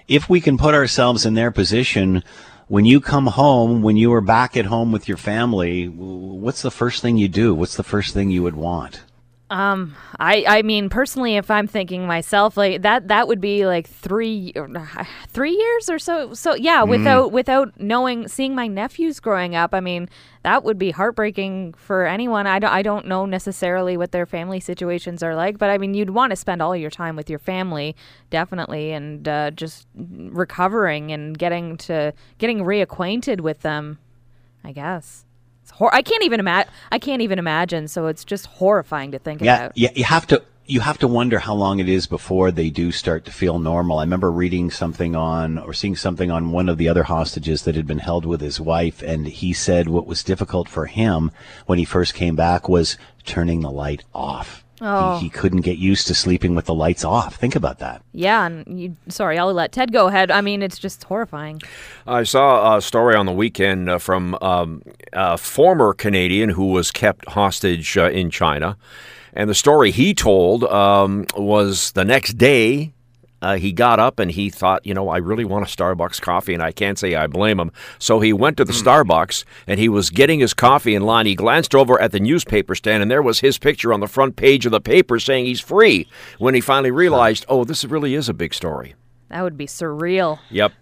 if 0.08 0.28
we 0.28 0.42
can 0.42 0.58
put 0.58 0.74
ourselves 0.74 1.24
in 1.24 1.32
their 1.32 1.50
position, 1.50 2.22
when 2.68 2.85
you 2.85 3.01
come 3.01 3.27
home, 3.27 3.83
when 3.83 3.96
you 3.96 4.12
are 4.12 4.20
back 4.20 4.57
at 4.57 4.66
home 4.66 4.92
with 4.92 5.09
your 5.09 5.16
family, 5.16 5.87
what's 5.87 6.62
the 6.62 6.70
first 6.70 7.03
thing 7.03 7.16
you 7.16 7.29
do? 7.29 7.55
What's 7.55 7.77
the 7.77 7.83
first 7.83 8.14
thing 8.14 8.31
you 8.31 8.42
would 8.42 8.57
want? 8.57 9.03
Um, 9.52 9.96
I 10.18 10.46
I 10.48 10.62
mean 10.62 10.88
personally, 10.88 11.36
if 11.36 11.50
I'm 11.50 11.66
thinking 11.66 12.06
myself, 12.06 12.56
like 12.56 12.80
that 12.80 13.08
that 13.08 13.28
would 13.28 13.40
be 13.40 13.66
like 13.66 13.86
three 13.86 14.54
three 15.28 15.50
years 15.50 15.90
or 15.90 15.98
so. 15.98 16.32
So 16.32 16.54
yeah, 16.54 16.82
without 16.84 17.32
without 17.32 17.78
knowing, 17.78 18.28
seeing 18.28 18.54
my 18.54 18.66
nephews 18.66 19.20
growing 19.20 19.54
up, 19.54 19.74
I 19.74 19.80
mean 19.80 20.08
that 20.42 20.64
would 20.64 20.78
be 20.78 20.90
heartbreaking 20.90 21.74
for 21.74 22.06
anyone. 22.06 22.46
I 22.46 22.60
don't 22.60 22.72
I 22.72 22.80
don't 22.80 23.06
know 23.06 23.26
necessarily 23.26 23.98
what 23.98 24.12
their 24.12 24.24
family 24.24 24.58
situations 24.58 25.22
are 25.22 25.34
like, 25.34 25.58
but 25.58 25.68
I 25.68 25.76
mean 25.76 25.92
you'd 25.92 26.10
want 26.10 26.30
to 26.30 26.36
spend 26.36 26.62
all 26.62 26.74
your 26.74 26.90
time 26.90 27.14
with 27.14 27.28
your 27.28 27.38
family, 27.38 27.94
definitely, 28.30 28.92
and 28.92 29.28
uh, 29.28 29.50
just 29.50 29.86
recovering 29.94 31.12
and 31.12 31.36
getting 31.36 31.76
to 31.76 32.14
getting 32.38 32.60
reacquainted 32.60 33.42
with 33.42 33.60
them. 33.60 33.98
I 34.64 34.72
guess. 34.72 35.26
Hor- 35.72 35.94
I 35.94 36.02
can't 36.02 36.22
even 36.24 36.40
imagine. 36.40 36.72
I 36.90 36.98
can't 36.98 37.22
even 37.22 37.38
imagine. 37.38 37.88
So 37.88 38.06
it's 38.06 38.24
just 38.24 38.46
horrifying 38.46 39.12
to 39.12 39.18
think 39.18 39.40
Yeah, 39.40 39.56
about. 39.66 39.72
yeah, 39.76 39.90
you 39.94 40.04
have 40.04 40.26
to 40.28 40.42
you 40.64 40.78
have 40.80 40.96
to 40.98 41.08
wonder 41.08 41.40
how 41.40 41.54
long 41.54 41.80
it 41.80 41.88
is 41.88 42.06
before 42.06 42.52
they 42.52 42.70
do 42.70 42.92
start 42.92 43.24
to 43.24 43.32
feel 43.32 43.58
normal. 43.58 43.98
I 43.98 44.04
remember 44.04 44.30
reading 44.30 44.70
something 44.70 45.16
on 45.16 45.58
or 45.58 45.72
seeing 45.74 45.96
something 45.96 46.30
on 46.30 46.52
one 46.52 46.68
of 46.68 46.78
the 46.78 46.88
other 46.88 47.02
hostages 47.02 47.62
that 47.64 47.74
had 47.74 47.87
been 47.87 47.98
held 47.98 48.24
with 48.24 48.40
his 48.40 48.61
wife, 48.61 49.02
and 49.02 49.26
he 49.26 49.52
said 49.52 49.88
what 49.88 50.06
was 50.06 50.22
difficult 50.22 50.68
for 50.68 50.87
him 50.87 51.32
when 51.66 51.80
he 51.80 51.85
first 51.85 52.14
came 52.14 52.37
back 52.37 52.68
was 52.68 52.96
turning 53.24 53.61
the 53.61 53.70
light 53.72 54.04
off. 54.14 54.62
Oh. 54.82 55.18
He, 55.18 55.24
he 55.26 55.30
couldn't 55.30 55.60
get 55.60 55.78
used 55.78 56.08
to 56.08 56.14
sleeping 56.14 56.54
with 56.56 56.66
the 56.66 56.74
lights 56.74 57.04
off. 57.04 57.36
Think 57.36 57.54
about 57.54 57.78
that. 57.78 58.02
Yeah, 58.12 58.46
and 58.46 58.80
you, 58.80 58.96
sorry, 59.08 59.38
I'll 59.38 59.52
let 59.52 59.70
Ted 59.70 59.92
go 59.92 60.08
ahead. 60.08 60.30
I 60.30 60.40
mean, 60.40 60.60
it's 60.60 60.78
just 60.78 61.04
horrifying. 61.04 61.62
I 62.06 62.24
saw 62.24 62.76
a 62.76 62.82
story 62.82 63.14
on 63.14 63.26
the 63.26 63.32
weekend 63.32 63.88
uh, 63.88 63.98
from 63.98 64.36
um, 64.42 64.82
a 65.12 65.38
former 65.38 65.94
Canadian 65.94 66.50
who 66.50 66.66
was 66.66 66.90
kept 66.90 67.28
hostage 67.28 67.96
uh, 67.96 68.10
in 68.10 68.30
China. 68.30 68.76
And 69.34 69.48
the 69.48 69.54
story 69.54 69.92
he 69.92 70.12
told 70.14 70.64
um, 70.64 71.26
was 71.36 71.92
the 71.92 72.04
next 72.04 72.34
day 72.34 72.92
uh, 73.42 73.57
he 73.57 73.72
got 73.72 73.98
up 73.98 74.18
and 74.18 74.31
he 74.31 74.48
thought, 74.48 74.87
you 74.87 74.94
know, 74.94 75.09
I 75.09 75.18
really 75.18 75.44
want 75.44 75.66
a 75.66 75.76
Starbucks 75.76 76.20
coffee, 76.20 76.55
and 76.55 76.62
I 76.62 76.72
can't 76.72 76.98
say 76.98 77.14
I 77.14 77.26
blame 77.26 77.61
him. 77.61 77.72
So 77.98 78.20
he 78.20 78.33
went 78.33 78.57
to 78.57 78.64
the 78.64 78.72
Starbucks 78.72 79.44
and 79.66 79.78
he 79.78 79.88
was 79.88 80.09
getting 80.09 80.40
his 80.40 80.55
coffee 80.55 80.94
in 80.94 81.02
line. 81.02 81.26
He 81.26 81.35
glanced 81.35 81.74
over 81.74 82.00
at 82.00 82.12
the 82.12 82.20
newspaper 82.20 82.74
stand, 82.74 83.02
and 83.02 83.11
there 83.11 83.22
was 83.22 83.40
his 83.40 83.59
picture 83.59 83.92
on 83.92 84.00
the 84.00 84.07
front 84.07 84.37
page 84.37 84.64
of 84.64 84.72
the 84.72 84.81
paper 84.81 85.18
saying 85.18 85.44
he's 85.44 85.61
free. 85.61 86.09
When 86.38 86.55
he 86.55 86.61
finally 86.61 86.90
realized, 86.90 87.44
oh, 87.48 87.64
this 87.64 87.85
really 87.85 88.14
is 88.14 88.28
a 88.28 88.35
big 88.35 88.55
story. 88.55 88.94
That 89.28 89.42
would 89.42 89.57
be 89.57 89.66
surreal. 89.66 90.38
Yep. 90.50 90.72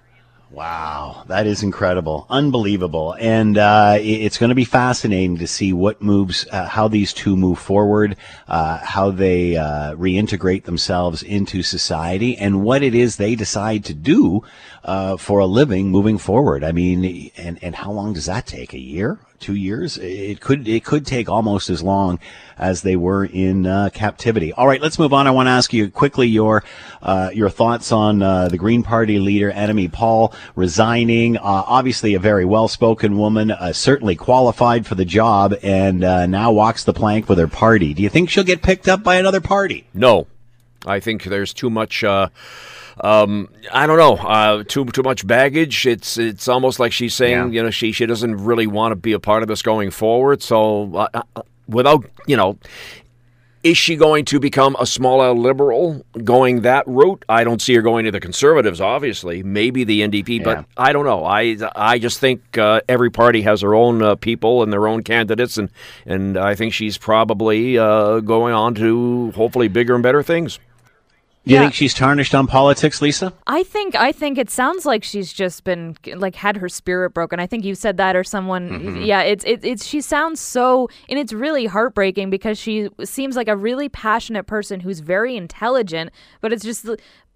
Wow, 0.52 1.22
that 1.28 1.46
is 1.46 1.62
incredible, 1.62 2.26
unbelievable, 2.28 3.14
and 3.20 3.56
uh, 3.56 3.98
it's 4.00 4.36
going 4.36 4.48
to 4.48 4.56
be 4.56 4.64
fascinating 4.64 5.38
to 5.38 5.46
see 5.46 5.72
what 5.72 6.02
moves, 6.02 6.44
uh, 6.50 6.66
how 6.66 6.88
these 6.88 7.12
two 7.12 7.36
move 7.36 7.60
forward, 7.60 8.16
uh, 8.48 8.78
how 8.78 9.12
they 9.12 9.56
uh, 9.56 9.94
reintegrate 9.94 10.64
themselves 10.64 11.22
into 11.22 11.62
society, 11.62 12.36
and 12.36 12.64
what 12.64 12.82
it 12.82 12.96
is 12.96 13.14
they 13.14 13.36
decide 13.36 13.84
to 13.84 13.94
do 13.94 14.42
uh, 14.82 15.16
for 15.16 15.38
a 15.38 15.46
living 15.46 15.88
moving 15.88 16.18
forward. 16.18 16.64
I 16.64 16.72
mean, 16.72 17.30
and 17.36 17.62
and 17.62 17.76
how 17.76 17.92
long 17.92 18.12
does 18.12 18.26
that 18.26 18.46
take? 18.46 18.72
A 18.72 18.78
year, 18.80 19.20
two 19.40 19.54
years? 19.54 19.98
It 19.98 20.40
could 20.40 20.68
it 20.68 20.84
could 20.84 21.06
take 21.06 21.28
almost 21.28 21.70
as 21.70 21.82
long 21.82 22.18
as 22.58 22.82
they 22.82 22.94
were 22.94 23.24
in 23.24 23.66
uh, 23.66 23.90
captivity. 23.92 24.52
All 24.52 24.66
right, 24.66 24.80
let's 24.80 24.98
move 24.98 25.12
on. 25.12 25.26
I 25.26 25.30
want 25.30 25.46
to 25.46 25.50
ask 25.50 25.72
you 25.72 25.90
quickly 25.90 26.28
your 26.28 26.62
uh, 27.02 27.30
your 27.32 27.48
thoughts 27.50 27.90
on 27.90 28.22
uh, 28.22 28.48
the 28.48 28.58
Green 28.58 28.82
Party 28.82 29.18
leader, 29.18 29.50
Annamie 29.50 29.90
Paul, 29.90 30.34
resigning. 30.54 31.36
Uh, 31.36 31.40
obviously, 31.42 32.14
a 32.14 32.18
very 32.18 32.44
well 32.44 32.68
spoken 32.68 33.16
woman, 33.16 33.50
uh, 33.50 33.72
certainly 33.72 34.14
qualified 34.14 34.86
for 34.86 34.94
the 34.94 35.04
job, 35.04 35.54
and 35.62 36.04
uh, 36.04 36.26
now 36.26 36.52
walks 36.52 36.84
the 36.84 36.92
plank 36.92 37.28
with 37.28 37.38
her 37.38 37.48
party. 37.48 37.94
Do 37.94 38.02
you 38.02 38.08
think 38.08 38.30
she'll 38.30 38.44
get 38.44 38.62
picked 38.62 38.88
up 38.88 39.02
by 39.02 39.16
another 39.16 39.40
party? 39.40 39.86
No, 39.94 40.26
I 40.86 41.00
think 41.00 41.24
there's 41.24 41.52
too 41.54 41.70
much. 41.70 42.04
Um, 43.02 43.48
I 43.72 43.86
don't 43.86 43.98
know. 43.98 44.16
Uh, 44.16 44.64
too 44.64 44.84
too 44.86 45.02
much 45.02 45.26
baggage. 45.26 45.86
It's 45.86 46.18
it's 46.18 46.48
almost 46.48 46.78
like 46.78 46.92
she's 46.92 47.14
saying, 47.14 47.32
Yeah. 47.36 47.46
you 47.48 47.62
know, 47.62 47.70
she 47.70 47.92
she 47.92 48.06
doesn't 48.06 48.36
really 48.44 48.66
want 48.66 48.92
to 48.92 48.96
be 48.96 49.12
a 49.12 49.20
part 49.20 49.42
of 49.42 49.48
this 49.48 49.62
going 49.62 49.90
forward. 49.90 50.42
So 50.42 50.94
uh, 50.94 51.22
uh, 51.36 51.42
without, 51.68 52.04
you 52.26 52.36
know. 52.36 52.58
Is 53.62 53.76
she 53.76 53.94
going 53.94 54.24
to 54.24 54.40
become 54.40 54.74
a 54.80 54.86
small 54.86 55.22
L 55.22 55.34
liberal 55.34 56.02
going 56.24 56.62
that 56.62 56.82
route? 56.86 57.26
I 57.28 57.44
don't 57.44 57.60
see 57.60 57.74
her 57.74 57.82
going 57.82 58.06
to 58.06 58.10
the 58.10 58.18
conservatives, 58.18 58.80
obviously. 58.80 59.42
Maybe 59.42 59.84
the 59.84 60.00
NDP, 60.00 60.38
Yeah. 60.38 60.44
but 60.44 60.64
I 60.78 60.94
don't 60.94 61.04
know. 61.04 61.26
I 61.26 61.58
I 61.76 61.98
just 61.98 62.20
think 62.20 62.56
uh, 62.56 62.80
every 62.88 63.10
party 63.10 63.42
has 63.42 63.60
their 63.60 63.74
own 63.74 64.00
uh, 64.02 64.14
people 64.14 64.62
and 64.62 64.72
their 64.72 64.88
own 64.88 65.02
candidates, 65.02 65.58
and, 65.58 65.68
and 66.06 66.38
I 66.38 66.54
think 66.54 66.72
she's 66.72 66.96
probably 66.96 67.76
uh, 67.76 68.20
going 68.20 68.54
on 68.54 68.74
to 68.76 69.30
hopefully 69.32 69.68
bigger 69.68 69.92
and 69.92 70.02
better 70.02 70.22
things. 70.22 70.58
Do 71.46 71.52
you 71.52 71.56
Yeah. 71.56 71.62
think 71.64 71.74
she's 71.74 71.94
tarnished 71.94 72.34
on 72.34 72.46
politics, 72.46 73.00
Lisa? 73.00 73.32
I 73.46 73.62
think 73.62 73.94
I 73.94 74.12
think 74.12 74.36
it 74.36 74.50
sounds 74.50 74.84
like 74.84 75.02
she's 75.02 75.32
just 75.32 75.64
been 75.64 75.96
like 76.14 76.34
had 76.36 76.58
her 76.58 76.68
spirit 76.68 77.14
broken. 77.14 77.40
I 77.40 77.46
think 77.46 77.64
you 77.64 77.74
said 77.74 77.96
that 77.96 78.14
or 78.14 78.24
someone. 78.24 78.68
Mm-hmm. 78.68 79.02
Yeah, 79.02 79.22
it's 79.22 79.44
it, 79.44 79.64
it's 79.64 79.86
she 79.86 80.02
sounds 80.02 80.38
so 80.38 80.88
and 81.08 81.18
it's 81.18 81.32
really 81.32 81.64
heartbreaking 81.66 82.28
because 82.28 82.58
she 82.58 82.88
seems 83.04 83.36
like 83.36 83.48
a 83.48 83.56
really 83.56 83.88
passionate 83.88 84.46
person 84.46 84.80
who's 84.80 85.00
very 85.00 85.34
intelligent, 85.36 86.10
but 86.42 86.52
it's 86.52 86.62
just 86.64 86.86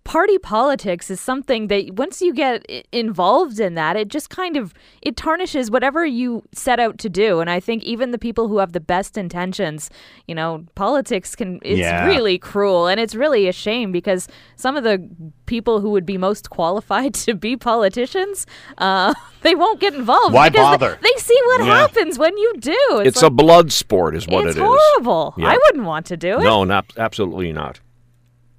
party 0.05 0.37
politics 0.39 1.11
is 1.11 1.19
something 1.19 1.69
that 1.69 1.95
once 1.95 2.21
you 2.21 2.35
get 2.35 2.65
involved 2.93 3.59
in 3.59 3.75
that 3.75 3.97
it 3.97 4.09
just 4.09 4.29
kind 4.29 4.55
of 4.57 4.75
it 5.01 5.17
tarnishes 5.17 5.71
whatever 5.71 6.05
you 6.05 6.43
set 6.53 6.79
out 6.79 6.99
to 6.99 7.09
do 7.09 7.41
and 7.41 7.49
i 7.49 7.59
think 7.59 7.83
even 7.85 8.11
the 8.11 8.19
people 8.19 8.47
who 8.49 8.59
have 8.59 8.73
the 8.73 8.81
best 8.81 9.17
intentions 9.17 9.89
you 10.29 10.35
know 10.35 10.63
politics 10.75 11.35
can 11.35 11.59
it's 11.63 11.79
Yeah. 11.79 12.05
really 12.05 12.37
cruel 12.39 12.87
and 12.87 13.01
it's 13.01 13.15
really 13.15 13.49
a 13.49 13.53
shame 13.53 13.93
because 13.93 14.29
some 14.57 14.77
of 14.77 14.85
the 14.85 15.09
people 15.47 15.81
who 15.81 15.89
would 15.91 16.05
be 16.05 16.19
most 16.19 16.51
qualified 16.51 17.15
to 17.27 17.35
be 17.35 17.57
politicians 17.57 18.47
uh, 18.77 19.15
they 19.41 19.55
won't 19.55 19.81
get 19.81 19.95
involved 19.95 20.35
Why 20.35 20.51
because 20.51 20.65
bother? 20.79 20.99
they, 21.01 21.09
they 21.15 21.19
see 21.21 21.41
what 21.47 21.65
Yeah. 21.65 21.79
happens 21.81 22.19
when 22.19 22.37
you 22.37 22.53
do 22.61 22.79
It's 23.05 23.23
a 23.23 23.27
like- 23.29 23.37
blood 23.37 23.73
sport, 23.73 24.15
is 24.17 24.29
what 24.29 24.47
it's 24.47 24.57
it 24.57 24.61
is. 24.61 24.67
horrible 24.69 25.35
Yeah. 25.39 25.49
i 25.49 25.57
wouldn't 25.65 25.85
want 25.87 26.05
to 26.07 26.17
do 26.19 26.39
it 26.41 26.45
No, 26.45 26.65
not 26.65 26.93
absolutely 26.99 27.53
not. 27.53 27.81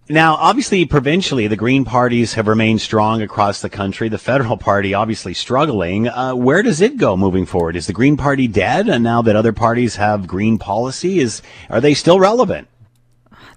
Now, 0.07 0.35
obviously, 0.35 0.85
provincially, 0.85 1.47
the 1.47 1.55
Green 1.55 1.83
parties 1.83 2.35
have 2.35 2.47
remained 2.47 2.79
strong 2.79 3.23
across 3.23 3.61
the 3.61 3.71
country. 3.71 4.07
The 4.07 4.19
federal 4.19 4.55
party 4.55 4.93
obviously 4.93 5.33
struggling. 5.33 6.07
Uh, 6.07 6.35
where 6.35 6.61
does 6.61 6.79
it 6.79 6.97
go 6.97 7.17
moving 7.17 7.47
forward? 7.47 7.75
Is 7.75 7.87
the 7.87 7.93
Green 7.93 8.15
Party 8.15 8.47
dead? 8.47 8.87
And 8.87 9.03
now 9.03 9.23
that 9.23 9.35
other 9.35 9.51
parties 9.51 9.95
have 9.95 10.27
green 10.27 10.59
policy, 10.59 11.17
is 11.17 11.41
are 11.71 11.81
they 11.81 11.95
still 11.95 12.19
relevant? 12.19 12.67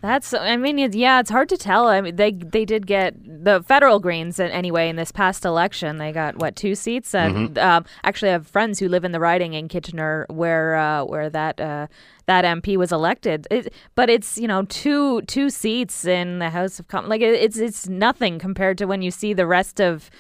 That's 0.01 0.33
I 0.33 0.57
mean 0.57 0.79
it, 0.79 0.95
yeah, 0.95 1.21
it's 1.21 1.31
hard 1.31 1.49
to 1.49 1.57
tell. 1.57 1.89
I 1.89 2.01
mean 2.01 2.17
they 2.17 2.33
they 2.33 2.65
did 2.65 2.87
get 2.87 3.15
the 3.45 3.63
federal 3.63 3.99
Greens 3.99 4.39
uh, 4.39 4.45
anyway 4.45 4.89
in 4.89 4.97
this 4.97 5.13
past 5.13 5.45
election. 5.45 5.97
They 5.97 6.13
got 6.13 6.37
what 6.37 6.57
two 6.57 6.75
seats. 6.75 7.15
And 7.15 7.59
um, 7.59 7.85
actually, 8.05 8.31
I 8.31 8.33
have 8.33 8.47
friends 8.47 8.79
who 8.79 8.89
live 8.89 9.05
in 9.05 9.13
the 9.13 9.21
riding 9.21 9.55
in 9.55 9.69
Kitchener 9.69 10.27
where 10.29 10.77
uh, 10.77 11.05
where 11.05 11.31
that 11.31 11.61
uh, 11.61 11.87
that 12.27 12.45
MP 12.45 12.77
was 12.77 12.93
elected. 12.93 13.47
It, 13.51 13.73
but 13.95 14.09
it's 14.11 14.39
you 14.39 14.49
know 14.49 14.63
two 14.63 15.23
two 15.23 15.51
seats 15.51 16.05
in 16.05 16.39
the 16.39 16.51
House 16.51 16.79
of 16.79 16.89
Commons 16.89 17.11
like 17.11 17.21
it, 17.21 17.35
it's 17.35 17.59
it's 17.59 17.89
nothing 17.89 18.39
compared 18.39 18.79
to 18.79 18.87
when 18.87 19.03
you 19.03 19.11
see 19.11 19.33
the 19.33 19.47
rest 19.47 19.81
of 19.81 20.11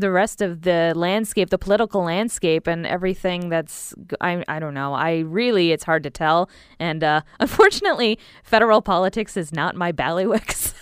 the 0.00 0.10
rest 0.10 0.42
of 0.42 0.62
the 0.62 0.92
landscape, 0.96 1.50
the 1.50 1.58
political 1.58 2.02
landscape, 2.02 2.66
and 2.66 2.86
everything 2.86 3.48
that's 3.48 3.94
I 4.20 4.44
I 4.48 4.58
don't 4.58 4.74
know. 4.74 4.94
I 4.94 5.20
really 5.20 5.72
it's 5.72 5.84
hard 5.84 6.02
to 6.04 6.10
tell, 6.10 6.48
and 6.78 7.02
uh, 7.02 7.22
unfortunately, 7.40 8.18
federal 8.42 8.82
politics 8.82 9.36
is 9.36 9.52
not 9.52 9.76
my 9.76 9.92
bailiwick. 9.92 10.52
so 10.52 10.72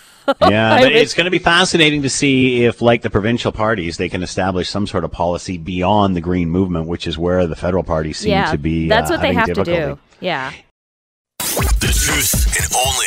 Yeah, 0.41 0.81
but 0.81 0.91
it's 0.91 1.13
going 1.13 1.25
to 1.25 1.31
be 1.31 1.39
fascinating 1.39 2.01
to 2.01 2.09
see 2.09 2.65
if, 2.65 2.81
like 2.81 3.01
the 3.01 3.09
provincial 3.09 3.51
parties, 3.51 3.97
they 3.97 4.09
can 4.09 4.23
establish 4.23 4.69
some 4.69 4.85
sort 4.85 5.03
of 5.03 5.11
policy 5.11 5.57
beyond 5.57 6.15
the 6.15 6.21
green 6.21 6.49
movement, 6.49 6.87
which 6.87 7.07
is 7.07 7.17
where 7.17 7.47
the 7.47 7.55
federal 7.55 7.83
parties 7.83 8.17
seem 8.17 8.31
yeah, 8.31 8.51
to 8.51 8.57
be. 8.57 8.87
that's 8.87 9.09
uh, 9.09 9.13
what 9.13 9.21
they 9.21 9.33
having 9.33 9.55
have 9.55 9.65
to 9.65 9.75
do. 9.75 9.99
Yeah. 10.19 10.51
The 11.39 11.93
truth 11.93 12.57
and 12.57 12.75
only 12.75 13.06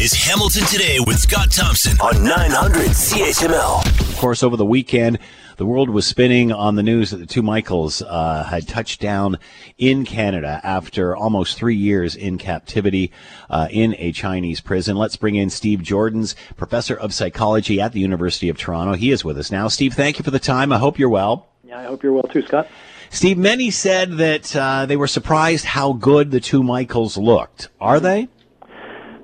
is 0.00 0.14
Hamilton 0.14 0.64
Today 0.64 0.98
with 0.98 1.18
Scott 1.18 1.50
Thompson 1.50 2.00
on 2.00 2.24
900 2.24 2.86
CHML. 2.86 3.84
Of 4.00 4.16
course, 4.16 4.42
over 4.42 4.56
the 4.56 4.64
weekend, 4.64 5.18
the 5.58 5.66
world 5.66 5.90
was 5.90 6.06
spinning 6.06 6.52
on 6.52 6.76
the 6.76 6.82
news 6.82 7.10
that 7.10 7.18
the 7.18 7.26
two 7.26 7.42
Michaels 7.42 8.00
uh, 8.00 8.44
had 8.44 8.66
touched 8.66 9.02
down 9.02 9.36
in 9.76 10.06
Canada 10.06 10.58
after 10.64 11.14
almost 11.14 11.58
three 11.58 11.76
years 11.76 12.16
in 12.16 12.38
captivity 12.38 13.12
uh, 13.50 13.68
in 13.70 13.94
a 13.98 14.10
Chinese 14.12 14.62
prison. 14.62 14.96
Let's 14.96 15.16
bring 15.16 15.34
in 15.34 15.50
Steve 15.50 15.80
Joordens, 15.80 16.34
professor 16.56 16.94
of 16.94 17.12
psychology 17.12 17.78
at 17.78 17.92
the 17.92 18.00
University 18.00 18.48
of 18.48 18.56
Toronto. 18.56 18.94
He 18.94 19.10
is 19.10 19.22
with 19.22 19.36
us 19.36 19.50
now. 19.50 19.68
Steve, 19.68 19.92
thank 19.92 20.18
you 20.18 20.24
for 20.24 20.30
the 20.30 20.38
time. 20.38 20.72
I 20.72 20.78
hope 20.78 20.98
you're 20.98 21.10
well. 21.10 21.46
Yeah, 21.62 21.78
I 21.78 21.82
hope 21.82 22.02
you're 22.02 22.14
well 22.14 22.22
too, 22.22 22.40
Scott. 22.40 22.68
Steve, 23.10 23.36
many 23.36 23.70
said 23.70 24.12
that 24.12 24.56
uh, 24.56 24.86
they 24.86 24.96
were 24.96 25.06
surprised 25.06 25.66
how 25.66 25.92
good 25.92 26.30
the 26.30 26.40
two 26.40 26.62
Michaels 26.62 27.18
looked. 27.18 27.68
Are 27.78 28.00
they? 28.00 28.28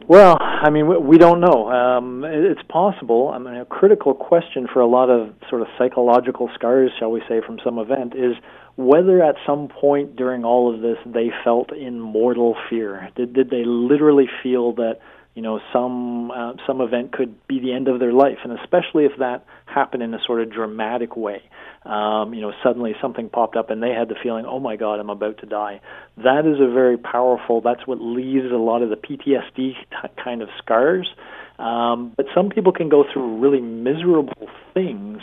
Well, 0.08 0.36
I 0.40 0.70
mean, 0.70 0.86
we- 0.86 1.18
don't 1.18 1.40
know. 1.40 1.68
Um, 1.70 2.24
it's 2.24 2.62
possible. 2.68 3.30
I 3.34 3.38
mean, 3.38 3.56
a 3.56 3.64
critical 3.64 4.14
question 4.14 4.68
for 4.72 4.80
a 4.80 4.86
lot 4.86 5.10
of 5.10 5.30
sort 5.48 5.62
of 5.62 5.68
psychological 5.76 6.48
scars, 6.54 6.92
shall 6.98 7.10
we 7.10 7.22
say, 7.28 7.40
from 7.40 7.58
some 7.64 7.78
event 7.78 8.14
is 8.14 8.36
whether 8.76 9.22
at 9.22 9.36
some 9.46 9.68
point 9.68 10.14
during 10.16 10.44
all 10.44 10.72
of 10.72 10.80
this 10.82 10.98
they 11.06 11.32
felt 11.42 11.72
in 11.72 11.98
mortal 11.98 12.56
fear. 12.68 13.08
Did 13.16 13.32
did 13.32 13.50
they 13.50 13.64
literally 13.64 14.28
feel 14.42 14.72
that 14.74 14.98
you 15.36 15.42
know 15.42 15.60
some 15.72 16.32
uh, 16.32 16.54
some 16.66 16.80
event 16.80 17.12
could 17.12 17.46
be 17.46 17.60
the 17.60 17.72
end 17.72 17.86
of 17.86 18.00
their 18.00 18.12
life, 18.12 18.38
and 18.42 18.58
especially 18.58 19.04
if 19.04 19.12
that 19.20 19.44
happened 19.66 20.02
in 20.02 20.12
a 20.14 20.18
sort 20.26 20.40
of 20.40 20.50
dramatic 20.50 21.16
way. 21.16 21.42
Um, 21.84 22.34
you 22.34 22.40
know, 22.40 22.52
suddenly 22.64 22.96
something 23.00 23.28
popped 23.28 23.54
up 23.54 23.70
and 23.70 23.80
they 23.80 23.90
had 23.90 24.08
the 24.08 24.16
feeling, 24.20 24.44
oh 24.44 24.58
my 24.58 24.74
God, 24.74 24.98
I'm 24.98 25.08
about 25.10 25.38
to 25.38 25.46
die. 25.46 25.80
That 26.16 26.44
is 26.44 26.60
a 26.60 26.72
very 26.72 26.98
powerful, 26.98 27.60
that's 27.60 27.86
what 27.86 28.00
leaves 28.00 28.50
a 28.50 28.56
lot 28.56 28.82
of 28.82 28.90
the 28.90 28.96
PTSD 28.96 29.54
t- 29.56 29.76
kind 30.22 30.42
of 30.42 30.48
scars. 30.58 31.08
Um, 31.60 32.12
but 32.16 32.26
some 32.34 32.50
people 32.50 32.72
can 32.72 32.88
go 32.88 33.04
through 33.12 33.38
really 33.38 33.60
miserable 33.60 34.48
things, 34.74 35.20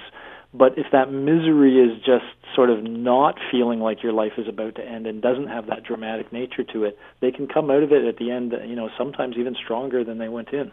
but 0.54 0.78
if 0.78 0.88
that 0.92 1.12
misery 1.12 1.80
is 1.80 1.98
just 2.00 2.26
sort 2.56 2.70
of 2.70 2.84
not 2.84 3.40
feeling 3.52 3.80
like 3.80 4.04
your 4.04 4.14
life 4.14 4.34
is 4.38 4.48
about 4.48 4.76
to 4.76 4.86
end 4.86 5.08
and 5.08 5.22
doesn't 5.22 5.48
have 5.48 5.68
that 5.68 5.84
dramatic 5.84 6.32
nature 6.32 6.64
to 6.64 6.84
it, 6.84 6.98
they 7.22 7.32
can 7.32 7.48
come 7.48 7.72
out 7.72 7.82
of 7.82 7.92
it 7.92 8.06
at 8.06 8.18
the 8.18 8.32
end, 8.32 8.54
you 8.66 8.76
know, 8.76 8.90
sometimes 8.98 9.36
even 9.38 9.56
stronger 9.56 10.04
than 10.04 10.20
they 10.20 10.30
went 10.30 10.50
in. 10.50 10.72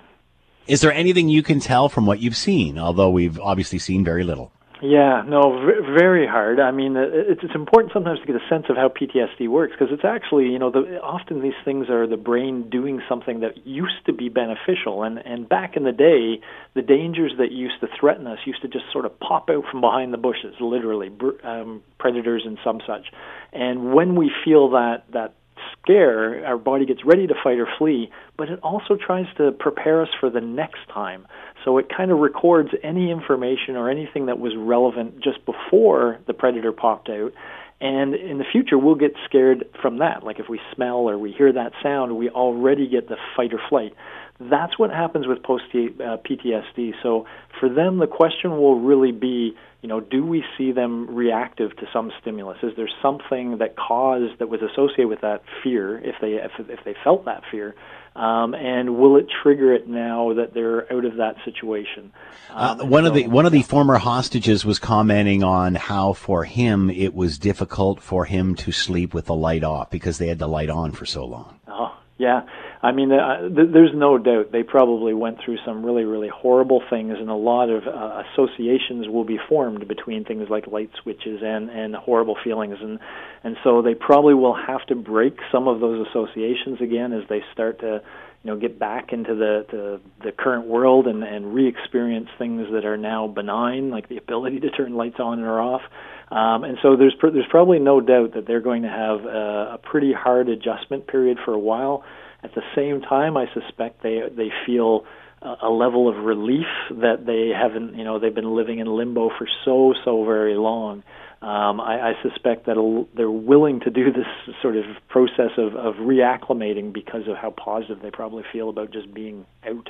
Is 0.66 0.82
there 0.82 0.92
anything 0.92 1.28
you 1.28 1.42
can 1.42 1.60
tell 1.60 1.88
from 1.88 2.04
what 2.04 2.20
you've 2.20 2.36
seen, 2.36 2.78
although 2.78 3.10
we've 3.10 3.40
obviously 3.40 3.78
seen 3.78 4.04
very 4.04 4.22
little? 4.22 4.52
Yeah, 4.82 5.22
no, 5.26 5.60
very 5.94 6.26
hard. 6.26 6.58
I 6.58 6.70
mean, 6.70 6.96
it's 6.96 7.40
it's 7.42 7.54
important 7.54 7.92
sometimes 7.92 8.18
to 8.20 8.26
get 8.26 8.36
a 8.36 8.48
sense 8.48 8.64
of 8.70 8.76
how 8.76 8.88
PTSD 8.88 9.46
works 9.46 9.74
because 9.78 9.92
it's 9.92 10.06
actually, 10.06 10.46
you 10.46 10.58
know, 10.58 10.70
the, 10.70 10.98
often 11.02 11.42
these 11.42 11.58
things 11.66 11.90
are 11.90 12.06
the 12.06 12.16
brain 12.16 12.70
doing 12.70 13.02
something 13.06 13.40
that 13.40 13.66
used 13.66 14.06
to 14.06 14.14
be 14.14 14.30
beneficial, 14.30 15.02
and 15.02 15.18
and 15.18 15.46
back 15.46 15.76
in 15.76 15.84
the 15.84 15.92
day, 15.92 16.40
the 16.74 16.80
dangers 16.80 17.32
that 17.36 17.52
used 17.52 17.78
to 17.80 17.88
threaten 17.98 18.26
us 18.26 18.38
used 18.46 18.62
to 18.62 18.68
just 18.68 18.86
sort 18.90 19.04
of 19.04 19.20
pop 19.20 19.50
out 19.50 19.64
from 19.70 19.82
behind 19.82 20.14
the 20.14 20.18
bushes, 20.18 20.54
literally, 20.60 21.10
um, 21.44 21.82
predators 21.98 22.44
and 22.46 22.56
some 22.64 22.80
such. 22.86 23.08
And 23.52 23.92
when 23.92 24.16
we 24.16 24.32
feel 24.44 24.70
that 24.70 25.04
that 25.12 25.34
scare, 25.82 26.44
our 26.46 26.58
body 26.58 26.86
gets 26.86 27.04
ready 27.04 27.26
to 27.26 27.34
fight 27.42 27.58
or 27.58 27.68
flee, 27.78 28.10
but 28.36 28.48
it 28.48 28.58
also 28.62 28.96
tries 28.96 29.26
to 29.36 29.52
prepare 29.52 30.02
us 30.02 30.08
for 30.18 30.30
the 30.30 30.40
next 30.40 30.80
time. 30.92 31.26
So 31.64 31.78
it 31.78 31.86
kind 31.94 32.10
of 32.10 32.18
records 32.18 32.70
any 32.82 33.10
information 33.10 33.76
or 33.76 33.90
anything 33.90 34.26
that 34.26 34.38
was 34.38 34.52
relevant 34.56 35.20
just 35.22 35.44
before 35.44 36.18
the 36.26 36.34
predator 36.34 36.72
popped 36.72 37.08
out. 37.08 37.32
And 37.80 38.14
in 38.14 38.38
the 38.38 38.44
future, 38.44 38.76
we'll 38.76 38.94
get 38.94 39.12
scared 39.24 39.64
from 39.80 39.98
that. 39.98 40.22
Like 40.22 40.38
if 40.38 40.48
we 40.48 40.60
smell 40.74 41.08
or 41.08 41.16
we 41.16 41.32
hear 41.32 41.52
that 41.52 41.72
sound, 41.82 42.16
we 42.16 42.28
already 42.28 42.86
get 42.86 43.08
the 43.08 43.16
fight 43.34 43.54
or 43.54 43.60
flight. 43.68 43.94
That's 44.38 44.78
what 44.78 44.90
happens 44.90 45.26
with 45.26 45.42
post 45.42 45.64
uh, 45.72 46.16
PTSD. 46.18 46.92
So 47.02 47.26
for 47.58 47.68
them, 47.68 47.98
the 47.98 48.06
question 48.06 48.52
will 48.52 48.80
really 48.80 49.12
be, 49.12 49.54
you 49.82 49.88
know, 49.88 50.00
do 50.00 50.24
we 50.24 50.44
see 50.58 50.72
them 50.72 51.14
reactive 51.14 51.74
to 51.76 51.86
some 51.92 52.12
stimulus? 52.20 52.58
Is 52.62 52.72
there 52.76 52.88
something 53.02 53.58
that 53.58 53.76
caused 53.76 54.38
that 54.38 54.48
was 54.48 54.60
associated 54.60 55.08
with 55.08 55.22
that 55.22 55.42
fear, 55.62 55.98
if 55.98 56.16
they 56.20 56.32
if, 56.34 56.52
if 56.58 56.84
they 56.84 56.94
felt 57.02 57.24
that 57.24 57.42
fear, 57.50 57.74
um, 58.16 58.54
and 58.54 58.96
will 58.98 59.16
it 59.16 59.26
trigger 59.42 59.72
it 59.72 59.88
now 59.88 60.34
that 60.34 60.52
they're 60.52 60.92
out 60.92 61.04
of 61.04 61.16
that 61.16 61.36
situation? 61.44 62.12
Um, 62.50 62.80
uh, 62.80 62.84
one 62.84 63.04
so, 63.04 63.08
of 63.08 63.14
the 63.14 63.28
one 63.28 63.46
of 63.46 63.52
the 63.52 63.62
former 63.62 63.98
hostages 63.98 64.64
was 64.64 64.78
commenting 64.78 65.44
on 65.44 65.74
how 65.74 66.12
for 66.12 66.44
him 66.44 66.90
it 66.90 67.14
was 67.14 67.38
difficult 67.38 68.02
for 68.02 68.24
him 68.24 68.54
to 68.56 68.72
sleep 68.72 69.14
with 69.14 69.26
the 69.26 69.34
light 69.34 69.64
off 69.64 69.90
because 69.90 70.18
they 70.18 70.28
had 70.28 70.38
the 70.38 70.48
light 70.48 70.70
on 70.70 70.92
for 70.92 71.06
so 71.06 71.24
long. 71.24 71.60
Oh, 71.68 71.96
yeah. 72.18 72.42
I 72.82 72.92
mean, 72.92 73.12
uh, 73.12 73.48
th- 73.48 73.68
there's 73.72 73.92
no 73.94 74.16
doubt 74.16 74.52
they 74.52 74.62
probably 74.62 75.12
went 75.12 75.38
through 75.44 75.58
some 75.66 75.84
really, 75.84 76.04
really 76.04 76.28
horrible 76.28 76.82
things, 76.88 77.14
and 77.18 77.28
a 77.28 77.34
lot 77.34 77.68
of 77.68 77.86
uh, 77.86 78.22
associations 78.32 79.06
will 79.06 79.24
be 79.24 79.38
formed 79.48 79.86
between 79.86 80.24
things 80.24 80.48
like 80.48 80.66
light 80.66 80.90
switches 81.02 81.40
and 81.42 81.68
and 81.68 81.94
horrible 81.94 82.36
feelings, 82.42 82.76
and 82.80 82.98
and 83.44 83.56
so 83.62 83.82
they 83.82 83.94
probably 83.94 84.32
will 84.32 84.54
have 84.54 84.84
to 84.86 84.94
break 84.94 85.36
some 85.52 85.68
of 85.68 85.80
those 85.80 86.06
associations 86.08 86.80
again 86.80 87.12
as 87.12 87.28
they 87.28 87.42
start 87.52 87.80
to 87.80 88.00
you 88.44 88.50
know 88.50 88.56
get 88.56 88.78
back 88.78 89.12
into 89.12 89.34
the 89.34 89.66
the, 89.70 90.00
the 90.24 90.32
current 90.32 90.66
world 90.66 91.06
and 91.06 91.22
and 91.22 91.52
re-experience 91.52 92.28
things 92.38 92.66
that 92.72 92.86
are 92.86 92.96
now 92.96 93.28
benign 93.28 93.90
like 93.90 94.08
the 94.08 94.16
ability 94.16 94.58
to 94.60 94.70
turn 94.70 94.94
lights 94.94 95.20
on 95.20 95.40
or 95.40 95.60
off. 95.60 95.82
Um, 96.30 96.64
and 96.64 96.78
so 96.80 96.96
there's 96.96 97.14
pr- 97.18 97.28
there's 97.28 97.48
probably 97.50 97.78
no 97.78 98.00
doubt 98.00 98.32
that 98.36 98.46
they're 98.46 98.62
going 98.62 98.82
to 98.82 98.88
have 98.88 99.26
a, 99.26 99.74
a 99.74 99.78
pretty 99.82 100.14
hard 100.14 100.48
adjustment 100.48 101.06
period 101.08 101.36
for 101.44 101.52
a 101.52 101.58
while 101.58 102.04
at 102.42 102.54
the 102.54 102.62
same 102.74 103.00
time, 103.00 103.36
I 103.36 103.46
suspect 103.52 104.02
they 104.02 104.22
they 104.34 104.50
feel 104.66 105.04
a 105.42 105.70
level 105.70 106.06
of 106.08 106.22
relief 106.24 106.66
that 106.90 107.24
they 107.24 107.48
haven't, 107.48 107.96
you 107.96 108.04
know, 108.04 108.18
they've 108.18 108.34
been 108.34 108.54
living 108.54 108.78
in 108.78 108.86
limbo 108.86 109.30
for 109.38 109.48
so 109.64 109.94
so 110.04 110.24
very 110.24 110.54
long. 110.54 111.02
Um, 111.42 111.80
I, 111.80 112.10
I 112.10 112.12
suspect 112.22 112.66
that 112.66 112.76
they're 113.14 113.30
willing 113.30 113.80
to 113.80 113.90
do 113.90 114.12
this 114.12 114.26
sort 114.60 114.76
of 114.76 114.84
process 115.08 115.52
of, 115.56 115.74
of 115.74 115.94
reacclimating 115.94 116.92
because 116.92 117.26
of 117.26 117.36
how 117.38 117.50
positive 117.50 118.02
they 118.02 118.10
probably 118.10 118.44
feel 118.52 118.68
about 118.68 118.90
just 118.90 119.14
being 119.14 119.46
out. 119.66 119.88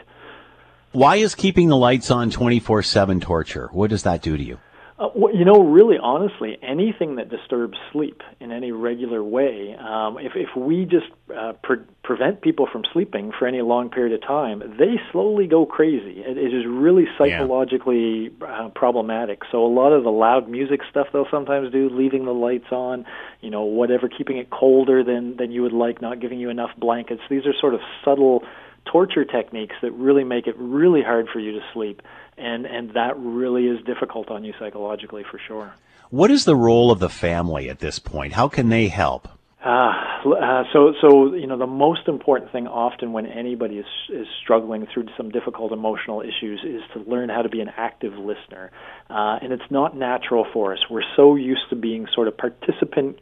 Why 0.92 1.16
is 1.16 1.34
keeping 1.34 1.68
the 1.68 1.76
lights 1.76 2.12
on 2.12 2.30
24 2.30 2.84
7 2.84 3.20
torture? 3.20 3.68
What 3.72 3.90
does 3.90 4.05
that 4.05 4.22
do 4.22 4.36
to 4.36 4.42
you? 4.42 4.59
Uh, 5.01 5.09
well, 5.14 5.34
you 5.34 5.46
know, 5.46 5.62
really, 5.62 5.96
honestly, 5.96 6.59
anything 6.62 7.16
that 7.16 7.30
disturbs 7.30 7.78
sleep 7.90 8.20
in 8.38 8.53
any 8.53 8.70
regular 8.70 9.24
way, 9.24 9.74
um, 9.80 10.18
if 10.18 10.32
if 10.34 10.55
we 10.55 10.84
just 10.84 11.07
uh, 11.34 11.55
pre- 11.62 11.78
prevent 12.05 12.42
people 12.42 12.68
from 12.70 12.82
sleeping 12.92 13.32
for 13.38 13.48
any 13.48 13.62
long 13.62 13.88
period 13.88 14.12
of 14.12 14.20
time, 14.20 14.62
they 14.78 15.01
slowly 15.11 15.46
go 15.46 15.64
crazy. 15.64 16.20
it, 16.20 16.36
it 16.36 16.53
is 16.53 16.66
really 16.68 17.07
psychologically 17.16 18.30
yeah. 18.42 18.46
uh, 18.46 18.68
problematic. 18.68 19.40
So 19.51 19.64
a 19.64 19.72
lot 19.72 19.92
of 19.92 20.05
the 20.05 20.11
loud 20.11 20.51
music 20.51 20.80
stuff 20.90 21.07
they'll 21.14 21.30
sometimes 21.30 21.72
do, 21.72 21.88
leaving 21.88 22.26
the 22.26 22.34
lights 22.34 22.70
on, 22.70 23.07
you 23.40 23.48
know, 23.48 23.62
whatever, 23.62 24.07
keeping 24.07 24.36
it 24.36 24.51
colder 24.51 25.03
than 25.03 25.34
than 25.38 25.51
you 25.51 25.62
would 25.62 25.72
like, 25.72 26.03
not 26.03 26.20
giving 26.20 26.38
you 26.38 26.51
enough 26.51 26.72
blankets. 26.76 27.22
These 27.30 27.46
are 27.46 27.55
sort 27.59 27.72
of 27.72 27.80
subtle 28.05 28.42
torture 28.84 29.24
techniques 29.24 29.76
that 29.80 29.92
really 29.92 30.24
make 30.24 30.46
it 30.46 30.57
really 30.59 31.03
hard 31.03 31.28
for 31.32 31.38
you 31.38 31.53
to 31.53 31.61
sleep 31.72 32.03
and 32.41 32.66
and 32.66 32.91
that 32.95 33.16
really 33.18 33.66
is 33.66 33.84
difficult 33.84 34.30
on 34.30 34.45
you 34.45 34.53
psychologically 34.59 35.24
for 35.30 35.38
sure. 35.47 35.72
What 36.11 36.30
is 36.30 36.45
the 36.45 36.57
role 36.57 36.91
of 36.91 36.99
the 36.99 37.09
family 37.09 37.70
at 37.70 37.78
this 37.78 37.99
point? 37.99 38.32
How 38.32 38.49
can 38.49 38.68
they 38.68 38.88
help? 38.88 39.28
Uh, 39.64 39.93
uh, 40.24 40.64
so, 40.72 40.95
so 41.03 41.34
you 41.34 41.47
know, 41.47 41.59
the 41.59 41.66
most 41.66 42.09
important 42.09 42.51
thing 42.51 42.66
often 42.66 43.12
when 43.12 43.26
anybody 43.26 43.76
is 43.76 43.86
is 44.09 44.26
struggling 44.43 44.86
through 44.93 45.07
some 45.18 45.30
difficult 45.30 45.70
emotional 45.70 46.22
issues 46.22 46.64
is 46.64 46.80
to 46.95 47.11
learn 47.11 47.28
how 47.28 47.43
to 47.43 47.49
be 47.51 47.61
an 47.61 47.70
active 47.76 48.14
listener, 48.14 48.70
uh, 49.11 49.38
and 49.43 49.53
it's 49.53 49.70
not 49.70 49.95
natural 49.95 50.47
for 50.51 50.72
us. 50.72 50.78
We're 50.91 51.03
so 51.14 51.36
used 51.36 51.68
to 51.68 51.76
being 51.76 52.07
sort 52.14 52.26
of 52.26 52.38
participant 52.38 53.18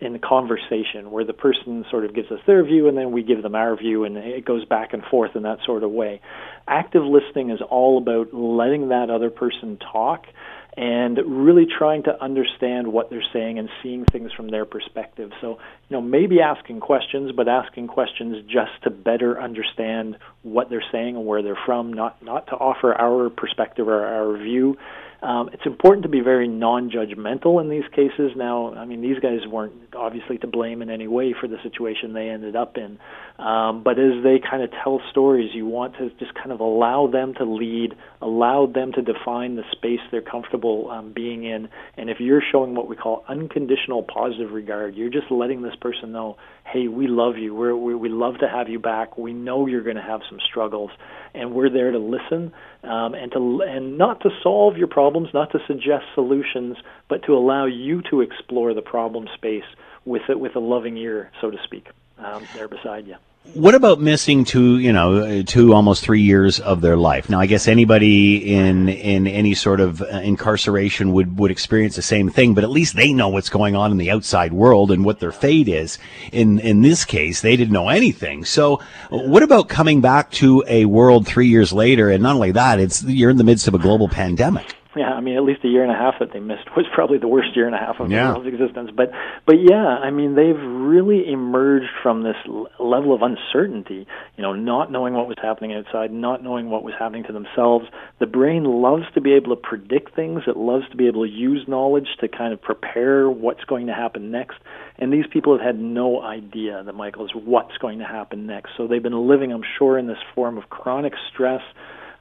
in 0.00 0.18
conversation 0.18 1.10
where 1.10 1.24
the 1.24 1.32
person 1.32 1.84
sort 1.90 2.04
of 2.04 2.14
gives 2.14 2.30
us 2.30 2.40
their 2.46 2.64
view 2.64 2.88
and 2.88 2.96
then 2.96 3.12
we 3.12 3.22
give 3.22 3.42
them 3.42 3.54
our 3.54 3.76
view 3.76 4.04
and 4.04 4.16
it 4.16 4.44
goes 4.44 4.64
back 4.64 4.92
and 4.92 5.02
forth 5.04 5.36
in 5.36 5.42
that 5.42 5.58
sort 5.64 5.82
of 5.82 5.90
way. 5.90 6.20
Active 6.66 7.02
listening 7.02 7.50
is 7.50 7.60
all 7.70 7.98
about 7.98 8.32
letting 8.32 8.88
that 8.88 9.10
other 9.10 9.30
person 9.30 9.78
talk 9.92 10.26
and 10.74 11.18
really 11.26 11.66
trying 11.66 12.02
to 12.04 12.22
understand 12.22 12.90
what 12.90 13.10
they're 13.10 13.24
saying 13.32 13.58
and 13.58 13.68
seeing 13.82 14.06
things 14.06 14.32
from 14.32 14.48
their 14.48 14.64
perspective. 14.64 15.30
So, 15.40 15.58
you 15.88 15.96
know, 15.96 16.00
maybe 16.00 16.40
asking 16.40 16.80
questions, 16.80 17.32
but 17.36 17.46
asking 17.46 17.88
questions 17.88 18.42
just 18.46 18.70
to 18.84 18.90
better 18.90 19.40
understand 19.40 20.16
what 20.42 20.70
they're 20.70 20.84
saying 20.90 21.16
and 21.16 21.26
where 21.26 21.42
they're 21.42 21.58
from, 21.66 21.92
not 21.92 22.22
not 22.22 22.46
to 22.46 22.52
offer 22.52 22.94
our 22.94 23.28
perspective 23.28 23.86
or 23.86 24.04
our 24.04 24.38
view. 24.38 24.78
Um, 25.22 25.50
it's 25.52 25.64
important 25.64 26.02
to 26.02 26.08
be 26.08 26.20
very 26.20 26.48
non-judgmental 26.48 27.60
in 27.60 27.70
these 27.70 27.88
cases. 27.92 28.32
Now, 28.36 28.74
I 28.74 28.84
mean, 28.84 29.02
these 29.02 29.20
guys 29.20 29.46
weren't 29.48 29.72
obviously 29.94 30.38
to 30.38 30.48
blame 30.48 30.82
in 30.82 30.90
any 30.90 31.06
way 31.06 31.32
for 31.40 31.46
the 31.46 31.58
situation 31.62 32.12
they 32.12 32.28
ended 32.28 32.56
up 32.56 32.76
in, 32.76 32.98
um, 33.38 33.84
but 33.84 34.00
as 34.00 34.22
they 34.24 34.40
kind 34.40 34.64
of 34.64 34.70
tell 34.82 35.00
stories, 35.10 35.50
you 35.54 35.64
want 35.64 35.94
to 35.98 36.10
just 36.18 36.34
kind 36.34 36.50
of 36.50 36.58
allow 36.58 37.06
them 37.06 37.34
to 37.34 37.44
lead, 37.44 37.94
allow 38.20 38.66
them 38.66 38.90
to 38.92 39.02
define 39.02 39.54
the 39.54 39.62
space 39.70 40.00
they're 40.10 40.22
comfortable 40.22 40.90
um, 40.90 41.12
being 41.12 41.44
in, 41.44 41.68
and 41.96 42.10
if 42.10 42.18
you're 42.18 42.42
showing 42.50 42.74
what 42.74 42.88
we 42.88 42.96
call 42.96 43.24
unconditional 43.28 44.02
positive 44.02 44.50
regard, 44.50 44.96
you're 44.96 45.10
just 45.10 45.30
letting 45.30 45.62
this 45.62 45.76
person 45.80 46.10
know, 46.10 46.36
hey, 46.64 46.88
we 46.88 47.06
love 47.06 47.36
you. 47.36 47.54
We're, 47.54 47.76
we 47.76 47.94
we 47.94 48.08
love 48.08 48.38
to 48.40 48.48
have 48.48 48.68
you 48.68 48.78
back. 48.78 49.18
We 49.18 49.32
know 49.32 49.66
you're 49.66 49.84
going 49.84 49.96
to 49.96 50.02
have 50.02 50.20
some 50.28 50.38
struggles, 50.48 50.90
and 51.34 51.52
we're 51.54 51.70
there 51.70 51.92
to 51.92 51.98
listen 51.98 52.52
um, 52.82 53.14
and 53.14 53.30
to 53.32 53.62
and 53.62 53.96
not 53.96 54.20
to 54.22 54.30
solve 54.42 54.76
your 54.76 54.88
problems, 54.88 55.28
not 55.32 55.52
to 55.52 55.58
suggest 55.66 56.04
solutions, 56.14 56.76
but 57.08 57.22
to 57.24 57.32
allow 57.34 57.66
you 57.66 58.02
to 58.10 58.20
explore 58.20 58.74
the 58.74 58.82
problem 58.82 59.28
space 59.34 59.64
with 60.04 60.22
it 60.28 60.40
with 60.40 60.56
a 60.56 60.60
loving 60.60 60.96
ear, 60.96 61.30
so 61.40 61.50
to 61.50 61.58
speak, 61.64 61.88
um, 62.18 62.44
there 62.54 62.68
beside 62.68 63.06
you. 63.06 63.16
What 63.54 63.74
about 63.74 64.00
missing 64.00 64.44
two, 64.44 64.78
you 64.78 64.92
know, 64.92 65.42
two 65.42 65.74
almost 65.74 66.02
three 66.02 66.22
years 66.22 66.58
of 66.60 66.80
their 66.80 66.96
life? 66.96 67.28
Now, 67.28 67.38
I 67.38 67.46
guess 67.46 67.68
anybody 67.68 68.54
in 68.54 68.88
in 68.88 69.26
any 69.26 69.52
sort 69.52 69.80
of 69.80 70.00
uh, 70.00 70.06
incarceration 70.06 71.12
would 71.12 71.38
would 71.38 71.50
experience 71.50 71.96
the 71.96 72.02
same 72.02 72.30
thing, 72.30 72.54
but 72.54 72.64
at 72.64 72.70
least 72.70 72.96
they 72.96 73.12
know 73.12 73.28
what's 73.28 73.50
going 73.50 73.76
on 73.76 73.90
in 73.90 73.98
the 73.98 74.10
outside 74.10 74.54
world 74.54 74.90
and 74.90 75.04
what 75.04 75.20
their 75.20 75.32
fate 75.32 75.68
is. 75.68 75.98
In 76.30 76.60
in 76.60 76.80
this 76.80 77.04
case, 77.04 77.42
they 77.42 77.56
didn't 77.56 77.74
know 77.74 77.90
anything. 77.90 78.46
So, 78.46 78.80
what 79.10 79.42
about 79.42 79.68
coming 79.68 80.00
back 80.00 80.30
to 80.32 80.64
a 80.66 80.86
world 80.86 81.26
three 81.26 81.48
years 81.48 81.74
later? 81.74 82.10
And 82.10 82.22
not 82.22 82.36
only 82.36 82.52
that, 82.52 82.80
it's 82.80 83.02
you're 83.02 83.30
in 83.30 83.36
the 83.38 83.44
midst 83.44 83.68
of 83.68 83.74
a 83.74 83.78
global 83.78 84.08
pandemic 84.08 84.76
yeah, 84.94 85.12
I 85.12 85.20
mean, 85.20 85.36
at 85.36 85.42
least 85.42 85.64
a 85.64 85.68
year 85.68 85.82
and 85.82 85.90
a 85.90 85.96
half 85.96 86.14
that 86.20 86.32
they 86.32 86.40
missed 86.40 86.68
was 86.76 86.86
probably 86.92 87.18
the 87.18 87.28
worst 87.28 87.56
year 87.56 87.66
and 87.66 87.74
a 87.74 87.78
half 87.78 87.98
of 87.98 88.10
yeah. 88.10 88.34
the 88.34 88.48
existence. 88.48 88.90
But, 88.94 89.10
but 89.46 89.56
yeah, 89.58 89.76
I 89.76 90.10
mean, 90.10 90.34
they've 90.34 90.60
really 90.60 91.30
emerged 91.30 91.90
from 92.02 92.22
this 92.22 92.36
l- 92.46 92.68
level 92.78 93.14
of 93.14 93.22
uncertainty. 93.22 94.06
You 94.36 94.42
know, 94.42 94.52
not 94.52 94.92
knowing 94.92 95.14
what 95.14 95.28
was 95.28 95.38
happening 95.40 95.72
outside, 95.72 96.12
not 96.12 96.42
knowing 96.42 96.68
what 96.68 96.82
was 96.84 96.94
happening 96.98 97.24
to 97.24 97.32
themselves. 97.32 97.86
The 98.20 98.26
brain 98.26 98.64
loves 98.64 99.04
to 99.14 99.20
be 99.20 99.32
able 99.32 99.56
to 99.56 99.60
predict 99.60 100.14
things. 100.14 100.42
It 100.46 100.56
loves 100.56 100.84
to 100.90 100.96
be 100.96 101.06
able 101.06 101.24
to 101.24 101.30
use 101.30 101.64
knowledge 101.66 102.08
to 102.20 102.28
kind 102.28 102.52
of 102.52 102.60
prepare 102.60 103.30
what's 103.30 103.64
going 103.64 103.86
to 103.86 103.94
happen 103.94 104.30
next. 104.30 104.58
And 104.98 105.12
these 105.12 105.26
people 105.32 105.56
have 105.56 105.64
had 105.64 105.80
no 105.80 106.20
idea 106.22 106.82
that 106.84 106.94
Michael 106.94 107.24
is 107.24 107.32
what's 107.34 107.76
going 107.78 107.98
to 108.00 108.04
happen 108.04 108.46
next. 108.46 108.72
So 108.76 108.86
they've 108.86 109.02
been 109.02 109.26
living, 109.26 109.52
I'm 109.52 109.64
sure, 109.78 109.98
in 109.98 110.06
this 110.06 110.18
form 110.34 110.58
of 110.58 110.68
chronic 110.68 111.14
stress 111.32 111.62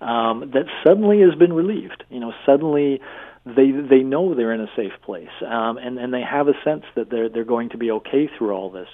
um, 0.02 0.52
that 0.54 0.66
suddenly 0.84 1.22
has 1.22 1.36
been 1.36 1.54
relieved. 1.54 2.04
You 2.10 2.20
know, 2.20 2.34
suddenly 2.45 3.02
they 3.45 3.72
they 3.72 3.99
know 3.99 4.34
they're 4.36 4.54
in 4.54 4.62
a 4.62 4.70
safe 4.76 4.93
place, 5.04 5.30
um, 5.45 5.78
and 5.78 5.97
and 5.97 6.14
they 6.14 6.22
have 6.22 6.47
a 6.47 6.54
sense 6.64 6.84
that 6.95 7.10
they're 7.10 7.30
they're 7.30 7.45
going 7.45 7.70
to 7.70 7.78
be 7.78 7.91
okay 7.91 8.30
through 8.38 8.52
all 8.52 8.70
this. 8.70 8.88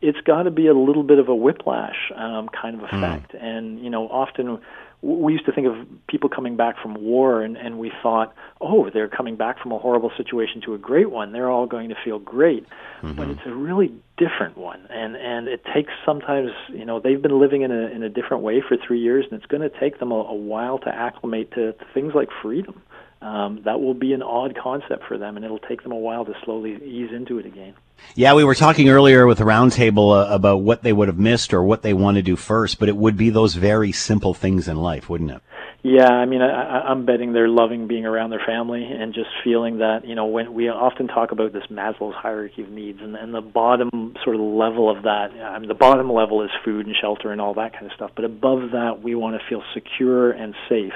It's 0.00 0.20
got 0.20 0.44
to 0.44 0.50
be 0.50 0.66
a 0.66 0.74
little 0.74 1.04
bit 1.04 1.18
of 1.18 1.28
a 1.28 1.34
whiplash 1.34 2.10
um, 2.16 2.48
kind 2.48 2.76
of 2.76 2.84
effect, 2.84 3.32
mm. 3.32 3.42
and 3.42 3.82
you 3.82 3.90
know, 3.90 4.08
often 4.08 4.60
we 5.02 5.32
used 5.32 5.46
to 5.46 5.52
think 5.52 5.66
of 5.66 5.74
people 6.06 6.28
coming 6.28 6.56
back 6.56 6.76
from 6.80 6.94
war 6.94 7.42
and, 7.42 7.56
and 7.56 7.78
we 7.78 7.90
thought, 8.02 8.32
oh, 8.60 8.88
they're 8.88 9.08
coming 9.08 9.36
back 9.36 9.60
from 9.60 9.72
a 9.72 9.78
horrible 9.78 10.12
situation 10.16 10.60
to 10.64 10.74
a 10.74 10.78
great 10.78 11.10
one. 11.10 11.32
They're 11.32 11.50
all 11.50 11.66
going 11.66 11.88
to 11.88 11.96
feel 12.04 12.20
great. 12.20 12.64
Mm-hmm. 13.02 13.14
But 13.14 13.28
it's 13.28 13.40
a 13.44 13.52
really 13.52 13.92
different 14.16 14.56
one. 14.56 14.86
And, 14.90 15.16
and 15.16 15.48
it 15.48 15.64
takes 15.74 15.92
sometimes, 16.06 16.52
you 16.68 16.84
know, 16.84 17.00
they've 17.00 17.20
been 17.20 17.40
living 17.40 17.62
in 17.62 17.72
a, 17.72 17.88
in 17.88 18.04
a 18.04 18.08
different 18.08 18.44
way 18.44 18.62
for 18.66 18.76
three 18.76 19.00
years 19.00 19.26
and 19.28 19.40
it's 19.40 19.50
going 19.50 19.68
to 19.68 19.80
take 19.80 19.98
them 19.98 20.12
a, 20.12 20.14
a 20.14 20.34
while 20.34 20.78
to 20.78 20.88
acclimate 20.88 21.50
to, 21.52 21.72
to 21.72 21.84
things 21.92 22.12
like 22.14 22.28
freedom. 22.40 22.80
Um, 23.22 23.62
that 23.64 23.80
will 23.80 23.94
be 23.94 24.14
an 24.14 24.22
odd 24.22 24.58
concept 24.60 25.04
for 25.06 25.16
them 25.16 25.36
and 25.36 25.44
it'll 25.44 25.60
take 25.60 25.84
them 25.84 25.92
a 25.92 25.96
while 25.96 26.24
to 26.24 26.34
slowly 26.44 26.74
ease 26.84 27.10
into 27.14 27.38
it 27.38 27.46
again. 27.46 27.74
Yeah, 28.16 28.34
we 28.34 28.42
were 28.42 28.56
talking 28.56 28.88
earlier 28.88 29.28
with 29.28 29.38
the 29.38 29.44
roundtable 29.44 30.10
uh, 30.12 30.34
about 30.34 30.62
what 30.62 30.82
they 30.82 30.92
would 30.92 31.06
have 31.06 31.20
missed 31.20 31.54
or 31.54 31.62
what 31.62 31.82
they 31.82 31.94
want 31.94 32.16
to 32.16 32.22
do 32.22 32.34
first, 32.34 32.80
but 32.80 32.88
it 32.88 32.96
would 32.96 33.16
be 33.16 33.30
those 33.30 33.54
very 33.54 33.92
simple 33.92 34.34
things 34.34 34.66
in 34.66 34.76
life, 34.76 35.08
wouldn't 35.08 35.30
it? 35.30 35.40
Yeah, 35.84 36.08
I 36.08 36.26
mean, 36.26 36.42
I, 36.42 36.80
I'm 36.80 37.06
betting 37.06 37.32
they're 37.32 37.48
loving 37.48 37.86
being 37.86 38.06
around 38.06 38.30
their 38.30 38.42
family 38.44 38.84
and 38.84 39.14
just 39.14 39.30
feeling 39.44 39.78
that, 39.78 40.04
you 40.04 40.16
know, 40.16 40.26
when 40.26 40.52
we 40.52 40.68
often 40.68 41.06
talk 41.06 41.30
about 41.30 41.52
this 41.52 41.64
Maslow's 41.70 42.16
hierarchy 42.16 42.62
of 42.62 42.70
needs, 42.70 42.98
and, 43.00 43.14
and 43.14 43.32
the 43.32 43.40
bottom 43.40 44.14
sort 44.24 44.34
of 44.34 44.42
level 44.42 44.90
of 44.90 45.04
that, 45.04 45.30
I 45.30 45.60
mean, 45.60 45.68
the 45.68 45.74
bottom 45.74 46.12
level 46.12 46.42
is 46.42 46.50
food 46.64 46.86
and 46.86 46.96
shelter 47.00 47.30
and 47.30 47.40
all 47.40 47.54
that 47.54 47.72
kind 47.72 47.86
of 47.86 47.92
stuff, 47.92 48.10
but 48.16 48.24
above 48.24 48.72
that, 48.72 49.00
we 49.00 49.14
want 49.14 49.40
to 49.40 49.48
feel 49.48 49.62
secure 49.74 50.32
and 50.32 50.54
safe 50.68 50.94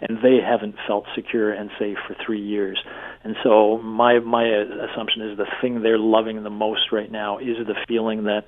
and 0.00 0.18
they 0.22 0.38
haven't 0.44 0.76
felt 0.86 1.04
secure 1.14 1.52
and 1.52 1.70
safe 1.78 1.98
for 2.06 2.16
three 2.24 2.40
years. 2.40 2.78
And 3.24 3.36
so 3.42 3.78
my 3.78 4.18
my 4.20 4.44
assumption 4.44 5.22
is 5.22 5.36
the 5.36 5.46
thing 5.60 5.82
they're 5.82 5.98
loving 5.98 6.42
the 6.42 6.50
most 6.50 6.92
right 6.92 7.10
now 7.10 7.38
is 7.38 7.56
the 7.66 7.74
feeling 7.86 8.24
that 8.24 8.44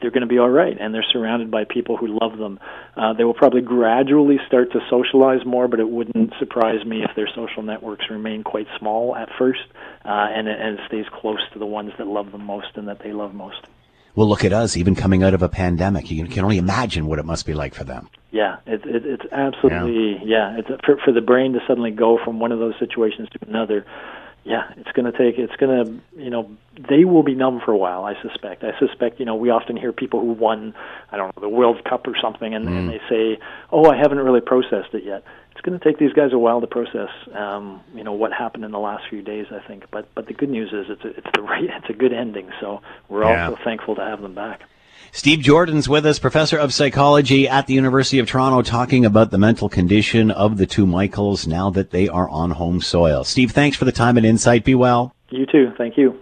they're 0.00 0.10
going 0.10 0.22
to 0.22 0.26
be 0.26 0.38
all 0.38 0.48
right 0.48 0.76
and 0.80 0.94
they're 0.94 1.04
surrounded 1.12 1.50
by 1.50 1.64
people 1.64 1.96
who 1.96 2.18
love 2.20 2.38
them. 2.38 2.58
Uh, 2.96 3.12
they 3.12 3.24
will 3.24 3.34
probably 3.34 3.60
gradually 3.60 4.38
start 4.46 4.72
to 4.72 4.80
socialize 4.88 5.44
more, 5.44 5.68
but 5.68 5.80
it 5.80 5.88
wouldn't 5.88 6.32
surprise 6.38 6.84
me 6.86 7.02
if 7.02 7.14
their 7.16 7.28
social 7.34 7.62
networks 7.62 8.06
remain 8.10 8.42
quite 8.42 8.66
small 8.78 9.14
at 9.14 9.28
first 9.38 9.60
uh, 10.04 10.08
and, 10.08 10.48
and 10.48 10.78
stays 10.86 11.06
close 11.12 11.40
to 11.52 11.58
the 11.58 11.66
ones 11.66 11.92
that 11.98 12.06
love 12.06 12.32
them 12.32 12.44
most 12.44 12.68
and 12.76 12.88
that 12.88 13.00
they 13.02 13.12
love 13.12 13.34
most. 13.34 13.66
Well, 14.20 14.28
look 14.28 14.44
at 14.44 14.52
us, 14.52 14.76
even 14.76 14.96
coming 14.96 15.22
out 15.22 15.32
of 15.32 15.40
a 15.40 15.48
pandemic. 15.48 16.10
You 16.10 16.26
can 16.26 16.44
only 16.44 16.58
imagine 16.58 17.06
what 17.06 17.18
it 17.18 17.24
must 17.24 17.46
be 17.46 17.54
like 17.54 17.72
for 17.72 17.84
them. 17.84 18.10
Yeah, 18.30 18.58
it, 18.66 18.84
it, 18.84 19.06
it's 19.06 19.24
absolutely 19.32 20.20
yeah. 20.28 20.56
yeah 20.56 20.58
it's 20.58 20.84
for 20.84 20.98
for 21.02 21.10
the 21.10 21.22
brain 21.22 21.54
to 21.54 21.60
suddenly 21.66 21.90
go 21.90 22.22
from 22.22 22.38
one 22.38 22.52
of 22.52 22.58
those 22.58 22.74
situations 22.78 23.30
to 23.30 23.38
another. 23.48 23.86
Yeah, 24.44 24.64
it's 24.76 24.92
going 24.92 25.10
to 25.10 25.16
take. 25.16 25.38
It's 25.38 25.56
going 25.56 25.86
to 25.86 26.22
you 26.22 26.28
know 26.28 26.54
they 26.86 27.06
will 27.06 27.22
be 27.22 27.34
numb 27.34 27.62
for 27.64 27.72
a 27.72 27.78
while. 27.78 28.04
I 28.04 28.12
suspect. 28.20 28.62
I 28.62 28.78
suspect 28.78 29.20
you 29.20 29.24
know 29.24 29.36
we 29.36 29.48
often 29.48 29.74
hear 29.74 29.90
people 29.90 30.20
who 30.20 30.32
won 30.32 30.74
I 31.10 31.16
don't 31.16 31.34
know 31.34 31.40
the 31.40 31.48
World 31.48 31.82
Cup 31.88 32.06
or 32.06 32.14
something, 32.20 32.54
and, 32.54 32.68
mm. 32.68 32.78
and 32.78 32.90
they 32.90 33.00
say, 33.08 33.38
"Oh, 33.72 33.86
I 33.86 33.96
haven't 33.96 34.18
really 34.18 34.42
processed 34.42 34.92
it 34.92 35.02
yet." 35.02 35.24
It's 35.60 35.66
going 35.66 35.78
to 35.78 35.84
take 35.84 35.98
these 35.98 36.14
guys 36.14 36.32
a 36.32 36.38
while 36.38 36.62
to 36.62 36.66
process. 36.66 37.10
Um, 37.34 37.82
you 37.94 38.02
know 38.02 38.14
what 38.14 38.32
happened 38.32 38.64
in 38.64 38.70
the 38.70 38.78
last 38.78 39.04
few 39.10 39.20
days. 39.20 39.44
I 39.50 39.58
think, 39.68 39.84
but 39.90 40.08
but 40.14 40.26
the 40.26 40.32
good 40.32 40.48
news 40.48 40.72
is 40.72 40.86
it's 40.88 41.04
a, 41.04 41.08
it's 41.08 41.26
the 41.34 41.42
right 41.42 41.64
it's 41.64 41.90
a 41.90 41.92
good 41.92 42.14
ending. 42.14 42.48
So 42.62 42.80
we're 43.10 43.24
yeah. 43.24 43.50
also 43.50 43.62
thankful 43.62 43.94
to 43.96 44.00
have 44.00 44.22
them 44.22 44.34
back. 44.34 44.62
Steve 45.12 45.40
Joordens 45.40 45.86
with 45.86 46.06
us, 46.06 46.18
professor 46.18 46.56
of 46.56 46.72
psychology 46.72 47.46
at 47.46 47.66
the 47.66 47.74
University 47.74 48.20
of 48.20 48.26
Toronto, 48.26 48.62
talking 48.62 49.04
about 49.04 49.32
the 49.32 49.36
mental 49.36 49.68
condition 49.68 50.30
of 50.30 50.56
the 50.56 50.64
two 50.64 50.86
Michaels 50.86 51.46
now 51.46 51.68
that 51.68 51.90
they 51.90 52.08
are 52.08 52.30
on 52.30 52.52
home 52.52 52.80
soil. 52.80 53.22
Steve, 53.22 53.50
thanks 53.50 53.76
for 53.76 53.84
the 53.84 53.92
time 53.92 54.16
and 54.16 54.24
insight. 54.24 54.64
Be 54.64 54.74
well. 54.74 55.14
You 55.28 55.44
too. 55.44 55.74
Thank 55.76 55.98
you. 55.98 56.18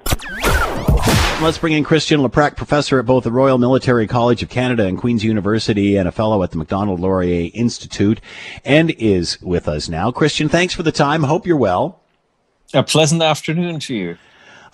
Let's 1.41 1.57
bring 1.57 1.75
in 1.75 1.85
Christian 1.85 2.21
Leuprecht, 2.21 2.57
professor 2.57 2.99
at 2.99 3.07
both 3.07 3.23
the 3.23 3.31
Royal 3.31 3.59
Military 3.59 4.09
College 4.09 4.43
of 4.43 4.49
Canada 4.49 4.87
and 4.87 4.99
Queen's 4.99 5.23
University 5.23 5.97
and 5.97 6.09
a 6.09 6.13
fellow 6.13 6.43
at 6.43 6.51
the 6.51 6.59
Macdonald 6.59 6.99
Laurier 6.99 7.49
Institute 7.55 8.21
and 8.65 8.91
is 8.91 9.41
with 9.41 9.69
us 9.69 9.89
now. 9.89 10.11
Christian, 10.11 10.49
thanks 10.49 10.75
for 10.75 10.83
the 10.83 10.91
time. 10.91 11.23
Hope 11.23 11.47
you're 11.47 11.57
well. 11.57 12.01
A 12.75 12.83
pleasant 12.83 13.23
afternoon 13.23 13.79
to 13.79 13.95
you. 13.95 14.19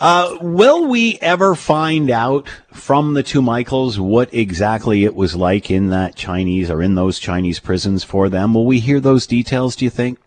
Uh, 0.00 0.38
will 0.40 0.86
we 0.86 1.18
ever 1.20 1.54
find 1.54 2.10
out 2.10 2.48
from 2.72 3.12
the 3.12 3.22
two 3.22 3.42
Michaels 3.42 4.00
what 4.00 4.32
exactly 4.32 5.04
it 5.04 5.14
was 5.14 5.36
like 5.36 5.70
in 5.70 5.90
that 5.90 6.16
Chinese 6.16 6.70
or 6.70 6.80
in 6.80 6.94
those 6.94 7.18
Chinese 7.18 7.60
prisons 7.60 8.04
for 8.04 8.30
them? 8.30 8.54
Will 8.54 8.64
we 8.64 8.80
hear 8.80 9.00
those 9.00 9.26
details, 9.26 9.76
do 9.76 9.84
you 9.84 9.90
think? 9.90 10.18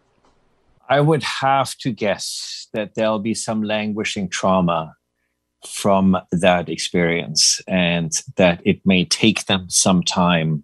I 0.87 1.01
would 1.01 1.23
have 1.23 1.75
to 1.77 1.91
guess 1.91 2.67
that 2.73 2.93
there'll 2.93 3.17
be 3.17 3.33
some 3.33 3.63
languishing 3.63 4.29
trauma 4.29 4.96
from 5.67 6.17
that 6.31 6.69
experience 6.69 7.61
and 7.67 8.11
that 8.37 8.61
it 8.65 8.81
may 8.85 9.05
take 9.05 9.45
them 9.45 9.69
some 9.69 10.03
time 10.03 10.63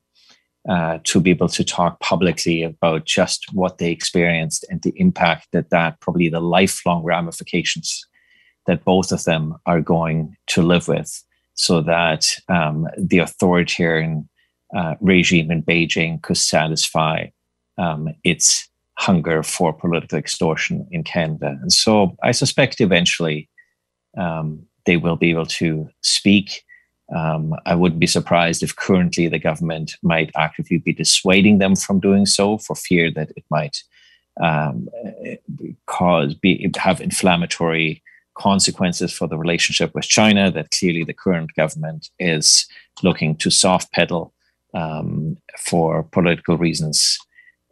uh, 0.69 0.97
to 1.03 1.19
be 1.19 1.29
able 1.29 1.49
to 1.49 1.63
talk 1.63 1.99
publicly 1.99 2.63
about 2.63 3.05
just 3.05 3.45
what 3.53 3.77
they 3.77 3.91
experienced 3.91 4.65
and 4.69 4.81
the 4.81 4.93
impact 4.95 5.47
that 5.51 5.69
that 5.69 5.99
probably 5.99 6.29
the 6.29 6.39
lifelong 6.39 7.03
ramifications 7.03 8.05
that 8.65 8.85
both 8.85 9.11
of 9.11 9.25
them 9.25 9.55
are 9.65 9.81
going 9.81 10.35
to 10.47 10.61
live 10.61 10.87
with 10.87 11.23
so 11.55 11.81
that 11.81 12.35
um, 12.47 12.87
the 12.97 13.19
authoritarian 13.19 14.27
uh, 14.75 14.95
regime 15.01 15.51
in 15.51 15.61
Beijing 15.61 16.21
could 16.21 16.37
satisfy 16.37 17.27
um, 17.77 18.07
its 18.23 18.69
hunger 18.97 19.43
for 19.43 19.73
political 19.73 20.17
extortion 20.17 20.87
in 20.91 21.03
Canada. 21.03 21.57
And 21.61 21.71
so 21.73 22.15
I 22.23 22.31
suspect 22.31 22.81
eventually 22.81 23.49
um, 24.17 24.65
they 24.85 24.97
will 24.97 25.15
be 25.15 25.31
able 25.31 25.45
to 25.45 25.89
speak. 26.01 26.63
Um, 27.13 27.55
I 27.65 27.75
wouldn't 27.75 27.99
be 27.99 28.07
surprised 28.07 28.63
if 28.63 28.75
currently 28.75 29.27
the 29.27 29.39
government 29.39 29.95
might 30.01 30.31
actively 30.35 30.77
be 30.77 30.93
dissuading 30.93 31.59
them 31.59 31.75
from 31.75 31.99
doing 31.99 32.25
so 32.25 32.57
for 32.57 32.75
fear 32.75 33.11
that 33.11 33.31
it 33.35 33.43
might 33.49 33.83
um, 34.41 34.89
cause 35.85 36.33
be 36.33 36.71
have 36.77 37.01
inflammatory 37.01 38.01
consequences 38.35 39.13
for 39.13 39.27
the 39.27 39.37
relationship 39.37 39.93
with 39.93 40.05
China 40.05 40.49
that 40.51 40.71
clearly 40.71 41.03
the 41.03 41.13
current 41.13 41.53
government 41.55 42.09
is 42.19 42.65
looking 43.03 43.35
to 43.35 43.51
soft 43.51 43.91
pedal 43.91 44.33
um, 44.73 45.37
for 45.59 46.03
political 46.03 46.57
reasons 46.57 47.19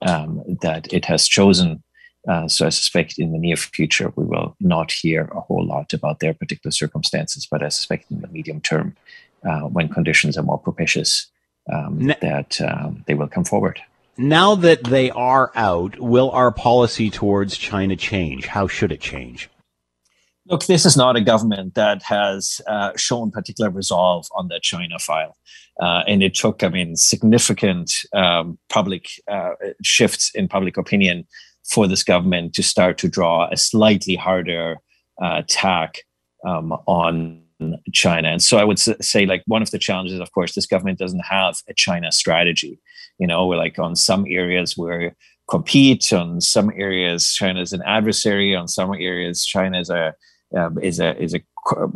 um, 0.04 0.44
that 0.62 0.92
it 0.94 1.06
has 1.06 1.28
chosen. 1.28 1.84
Uh, 2.28 2.48
so 2.48 2.68
I 2.68 2.70
suspect 2.70 3.18
in 3.18 3.32
the 3.32 3.40
near 3.40 3.56
future 3.56 4.14
we 4.16 4.26
will 4.26 4.56
not 4.60 4.92
hear 4.92 5.24
a 5.36 5.40
whole 5.40 5.66
lot 5.66 5.94
about 5.94 6.20
their 6.20 6.34
particular 6.34 6.72
circumstances, 6.72 7.48
but 7.50 7.64
I 7.64 7.70
suspect 7.70 8.12
in 8.12 8.22
the 8.22 8.28
medium 8.28 8.62
term, 8.62 8.96
uh, 9.44 9.62
when 9.62 9.90
conditions 9.90 10.38
are 10.38 10.44
more 10.44 10.60
propitious, 10.60 11.28
um, 11.72 12.14
that 12.22 12.62
um, 12.62 13.04
they 13.08 13.16
will 13.16 13.28
come 13.28 13.44
forward. 13.44 13.82
Now 14.18 14.56
that 14.56 14.84
they 14.84 15.10
are 15.12 15.52
out, 15.56 16.00
will 16.00 16.30
our 16.32 16.52
policy 16.52 17.10
towards 17.10 17.58
China 17.58 17.96
change? 17.96 18.46
How 18.46 18.68
should 18.68 18.92
it 18.92 19.02
change? 19.02 19.50
Look, 20.48 20.66
this 20.66 20.86
is 20.86 20.98
not 20.98 21.16
a 21.16 21.22
government 21.22 21.76
that 21.76 22.04
has 22.04 22.62
uh, 22.68 22.92
shown 22.98 23.32
particular 23.32 23.70
resolve 23.70 24.28
on 24.36 24.48
the 24.48 24.60
China 24.62 25.00
file. 25.00 25.38
Uh, 25.80 26.04
and 26.08 26.22
it 26.22 26.36
took, 26.36 26.62
I 26.64 26.70
mean, 26.70 26.96
significant 26.96 27.94
um, 28.14 28.60
public 28.70 29.08
uh, 29.28 29.52
shifts 29.82 30.32
in 30.36 30.48
public 30.48 30.78
opinion 30.78 31.26
for 31.64 31.88
this 31.88 32.04
government 32.04 32.54
to 32.56 32.64
start 32.64 32.98
to 33.00 33.08
draw 33.08 33.48
a 33.52 33.58
slightly 33.58 34.16
harder 34.16 34.78
uh, 35.22 35.44
tack 35.48 36.00
um, 36.46 36.72
on 36.88 37.42
China. 37.94 38.30
And 38.30 38.42
so 38.42 38.58
I 38.58 38.64
would 38.64 38.80
say, 38.80 39.26
like, 39.26 39.44
one 39.46 39.62
of 39.62 39.72
the 39.72 39.80
challenges, 39.80 40.20
of 40.20 40.32
course, 40.32 40.56
this 40.56 40.66
government 40.66 41.00
doesn't 41.00 41.26
have 41.30 41.58
a 41.70 41.74
China 41.74 42.12
strategy. 42.12 42.80
You 43.20 43.28
know, 43.28 43.46
we're 43.46 43.58
like 43.58 43.78
on 43.78 43.96
some 43.96 44.26
areas 44.28 44.76
where 44.76 45.16
compete 45.52 46.14
on 46.14 46.40
some 46.40 46.72
areas 46.76 47.34
china 47.34 47.62
is 47.62 47.74
an 47.74 47.82
adversary 47.86 48.56
on 48.56 48.70
some 48.70 48.94
areas 48.94 49.46
china 49.46 49.78
is 49.80 49.90
a 49.90 50.14
um, 50.58 50.80
is 50.80 51.00
a 51.00 51.22
is 51.22 51.34
a 51.34 51.42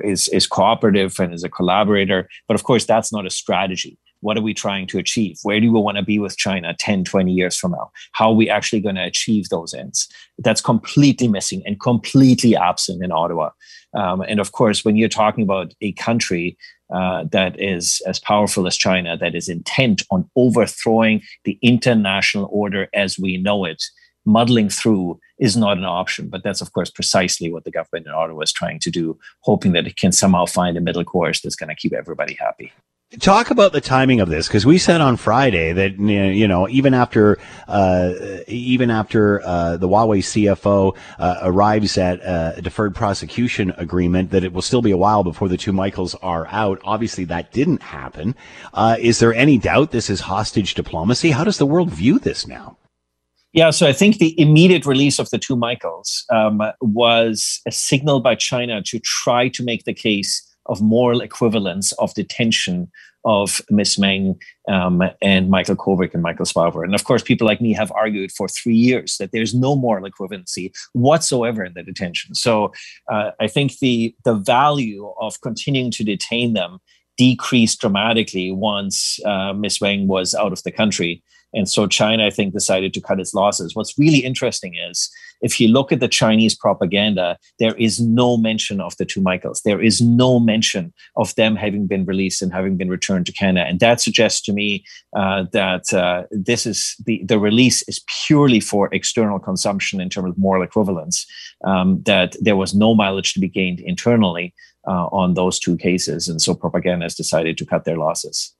is 0.03 0.27
is 0.29 0.45
cooperative 0.45 1.17
and 1.21 1.33
is 1.33 1.45
a 1.45 1.49
collaborator 1.49 2.27
but 2.47 2.55
of 2.55 2.63
course 2.63 2.85
that's 2.85 3.13
not 3.13 3.25
a 3.25 3.29
strategy 3.29 3.97
what 4.21 4.37
are 4.37 4.41
we 4.41 4.53
trying 4.53 4.87
to 4.87 4.97
achieve 4.97 5.37
where 5.43 5.59
do 5.59 5.71
we 5.71 5.79
want 5.79 5.97
to 5.97 6.03
be 6.03 6.19
with 6.19 6.37
china 6.37 6.75
10 6.77 7.03
20 7.03 7.31
years 7.31 7.55
from 7.55 7.71
now 7.71 7.91
how 8.13 8.29
are 8.29 8.35
we 8.35 8.49
actually 8.49 8.79
going 8.79 8.95
to 8.95 9.03
achieve 9.03 9.49
those 9.49 9.73
ends 9.73 10.07
that's 10.39 10.61
completely 10.61 11.27
missing 11.27 11.61
and 11.65 11.79
completely 11.79 12.55
absent 12.55 13.03
in 13.03 13.11
ottawa 13.11 13.49
um, 13.93 14.21
and 14.21 14.39
of 14.39 14.51
course 14.51 14.83
when 14.83 14.95
you're 14.95 15.09
talking 15.09 15.43
about 15.43 15.73
a 15.81 15.91
country 15.93 16.57
uh, 16.93 17.23
that 17.31 17.59
is 17.59 18.01
as 18.05 18.19
powerful 18.19 18.67
as 18.67 18.77
china 18.77 19.17
that 19.17 19.35
is 19.35 19.49
intent 19.49 20.03
on 20.11 20.29
overthrowing 20.35 21.21
the 21.43 21.57
international 21.61 22.47
order 22.51 22.87
as 22.93 23.17
we 23.17 23.37
know 23.37 23.65
it 23.65 23.83
muddling 24.25 24.69
through 24.69 25.19
is 25.39 25.55
not 25.55 25.77
an 25.77 25.85
option. 25.85 26.29
But 26.29 26.43
that's, 26.43 26.61
of 26.61 26.73
course, 26.73 26.89
precisely 26.89 27.51
what 27.51 27.63
the 27.63 27.71
government 27.71 28.07
in 28.07 28.13
Ottawa 28.13 28.41
is 28.41 28.51
trying 28.51 28.79
to 28.79 28.91
do, 28.91 29.17
hoping 29.41 29.73
that 29.73 29.87
it 29.87 29.97
can 29.97 30.11
somehow 30.11 30.45
find 30.45 30.77
a 30.77 30.81
middle 30.81 31.03
course 31.03 31.41
that's 31.41 31.55
going 31.55 31.69
to 31.69 31.75
keep 31.75 31.93
everybody 31.93 32.33
happy. 32.33 32.71
Talk 33.19 33.51
about 33.51 33.71
the 33.71 33.81
timing 33.81 34.19
of 34.19 34.29
this 34.29 34.47
because 34.47 34.65
we 34.65 34.79
said 34.79 34.99
on 34.99 35.15
Friday 35.15 35.71
that 35.73 35.99
you 35.99 36.47
know 36.47 36.67
even 36.67 36.95
after 36.95 37.37
uh, 37.67 38.13
even 38.47 38.89
after 38.89 39.41
uh, 39.45 39.77
the 39.77 39.87
Huawei 39.87 40.19
CFO 40.19 40.97
uh, 41.19 41.39
arrives 41.43 41.99
at 41.99 42.19
a 42.21 42.59
deferred 42.61 42.95
prosecution 42.95 43.73
agreement 43.77 44.31
that 44.31 44.43
it 44.43 44.53
will 44.53 44.63
still 44.63 44.81
be 44.81 44.89
a 44.89 44.97
while 44.97 45.23
before 45.23 45.47
the 45.47 45.55
two 45.55 45.71
Michaels 45.71 46.15
are 46.15 46.47
out. 46.47 46.81
Obviously, 46.83 47.25
that 47.25 47.51
didn't 47.53 47.83
happen. 47.83 48.35
Uh, 48.73 48.97
is 48.99 49.19
there 49.19 49.35
any 49.35 49.59
doubt 49.59 49.91
this 49.91 50.09
is 50.09 50.21
hostage 50.21 50.73
diplomacy? 50.73 51.29
How 51.29 51.43
does 51.43 51.59
the 51.59 51.65
world 51.67 51.91
view 51.91 52.17
this 52.17 52.47
now? 52.47 52.75
Yeah, 53.53 53.69
so 53.69 53.87
I 53.87 53.93
think 53.93 54.17
the 54.17 54.37
immediate 54.37 54.85
release 54.85 55.17
of 55.19 55.29
the 55.29 55.37
two 55.37 55.55
Michaels 55.55 56.25
um, 56.29 56.61
was 56.81 57.61
a 57.65 57.71
signal 57.71 58.19
by 58.19 58.35
China 58.35 58.81
to 58.83 58.99
try 58.99 59.47
to 59.49 59.63
make 59.63 59.85
the 59.85 59.93
case 59.93 60.44
of 60.67 60.81
moral 60.81 61.21
equivalence 61.21 61.91
of 61.93 62.13
detention 62.13 62.91
of 63.25 63.59
Miss 63.71 63.97
Meng 63.97 64.39
um, 64.67 65.01
and 65.21 65.49
Michael 65.49 65.75
Kovrig 65.75 66.13
and 66.13 66.21
Michael 66.21 66.45
Spavor. 66.45 66.83
And 66.83 66.93
of 66.93 67.03
course, 67.03 67.23
people 67.23 67.47
like 67.47 67.59
me 67.59 67.73
have 67.73 67.91
argued 67.91 68.31
for 68.31 68.47
three 68.47 68.75
years 68.75 69.17
that 69.17 69.31
there's 69.31 69.53
no 69.53 69.75
moral 69.75 70.09
equivalency 70.09 70.71
whatsoever 70.93 71.63
in 71.63 71.73
the 71.73 71.83
detention. 71.83 72.35
So 72.35 72.71
uh, 73.11 73.31
I 73.39 73.47
think 73.47 73.79
the 73.79 74.15
the 74.23 74.35
value 74.35 75.11
of 75.19 75.41
continuing 75.41 75.91
to 75.91 76.03
detain 76.03 76.53
them 76.53 76.79
decreased 77.17 77.79
dramatically 77.79 78.51
once 78.51 79.19
uh, 79.25 79.53
Miss 79.53 79.81
Meng 79.81 80.07
was 80.07 80.35
out 80.35 80.51
of 80.51 80.61
the 80.63 80.71
country. 80.71 81.23
And 81.55 81.67
so 81.69 81.87
China, 81.87 82.27
I 82.27 82.29
think, 82.29 82.53
decided 82.53 82.93
to 82.93 83.01
cut 83.01 83.19
its 83.19 83.33
losses. 83.33 83.75
What's 83.75 83.97
really 83.97 84.19
interesting 84.19 84.75
is 84.75 85.09
if 85.41 85.59
you 85.59 85.67
look 85.67 85.91
at 85.91 85.99
the 85.99 86.07
Chinese 86.07 86.55
propaganda, 86.55 87.37
there 87.59 87.75
is 87.75 87.99
no 87.99 88.37
mention 88.37 88.81
of 88.81 88.95
the 88.97 89.05
two 89.05 89.21
Michaels. 89.21 89.61
There 89.63 89.81
is 89.81 90.01
no 90.01 90.39
mention 90.39 90.93
of 91.15 91.35
them 91.35 91.55
having 91.55 91.87
been 91.87 92.05
released 92.05 92.41
and 92.41 92.53
having 92.53 92.77
been 92.77 92.89
returned 92.89 93.25
to 93.27 93.31
Canada. 93.31 93.67
And 93.67 93.79
that 93.79 94.01
suggests 94.01 94.41
to 94.43 94.53
me 94.53 94.83
uh, 95.15 95.45
that 95.51 95.93
uh, 95.93 96.23
this 96.31 96.65
is 96.65 96.95
the, 97.05 97.21
the 97.25 97.39
release 97.39 97.87
is 97.87 98.03
purely 98.25 98.59
for 98.59 98.89
external 98.93 99.39
consumption 99.39 100.01
in 100.01 100.09
terms 100.09 100.29
of 100.29 100.37
moral 100.37 100.63
equivalence, 100.63 101.25
um, 101.63 102.01
that 102.03 102.35
there 102.41 102.55
was 102.55 102.73
no 102.73 102.95
mileage 102.95 103.33
to 103.33 103.39
be 103.39 103.49
gained 103.49 103.79
internally 103.79 104.53
uh, 104.87 105.07
on 105.07 105.33
those 105.33 105.59
two 105.59 105.77
cases. 105.77 106.27
And 106.27 106.41
so 106.41 106.53
propaganda 106.53 107.05
has 107.05 107.15
decided 107.15 107.57
to 107.57 107.65
cut 107.65 107.85
their 107.85 107.97
losses. 107.97 108.54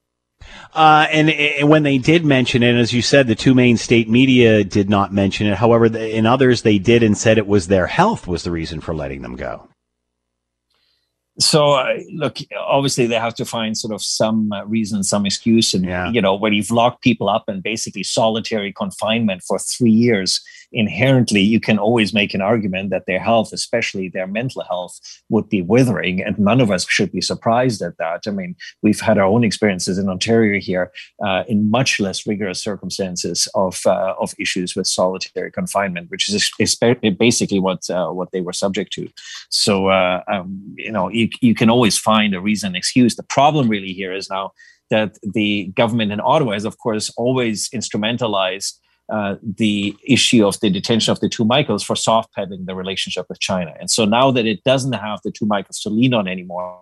Uh, 0.73 1.07
and, 1.11 1.29
and, 1.29 1.69
when 1.69 1.83
they 1.83 1.97
did 1.97 2.25
mention 2.25 2.61
it, 2.63 2.75
as 2.75 2.93
you 2.93 3.01
said, 3.01 3.27
the 3.27 3.35
two 3.35 3.53
main 3.53 3.77
state 3.77 4.09
media 4.09 4.63
did 4.63 4.89
not 4.89 5.13
mention 5.13 5.47
it. 5.47 5.57
However, 5.57 5.85
in 5.85 6.25
others, 6.25 6.61
they 6.61 6.79
did 6.79 7.01
and 7.01 7.17
said 7.17 7.37
it 7.37 7.47
was 7.47 7.67
their 7.67 7.87
health 7.87 8.27
was 8.27 8.43
the 8.43 8.51
reason 8.51 8.81
for 8.81 8.93
letting 8.93 9.21
them 9.21 9.35
go. 9.35 9.69
So, 11.39 11.73
uh, 11.73 11.97
look, 12.13 12.37
obviously, 12.57 13.07
they 13.07 13.19
have 13.19 13.35
to 13.35 13.45
find 13.45 13.77
sort 13.77 13.93
of 13.93 14.01
some 14.01 14.51
uh, 14.53 14.63
reason, 14.65 15.03
some 15.03 15.25
excuse. 15.25 15.73
And, 15.73 15.85
yeah. 15.85 16.09
you 16.09 16.21
know, 16.21 16.33
when 16.33 16.53
you've 16.53 16.71
locked 16.71 17.03
people 17.03 17.27
up 17.27 17.45
in 17.49 17.59
basically 17.59 18.03
solitary 18.03 18.71
confinement 18.71 19.43
for 19.43 19.59
three 19.59 19.91
years, 19.91 20.41
inherently 20.71 21.41
you 21.41 21.59
can 21.59 21.79
always 21.79 22.13
make 22.13 22.33
an 22.33 22.41
argument 22.41 22.89
that 22.89 23.05
their 23.07 23.19
health, 23.19 23.51
especially 23.53 24.09
their 24.09 24.27
mental 24.27 24.63
health, 24.63 24.99
would 25.29 25.49
be 25.49 25.61
withering. 25.61 26.21
And 26.21 26.37
none 26.37 26.61
of 26.61 26.71
us 26.71 26.85
should 26.87 27.11
be 27.11 27.21
surprised 27.21 27.81
at 27.81 27.97
that. 27.97 28.21
I 28.27 28.31
mean, 28.31 28.55
we've 28.81 28.99
had 28.99 29.17
our 29.17 29.25
own 29.25 29.43
experiences 29.43 29.97
in 29.97 30.09
Ontario 30.09 30.59
here 30.59 30.91
uh, 31.25 31.43
in 31.47 31.69
much 31.69 31.99
less 31.99 32.27
rigorous 32.27 32.61
circumstances 32.61 33.47
of 33.55 33.81
uh, 33.85 34.13
of 34.19 34.33
issues 34.37 34.75
with 34.75 34.87
solitary 34.87 35.51
confinement, 35.51 36.09
which 36.11 36.29
is, 36.29 36.51
basically 37.17 37.59
what 37.59 37.89
uh, 37.89 38.09
what 38.09 38.31
they 38.31 38.41
were 38.41 38.53
subject 38.53 38.91
to. 38.93 39.07
So 39.49 39.87
uh, 39.87 40.21
um, 40.27 40.75
you 40.77 40.91
know, 40.91 41.09
you, 41.25 41.49
you 41.49 41.55
can 41.55 41.69
always 41.69 41.97
find 41.97 42.33
a 42.33 42.41
reason, 42.41 42.75
excuse. 42.75 43.15
The 43.15 43.23
problem 43.23 43.67
really 43.67 43.93
here 43.93 44.13
is 44.13 44.29
now 44.29 44.51
that 44.89 45.17
the 45.23 45.65
government 45.75 46.11
in 46.11 46.19
Ottawa 46.19 46.53
has, 46.53 46.65
of 46.65 46.77
course, 46.77 47.09
always 47.17 47.69
instrumentalized 47.69 48.79
uh, 49.11 49.35
the 49.41 49.95
issue 50.03 50.45
of 50.45 50.59
the 50.61 50.69
detention 50.69 51.11
of 51.11 51.19
the 51.19 51.29
two 51.29 51.45
Michaels 51.45 51.83
for 51.83 51.95
soft 51.95 52.33
pedaling 52.33 52.65
the 52.65 52.75
relationship 52.75 53.25
with 53.29 53.39
China. 53.39 53.73
And 53.79 53.89
so 53.89 54.05
now 54.05 54.31
that 54.31 54.45
it 54.45 54.63
doesn't 54.63 54.93
have 54.93 55.19
the 55.23 55.31
two 55.31 55.45
Michaels 55.45 55.79
to 55.81 55.89
lean 55.89 56.13
on 56.13 56.27
anymore, 56.27 56.79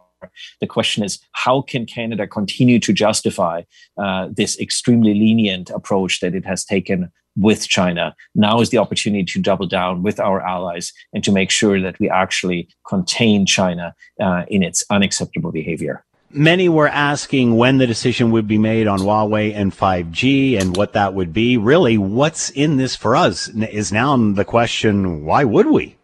the 0.61 0.67
question 0.67 1.03
is 1.03 1.19
how 1.33 1.61
can 1.61 1.85
Canada 1.85 2.25
continue 2.25 2.79
to 2.79 2.93
justify 2.93 3.63
uh, 3.97 4.29
this 4.31 4.57
extremely 4.59 5.13
lenient 5.13 5.69
approach 5.69 6.21
that 6.21 6.33
it 6.33 6.45
has 6.45 6.63
taken 6.63 7.11
with 7.35 7.67
China? 7.67 8.15
Now 8.35 8.61
is 8.61 8.69
the 8.69 8.77
opportunity 8.77 9.25
to 9.25 9.39
double 9.39 9.67
down 9.67 10.03
with 10.03 10.19
our 10.19 10.41
allies 10.41 10.93
and 11.13 11.23
to 11.23 11.31
make 11.31 11.49
sure 11.49 11.81
that 11.81 11.99
we 11.99 12.09
actually 12.09 12.69
contain 12.87 13.45
China 13.45 13.95
uh, 14.19 14.43
in 14.47 14.63
its 14.63 14.83
unacceptable 14.89 15.51
behavior 15.51 16.03
many 16.33 16.67
were 16.67 16.87
asking 16.87 17.55
when 17.55 17.77
the 17.77 17.87
decision 17.87 18.31
would 18.31 18.47
be 18.47 18.57
made 18.57 18.87
on 18.87 18.99
Huawei 18.99 19.55
and 19.55 19.71
5G 19.71 20.59
and 20.59 20.75
what 20.75 20.93
that 20.93 21.13
would 21.13 21.31
be. 21.31 21.57
Really, 21.57 21.97
what's 21.97 22.49
in 22.49 22.77
this 22.77 22.95
for 22.95 23.15
us 23.15 23.47
is 23.49 23.91
now 23.91 24.15
the 24.17 24.45
question 24.45 25.25
why 25.25 25.43
would 25.43 25.67
we? 25.67 25.95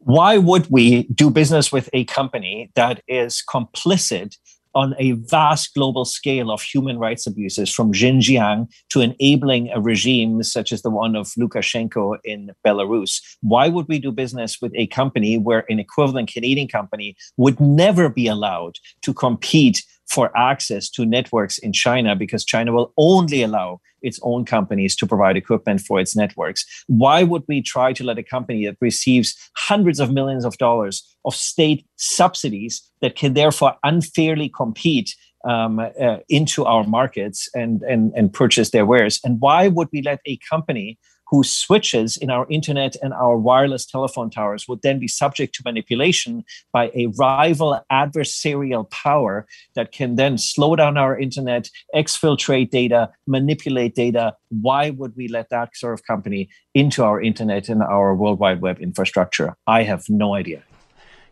Why 0.00 0.38
would 0.38 0.68
we 0.70 1.04
do 1.04 1.30
business 1.30 1.72
with 1.72 1.90
a 1.92 2.04
company 2.04 2.70
that 2.74 3.02
is 3.08 3.42
complicit 3.46 4.36
on 4.78 4.94
a 5.00 5.10
vast 5.34 5.74
global 5.74 6.04
scale 6.04 6.52
of 6.52 6.62
human 6.62 6.98
rights 7.00 7.26
abuses 7.26 7.68
from 7.68 7.92
Xinjiang 7.92 8.68
to 8.90 9.00
enabling 9.00 9.70
a 9.70 9.80
regime 9.80 10.44
such 10.44 10.70
as 10.70 10.82
the 10.82 10.90
one 10.90 11.16
of 11.16 11.26
Lukashenko 11.36 12.16
in 12.22 12.52
Belarus. 12.64 13.20
Why 13.40 13.66
would 13.68 13.88
we 13.88 13.98
do 13.98 14.12
business 14.12 14.58
with 14.62 14.72
a 14.76 14.86
company 14.86 15.36
where 15.36 15.64
an 15.68 15.80
equivalent 15.80 16.32
Canadian 16.32 16.68
company 16.68 17.16
would 17.36 17.58
never 17.58 18.08
be 18.08 18.28
allowed 18.28 18.76
to 19.02 19.12
compete 19.12 19.84
for 20.08 20.36
access 20.36 20.88
to 20.90 21.04
networks 21.04 21.58
in 21.58 21.72
China 21.72 22.16
because 22.16 22.44
China 22.44 22.72
will 22.72 22.92
only 22.96 23.42
allow 23.42 23.80
its 24.02 24.18
own 24.22 24.44
companies 24.44 24.94
to 24.96 25.06
provide 25.06 25.36
equipment 25.36 25.80
for 25.80 26.00
its 26.00 26.16
networks. 26.16 26.64
Why 26.86 27.22
would 27.22 27.42
we 27.48 27.60
try 27.62 27.92
to 27.92 28.04
let 28.04 28.18
a 28.18 28.22
company 28.22 28.64
that 28.66 28.76
receives 28.80 29.36
hundreds 29.56 30.00
of 30.00 30.12
millions 30.12 30.44
of 30.44 30.56
dollars 30.58 31.04
of 31.24 31.34
state 31.34 31.86
subsidies 31.96 32.82
that 33.00 33.16
can 33.16 33.34
therefore 33.34 33.76
unfairly 33.84 34.48
compete 34.48 35.14
um, 35.44 35.78
uh, 35.78 36.18
into 36.28 36.64
our 36.64 36.84
markets 36.84 37.48
and, 37.54 37.82
and, 37.82 38.12
and 38.16 38.32
purchase 38.32 38.70
their 38.70 38.86
wares? 38.86 39.20
And 39.24 39.40
why 39.40 39.68
would 39.68 39.88
we 39.92 40.02
let 40.02 40.20
a 40.26 40.38
company 40.48 40.98
whose 41.30 41.50
switches 41.50 42.16
in 42.16 42.30
our 42.30 42.46
internet 42.48 42.96
and 43.02 43.12
our 43.12 43.36
wireless 43.36 43.84
telephone 43.84 44.30
towers 44.30 44.66
would 44.66 44.82
then 44.82 44.98
be 44.98 45.08
subject 45.08 45.54
to 45.54 45.62
manipulation 45.64 46.44
by 46.72 46.90
a 46.94 47.06
rival 47.18 47.80
adversarial 47.92 48.90
power 48.90 49.46
that 49.74 49.92
can 49.92 50.16
then 50.16 50.38
slow 50.38 50.74
down 50.76 50.96
our 50.96 51.18
internet, 51.18 51.68
exfiltrate 51.94 52.70
data, 52.70 53.10
manipulate 53.26 53.94
data. 53.94 54.34
Why 54.48 54.90
would 54.90 55.16
we 55.16 55.28
let 55.28 55.50
that 55.50 55.76
sort 55.76 55.94
of 55.94 56.04
company 56.06 56.48
into 56.74 57.04
our 57.04 57.20
internet 57.20 57.68
and 57.68 57.82
our 57.82 58.14
World 58.14 58.38
Wide 58.38 58.60
Web 58.60 58.78
infrastructure? 58.80 59.56
I 59.66 59.82
have 59.82 60.08
no 60.08 60.34
idea. 60.34 60.62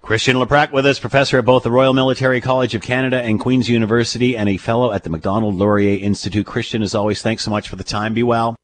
Christian 0.03 0.36
Leuprecht 0.36 0.70
with 0.70 0.86
us, 0.86 1.01
professor 1.01 1.38
at 1.38 1.44
both 1.44 1.64
the 1.64 1.70
Royal 1.70 1.92
Military 1.92 2.40
College 2.40 2.76
of 2.76 2.82
Canada 2.82 3.20
and 3.20 3.40
Queen's 3.40 3.68
University, 3.68 4.36
and 4.36 4.49
a 4.49 4.57
fellow 4.57 4.92
at 4.92 5.03
the 5.03 5.11
Macdonald 5.11 5.57
Laurier 5.57 5.99
Institute. 5.99 6.47
Christian, 6.47 6.82
as 6.82 6.94
always, 6.94 7.22
thanks 7.22 7.42
so 7.42 7.51
much 7.51 7.68
for 7.68 7.74
the 7.74 7.82
time. 7.82 8.14
Be 8.14 8.22
well. 8.22 8.55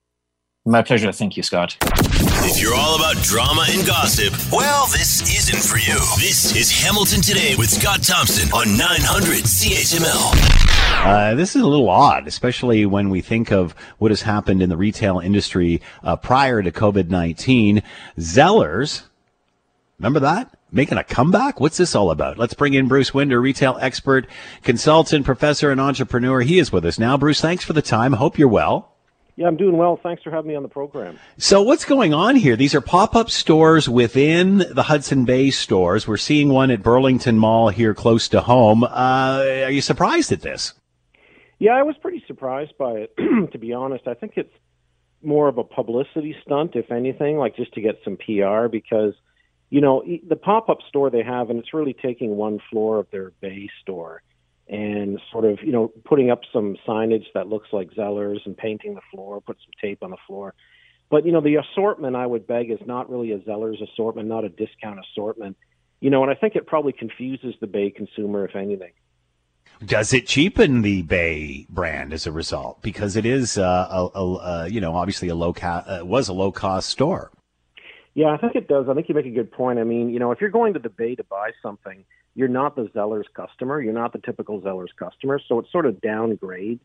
My 0.64 0.80
pleasure. 0.80 1.10
Thank 1.10 1.36
you, 1.36 1.42
Scott. 1.42 1.76
If 1.82 2.62
you're 2.62 2.74
all 2.74 2.94
about 2.94 3.16
drama 3.24 3.64
and 3.68 3.84
gossip, 3.84 4.32
well, 4.52 4.86
this 4.86 5.20
isn't 5.22 5.60
for 5.60 5.76
you. 5.76 5.98
This 6.20 6.54
is 6.54 6.70
Hamilton 6.70 7.20
Today 7.20 7.56
with 7.56 7.68
Scott 7.68 8.04
Thompson 8.04 8.48
on 8.52 8.76
900 8.78 9.42
CHML. 9.42 11.04
Uh, 11.04 11.34
this 11.34 11.56
is 11.56 11.62
a 11.62 11.66
little 11.66 11.90
odd, 11.90 12.28
especially 12.28 12.86
when 12.86 13.10
we 13.10 13.20
think 13.20 13.50
of 13.50 13.74
what 13.98 14.12
has 14.12 14.22
happened 14.22 14.62
in 14.62 14.68
the 14.68 14.76
retail 14.76 15.18
industry 15.18 15.82
uh, 16.04 16.14
prior 16.14 16.62
to 16.62 16.70
COVID 16.70 17.08
19. 17.08 17.82
Zellers, 18.18 19.02
remember 19.98 20.20
that? 20.20 20.56
Making 20.70 20.98
a 20.98 21.02
comeback? 21.02 21.58
What's 21.58 21.78
this 21.78 21.96
all 21.96 22.12
about? 22.12 22.38
Let's 22.38 22.54
bring 22.54 22.74
in 22.74 22.86
Bruce 22.86 23.12
Winder, 23.12 23.40
retail 23.40 23.78
expert, 23.80 24.28
consultant, 24.62 25.26
professor, 25.26 25.72
and 25.72 25.80
entrepreneur. 25.80 26.40
He 26.40 26.60
is 26.60 26.70
with 26.70 26.84
us 26.86 27.00
now. 27.00 27.16
Bruce, 27.16 27.40
thanks 27.40 27.64
for 27.64 27.72
the 27.72 27.82
time. 27.82 28.12
Hope 28.12 28.38
you're 28.38 28.46
well. 28.46 28.91
Yeah, 29.36 29.46
I'm 29.46 29.56
doing 29.56 29.78
well. 29.78 29.98
Thanks 30.02 30.22
for 30.22 30.30
having 30.30 30.48
me 30.48 30.54
on 30.56 30.62
the 30.62 30.68
program. 30.68 31.18
So, 31.38 31.62
what's 31.62 31.86
going 31.86 32.12
on 32.12 32.36
here? 32.36 32.54
These 32.54 32.74
are 32.74 32.82
pop 32.82 33.16
up 33.16 33.30
stores 33.30 33.88
within 33.88 34.58
the 34.58 34.82
Hudson 34.82 35.24
Bay 35.24 35.50
stores. 35.50 36.06
We're 36.06 36.18
seeing 36.18 36.50
one 36.50 36.70
at 36.70 36.82
Burlington 36.82 37.38
Mall 37.38 37.70
here 37.70 37.94
close 37.94 38.28
to 38.28 38.42
home. 38.42 38.84
Uh, 38.84 39.42
are 39.64 39.70
you 39.70 39.80
surprised 39.80 40.32
at 40.32 40.42
this? 40.42 40.74
Yeah, 41.58 41.72
I 41.72 41.82
was 41.82 41.96
pretty 42.02 42.22
surprised 42.26 42.76
by 42.76 42.92
it, 42.92 43.16
to 43.52 43.58
be 43.58 43.72
honest. 43.72 44.06
I 44.06 44.14
think 44.14 44.32
it's 44.36 44.52
more 45.22 45.48
of 45.48 45.56
a 45.56 45.64
publicity 45.64 46.36
stunt, 46.44 46.76
if 46.76 46.90
anything, 46.90 47.38
like 47.38 47.56
just 47.56 47.72
to 47.74 47.80
get 47.80 48.00
some 48.04 48.18
PR 48.18 48.68
because, 48.68 49.14
you 49.70 49.80
know, 49.80 50.04
the 50.28 50.36
pop 50.36 50.68
up 50.68 50.78
store 50.88 51.08
they 51.08 51.22
have, 51.22 51.48
and 51.48 51.58
it's 51.58 51.72
really 51.72 51.94
taking 51.94 52.36
one 52.36 52.58
floor 52.70 52.98
of 52.98 53.06
their 53.10 53.30
Bay 53.40 53.70
store 53.80 54.22
and 54.72 55.20
sort 55.30 55.44
of, 55.44 55.58
you 55.62 55.70
know, 55.70 55.92
putting 56.06 56.30
up 56.30 56.40
some 56.50 56.76
signage 56.88 57.26
that 57.34 57.46
looks 57.46 57.68
like 57.72 57.90
Zellers 57.90 58.40
and 58.46 58.56
painting 58.56 58.94
the 58.94 59.02
floor, 59.12 59.42
put 59.42 59.58
some 59.58 59.72
tape 59.80 60.02
on 60.02 60.10
the 60.10 60.16
floor. 60.26 60.54
But, 61.10 61.26
you 61.26 61.32
know, 61.32 61.42
the 61.42 61.56
assortment 61.56 62.16
I 62.16 62.26
would 62.26 62.46
beg 62.46 62.70
is 62.70 62.78
not 62.86 63.10
really 63.10 63.32
a 63.32 63.38
Zellers 63.40 63.82
assortment, 63.82 64.28
not 64.28 64.44
a 64.44 64.48
discount 64.48 64.98
assortment. 64.98 65.58
You 66.00 66.08
know, 66.08 66.22
and 66.22 66.32
I 66.32 66.34
think 66.34 66.56
it 66.56 66.66
probably 66.66 66.92
confuses 66.92 67.54
the 67.60 67.66
Bay 67.66 67.90
consumer, 67.90 68.46
if 68.46 68.56
anything. 68.56 68.92
Does 69.84 70.14
it 70.14 70.26
cheapen 70.26 70.80
the 70.80 71.02
Bay 71.02 71.66
brand 71.68 72.14
as 72.14 72.26
a 72.26 72.32
result? 72.32 72.80
Because 72.80 73.14
it 73.14 73.26
is, 73.26 73.58
uh, 73.58 73.88
a, 73.90 74.18
a, 74.18 74.36
a, 74.36 74.68
you 74.68 74.80
know, 74.80 74.96
obviously 74.96 75.28
a 75.28 75.34
low 75.34 75.52
cost, 75.52 75.86
uh, 75.86 76.00
was 76.02 76.28
a 76.28 76.32
low 76.32 76.50
cost 76.50 76.88
store. 76.88 77.30
Yeah, 78.14 78.28
I 78.28 78.38
think 78.38 78.54
it 78.54 78.68
does. 78.68 78.88
I 78.88 78.94
think 78.94 79.10
you 79.10 79.14
make 79.14 79.26
a 79.26 79.30
good 79.30 79.52
point. 79.52 79.78
I 79.78 79.84
mean, 79.84 80.08
you 80.08 80.18
know, 80.18 80.32
if 80.32 80.40
you're 80.40 80.50
going 80.50 80.72
to 80.72 80.80
the 80.80 80.88
Bay 80.88 81.14
to 81.14 81.24
buy 81.24 81.50
something, 81.62 82.04
you're 82.34 82.48
not 82.48 82.76
the 82.76 82.84
Zellers 82.94 83.24
customer. 83.34 83.80
You're 83.80 83.92
not 83.92 84.12
the 84.12 84.18
typical 84.18 84.60
Zellers 84.60 84.94
customer. 84.98 85.40
So 85.46 85.58
it 85.58 85.66
sort 85.70 85.86
of 85.86 86.00
downgrades 86.00 86.80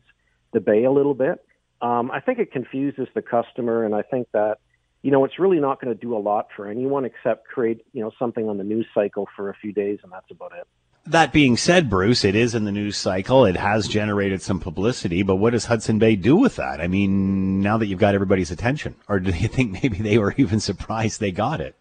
the 0.52 0.60
Bay 0.60 0.84
a 0.84 0.90
little 0.90 1.14
bit. 1.14 1.44
Um, 1.80 2.10
I 2.10 2.20
think 2.20 2.38
it 2.38 2.52
confuses 2.52 3.08
the 3.14 3.22
customer, 3.22 3.84
and 3.84 3.94
I 3.94 4.02
think 4.02 4.28
that 4.32 4.58
you 5.02 5.10
know 5.10 5.24
it's 5.24 5.38
really 5.38 5.60
not 5.60 5.80
going 5.80 5.94
to 5.94 6.00
do 6.00 6.16
a 6.16 6.18
lot 6.18 6.48
for 6.56 6.66
anyone 6.66 7.04
except 7.04 7.46
create 7.46 7.84
you 7.92 8.02
know 8.02 8.10
something 8.18 8.48
on 8.48 8.58
the 8.58 8.64
news 8.64 8.86
cycle 8.92 9.28
for 9.36 9.48
a 9.48 9.54
few 9.54 9.72
days, 9.72 10.00
and 10.02 10.12
that's 10.12 10.30
about 10.30 10.52
it. 10.52 10.66
That 11.06 11.32
being 11.32 11.56
said, 11.56 11.88
Bruce, 11.88 12.24
it 12.24 12.34
is 12.34 12.54
in 12.54 12.64
the 12.64 12.72
news 12.72 12.96
cycle. 12.96 13.46
It 13.46 13.56
has 13.56 13.88
generated 13.88 14.42
some 14.42 14.60
publicity, 14.60 15.22
but 15.22 15.36
what 15.36 15.52
does 15.52 15.64
Hudson 15.64 15.98
Bay 15.98 16.16
do 16.16 16.36
with 16.36 16.56
that? 16.56 16.82
I 16.82 16.88
mean, 16.88 17.62
now 17.62 17.78
that 17.78 17.86
you've 17.86 17.98
got 17.98 18.14
everybody's 18.14 18.50
attention, 18.50 18.94
or 19.08 19.18
do 19.20 19.30
you 19.30 19.48
think 19.48 19.72
maybe 19.82 19.98
they 19.98 20.18
were 20.18 20.34
even 20.36 20.60
surprised 20.60 21.20
they 21.20 21.32
got 21.32 21.60
it? 21.60 21.76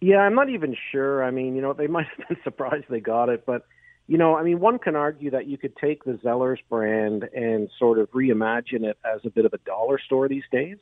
Yeah, 0.00 0.18
I'm 0.18 0.34
not 0.34 0.50
even 0.50 0.76
sure. 0.92 1.24
I 1.24 1.30
mean, 1.30 1.54
you 1.56 1.62
know, 1.62 1.72
they 1.72 1.86
might 1.96 2.06
have 2.16 2.28
been 2.28 2.38
surprised 2.44 2.84
they 2.88 3.00
got 3.00 3.28
it, 3.28 3.44
but 3.46 3.62
you 4.08 4.18
know, 4.18 4.36
I 4.36 4.44
mean, 4.44 4.60
one 4.60 4.78
can 4.78 4.94
argue 4.94 5.32
that 5.32 5.48
you 5.48 5.58
could 5.58 5.76
take 5.76 6.04
the 6.04 6.12
Zellers 6.12 6.58
brand 6.70 7.24
and 7.34 7.68
sort 7.76 7.98
of 7.98 8.08
reimagine 8.12 8.84
it 8.84 8.96
as 9.04 9.20
a 9.24 9.30
bit 9.30 9.44
of 9.44 9.52
a 9.52 9.58
dollar 9.58 9.98
store 9.98 10.28
these 10.28 10.44
days 10.52 10.76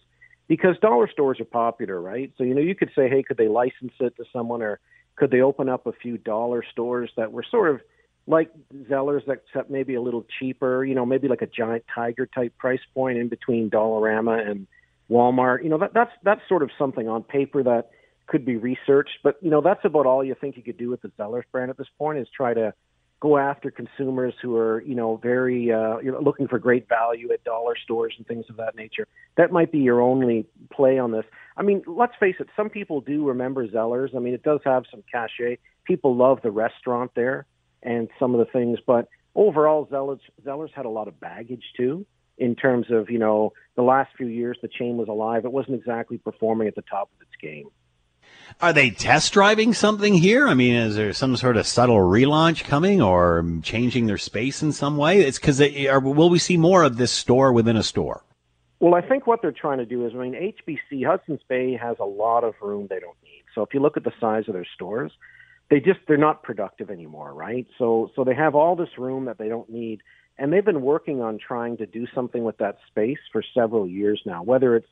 because 0.47 0.77
dollar 0.81 1.09
stores 1.11 1.41
are 1.41 1.47
popular, 1.47 2.01
right? 2.01 2.31
So, 2.37 2.45
you 2.45 2.55
know, 2.55 2.61
you 2.61 2.75
could 2.75 2.91
say, 2.95 3.09
hey, 3.09 3.23
could 3.23 3.39
they 3.39 3.49
license 3.49 3.95
it 3.99 4.15
to 4.19 4.25
someone 4.31 4.61
or 4.61 4.79
could 5.17 5.31
they 5.31 5.41
open 5.41 5.71
up 5.71 5.87
a 5.87 5.93
few 5.93 6.19
dollar 6.19 6.63
stores 6.71 7.11
that 7.17 7.33
were 7.33 7.45
sort 7.51 7.71
of 7.71 7.81
like 8.27 8.51
Zellers, 8.91 9.23
except 9.29 9.71
maybe 9.71 9.95
a 9.95 10.03
little 10.03 10.27
cheaper, 10.39 10.85
you 10.85 10.95
know, 10.95 11.07
maybe 11.07 11.29
like 11.29 11.43
a 11.43 11.47
giant 11.47 11.85
tiger 11.95 12.27
type 12.27 12.57
price 12.59 12.81
point 12.95 13.19
in 13.19 13.29
between 13.29 13.71
Dollarama 13.71 14.47
and 14.47 14.67
Walmart. 15.11 15.63
You 15.63 15.71
know, 15.71 15.79
that, 15.79 15.95
that's 15.95 16.13
that's 16.23 16.41
sort 16.49 16.63
of 16.63 16.71
something 16.79 17.09
on 17.09 17.23
paper 17.23 17.63
that 17.63 17.91
could 18.27 18.45
be 18.45 18.57
researched, 18.57 19.19
but 19.23 19.37
you 19.43 19.51
know, 19.51 19.61
that's 19.61 19.85
about 19.85 20.07
all 20.07 20.25
you 20.25 20.35
think 20.41 20.57
you 20.57 20.63
could 20.63 20.79
do 20.79 20.91
with 20.91 21.03
the 21.03 21.09
Zellers 21.19 21.45
brand 21.53 21.71
at 21.71 21.77
this 21.77 21.89
point 21.99 22.19
is 22.19 22.27
try 22.35 22.55
to 22.55 22.73
go 23.21 23.39
after 23.39 23.71
consumers 23.71 24.35
who 24.43 24.57
are, 24.57 24.83
you 24.83 24.95
know, 24.95 25.17
very 25.17 25.73
uh, 25.73 25.99
you're 25.99 26.21
looking 26.21 26.47
for 26.49 26.59
great 26.59 26.89
value 26.89 27.33
at 27.33 27.43
dollar 27.45 27.75
stores 27.83 28.15
and 28.19 28.27
things 28.27 28.45
of 28.51 28.57
that 28.57 28.77
nature. 28.77 29.07
That 29.37 29.51
might 29.51 29.73
be 29.73 29.79
your 29.79 30.01
only 30.01 30.47
play 30.73 30.99
on 30.99 31.11
this. 31.11 31.25
I 31.57 31.63
mean, 31.63 31.83
let's 31.87 32.15
face 32.21 32.37
it, 32.39 32.49
some 32.57 32.69
people 32.69 33.01
do 33.01 33.27
remember 33.27 33.67
Zellers. 33.67 34.15
I 34.15 34.19
mean, 34.19 34.35
it 34.35 34.43
does 34.43 34.61
have 34.65 34.85
some 34.91 35.03
cachet. 35.11 35.59
People 35.85 36.17
love 36.17 36.41
the 36.43 36.51
restaurant 36.51 37.13
there 37.15 37.47
and 37.83 38.09
some 38.19 38.35
of 38.35 38.41
the 38.45 38.51
things, 38.53 38.79
but 38.87 39.09
overall, 39.35 39.87
Zellers 39.87 40.21
Zellers 40.45 40.73
had 40.75 40.87
a 40.87 40.91
lot 40.91 41.09
of 41.09 41.19
baggage 41.21 41.65
too. 41.77 42.07
In 42.37 42.57
terms 42.57 42.87
of, 42.91 43.11
you 43.11 43.21
know, 43.21 43.53
the 43.77 43.83
last 43.83 44.11
few 44.17 44.27
years 44.27 44.59
the 44.61 44.69
chain 44.69 44.97
was 44.97 45.07
alive, 45.09 45.45
it 45.45 45.53
wasn't 45.53 45.77
exactly 45.77 46.19
performing 46.19 46.67
at 46.67 46.75
the 46.75 46.83
top 46.83 47.09
of 47.15 47.23
its 47.23 47.31
game. 47.41 47.69
Are 48.61 48.73
they 48.73 48.91
test 48.91 49.33
driving 49.33 49.75
something 49.75 50.15
here? 50.15 50.49
I 50.49 50.55
mean, 50.55 50.75
is 50.75 50.97
there 50.97 51.13
some 51.13 51.37
sort 51.37 51.57
of 51.57 51.67
subtle 51.67 51.97
relaunch 51.97 52.65
coming 52.65 53.03
or 53.03 53.45
changing 53.63 54.07
their 54.07 54.19
space 54.19 54.63
in 54.63 54.73
some 54.73 54.97
way? 54.97 55.21
It's 55.21 55.39
because 55.39 55.59
will 55.59 56.31
we 56.31 56.39
see 56.39 56.57
more 56.57 56.83
of 56.83 56.97
this 56.97 57.11
store 57.11 57.53
within 57.53 57.77
a 57.77 57.83
store? 57.83 58.23
Well, 58.81 58.95
I 58.95 59.01
think 59.01 59.27
what 59.27 59.41
they're 59.41 59.53
trying 59.53 59.79
to 59.79 59.87
do 59.87 60.07
is, 60.07 60.13
I 60.15 60.19
mean, 60.19 60.35
HBC 60.35 61.07
Hudson's 61.07 61.43
Bay 61.49 61.75
has 61.77 61.97
a 62.01 62.05
lot 62.05 62.45
of 62.45 62.55
room 62.61 62.87
they 62.89 63.01
don't 63.01 63.17
need. 63.23 63.45
So 63.55 63.63
if 63.63 63.73
you 63.73 63.81
look 63.81 63.97
at 63.97 64.05
the 64.05 64.13
size 64.21 64.45
of 64.49 64.55
their 64.55 64.67
stores, 64.75 65.13
they 65.71 65.81
just 65.81 66.01
they're 66.07 66.17
not 66.17 66.43
productive 66.43 66.91
anymore, 66.91 67.33
right? 67.33 67.67
So 67.79 68.11
so 68.15 68.25
they 68.25 68.35
have 68.35 68.55
all 68.55 68.77
this 68.77 68.99
room 68.99 69.25
that 69.25 69.39
they 69.39 69.49
don't 69.49 69.71
need, 69.71 70.03
and 70.39 70.53
they've 70.53 70.65
been 70.65 70.83
working 70.83 71.23
on 71.23 71.39
trying 71.39 71.77
to 71.79 71.87
do 71.87 72.07
something 72.15 72.45
with 72.45 72.59
that 72.59 72.79
space 72.89 73.19
for 73.33 73.43
several 73.55 73.89
years 73.89 74.21
now. 74.27 74.43
Whether 74.43 74.77
it's 74.77 74.89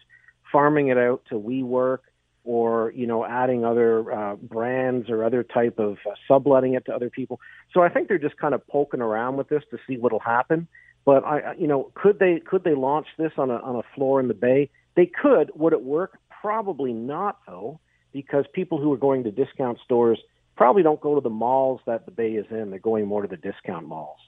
farming 0.50 0.88
it 0.88 0.98
out 0.98 1.22
to 1.28 1.34
WeWork 1.34 1.98
or 2.44 2.92
you 2.94 3.06
know 3.06 3.24
adding 3.24 3.64
other 3.64 4.12
uh, 4.12 4.36
brands 4.36 5.08
or 5.10 5.24
other 5.24 5.42
type 5.42 5.78
of 5.78 5.98
uh, 6.06 6.14
subletting 6.26 6.74
it 6.74 6.84
to 6.86 6.94
other 6.94 7.10
people. 7.10 7.40
So 7.72 7.82
I 7.82 7.88
think 7.88 8.08
they're 8.08 8.18
just 8.18 8.36
kind 8.36 8.54
of 8.54 8.66
poking 8.66 9.00
around 9.00 9.36
with 9.36 9.48
this 9.48 9.62
to 9.70 9.78
see 9.86 9.96
what'll 9.96 10.20
happen. 10.20 10.68
But 11.04 11.24
I, 11.24 11.54
you 11.58 11.66
know, 11.66 11.90
could 11.94 12.18
they 12.18 12.40
could 12.40 12.64
they 12.64 12.74
launch 12.74 13.06
this 13.18 13.32
on 13.36 13.50
a 13.50 13.56
on 13.56 13.76
a 13.76 13.82
floor 13.94 14.20
in 14.20 14.28
the 14.28 14.34
bay? 14.34 14.70
They 14.94 15.06
could. 15.06 15.50
Would 15.54 15.72
it 15.72 15.82
work? 15.82 16.18
Probably 16.40 16.92
not, 16.92 17.38
though, 17.46 17.80
because 18.12 18.44
people 18.52 18.80
who 18.80 18.92
are 18.92 18.98
going 18.98 19.24
to 19.24 19.30
discount 19.30 19.78
stores 19.84 20.18
probably 20.56 20.82
don't 20.82 21.00
go 21.00 21.14
to 21.14 21.20
the 21.20 21.30
malls 21.30 21.80
that 21.86 22.04
the 22.04 22.10
bay 22.10 22.32
is 22.32 22.46
in. 22.50 22.70
They're 22.70 22.78
going 22.78 23.06
more 23.06 23.22
to 23.22 23.28
the 23.28 23.36
discount 23.36 23.86
malls. 23.86 24.18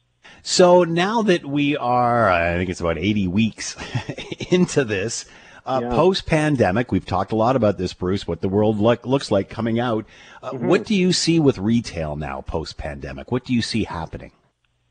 So 0.43 0.85
now 0.85 1.23
that 1.23 1.45
we 1.45 1.77
are, 1.77 2.31
I 2.31 2.55
think 2.55 2.71
it's 2.71 2.81
about 2.81 2.99
80 2.99 3.29
weeks 3.29 3.77
into 4.51 4.85
this, 4.85 5.27
uh, 5.67 5.81
yeah. 5.83 5.91
Post 5.91 6.27
pandemic, 6.27 6.93
we've 6.93 7.07
talked 7.07 7.33
a 7.33 7.37
lot 7.37 7.57
about 7.57 7.79
this, 7.79 7.95
Bruce, 7.95 8.27
what 8.27 8.41
the 8.41 8.49
world 8.49 8.79
look, 8.79 9.07
looks 9.07 9.31
like 9.31 9.49
coming 9.49 9.81
out. 9.81 10.05
Uh, 10.43 10.53
mm-hmm. 10.53 10.67
What 10.67 10.85
do 10.85 10.95
you 10.95 11.13
see 11.13 11.41
with 11.41 11.59
retail 11.59 12.17
now, 12.17 12.43
post 12.43 12.77
pandemic? 12.77 13.33
What 13.33 13.45
do 13.45 13.55
you 13.55 13.63
see 13.63 13.85
happening? 13.85 14.33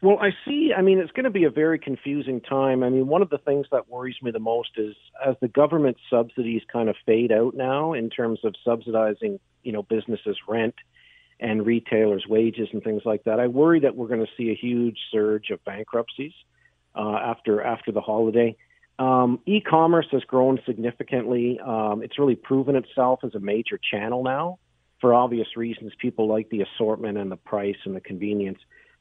Well, 0.01 0.17
I 0.19 0.32
see. 0.45 0.74
I 0.76 0.82
mean, 0.82 0.99
it's 0.99 1.11
going 1.11 1.24
to 1.24 1.30
be 1.30 1.45
a 1.45 1.49
very 1.49 1.80
confusing 1.80 2.41
time. 2.41 2.84
I 2.84 2.89
mean, 2.89 3.07
one 3.07 3.21
of 3.21 3.30
the 3.30 3.38
things 3.38 3.67
that 3.71 3.88
worries 3.88 4.17
me 4.21 4.32
the 4.32 4.39
most 4.39 4.71
is 4.76 4.95
as 5.26 5.36
the 5.41 5.47
government 5.47 5.95
subsidies 6.09 6.61
kind 6.71 6.89
of 6.89 6.97
fade 7.05 7.32
out 7.32 7.55
now 7.55 7.93
in 7.93 8.09
terms 8.09 8.39
of 8.43 8.53
subsidizing, 8.65 9.39
you 9.63 9.71
know, 9.71 9.84
businesses' 9.84 10.38
rent 10.45 10.76
and 11.39 11.65
retailers' 11.65 12.28
wages 12.28 12.67
and 12.74 12.84
things 12.84 13.03
like 13.05 13.24
that. 13.24 13.39
I 13.39 13.47
worry 13.47 13.80
that 13.80 13.95
we're 13.95 14.07
going 14.07 14.26
to 14.26 14.32
see 14.36 14.49
a 14.49 14.55
huge 14.55 14.97
surge 15.09 15.51
of 15.51 15.63
bankruptcies 15.63 16.34
uh, 16.95 17.15
after 17.24 17.61
after 17.61 17.91
the 17.91 18.01
holiday. 18.01 18.57
Um, 18.99 19.39
e-commerce 19.45 20.07
has 20.11 20.23
grown 20.23 20.59
significantly. 20.65 21.59
Um, 21.59 22.01
it's 22.03 22.19
really 22.19 22.35
proven 22.35 22.75
itself 22.75 23.21
as 23.23 23.33
a 23.35 23.39
major 23.39 23.79
channel 23.91 24.23
now 24.23 24.59
for 25.01 25.13
obvious 25.13 25.47
reasons. 25.57 25.93
People 25.99 26.27
like 26.27 26.49
the 26.49 26.61
assortment 26.61 27.17
and 27.17 27.31
the 27.31 27.37
price 27.37 27.75
and 27.85 27.95
the 27.95 28.01
convenience. 28.01 28.59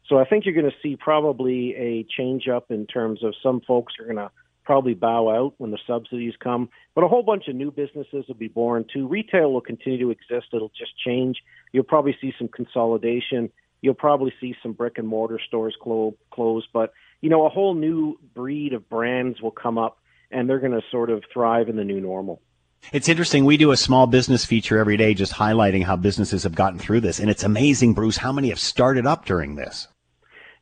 So 0.08 0.18
I 0.18 0.24
think 0.24 0.44
you're 0.44 0.54
going 0.54 0.70
to 0.70 0.76
see 0.82 0.96
probably 0.96 1.74
a 1.76 2.06
change 2.16 2.48
up 2.48 2.70
in 2.70 2.86
terms 2.86 3.22
of 3.22 3.34
some 3.42 3.60
folks 3.60 3.94
are 4.00 4.04
going 4.04 4.16
to 4.16 4.30
probably 4.64 4.94
bow 4.94 5.28
out 5.28 5.54
when 5.58 5.70
the 5.70 5.78
subsidies 5.86 6.34
come, 6.42 6.68
but 6.94 7.02
a 7.04 7.08
whole 7.08 7.22
bunch 7.22 7.48
of 7.48 7.54
new 7.54 7.70
businesses 7.70 8.24
will 8.28 8.34
be 8.34 8.48
born 8.48 8.84
too. 8.92 9.06
Retail 9.08 9.52
will 9.52 9.60
continue 9.60 9.98
to 9.98 10.10
exist. 10.10 10.46
It'll 10.52 10.72
just 10.76 10.92
change. 11.04 11.38
You'll 11.72 11.84
probably 11.84 12.16
see 12.20 12.32
some 12.38 12.48
consolidation. 12.48 13.50
You'll 13.80 13.94
probably 13.94 14.32
see 14.40 14.54
some 14.62 14.72
brick 14.72 14.98
and 14.98 15.08
mortar 15.08 15.40
stores 15.44 15.76
clo- 15.80 16.16
close, 16.30 16.66
but 16.72 16.92
you 17.22 17.30
know, 17.30 17.46
a 17.46 17.48
whole 17.48 17.74
new 17.74 18.18
breed 18.34 18.74
of 18.74 18.88
brands 18.90 19.40
will 19.40 19.52
come 19.52 19.78
up 19.78 19.98
and 20.30 20.48
they're 20.48 20.58
going 20.58 20.72
to 20.72 20.82
sort 20.90 21.08
of 21.08 21.22
thrive 21.32 21.68
in 21.68 21.76
the 21.76 21.84
new 21.84 22.00
normal. 22.00 22.42
It's 22.92 23.08
interesting. 23.08 23.44
We 23.44 23.56
do 23.56 23.70
a 23.70 23.76
small 23.76 24.08
business 24.08 24.44
feature 24.44 24.76
every 24.78 24.96
day 24.96 25.14
just 25.14 25.32
highlighting 25.32 25.84
how 25.84 25.94
businesses 25.94 26.42
have 26.42 26.54
gotten 26.54 26.80
through 26.80 27.00
this. 27.00 27.20
And 27.20 27.30
it's 27.30 27.44
amazing, 27.44 27.94
Bruce, 27.94 28.16
how 28.16 28.32
many 28.32 28.48
have 28.48 28.58
started 28.58 29.06
up 29.06 29.24
during 29.24 29.54
this. 29.54 29.86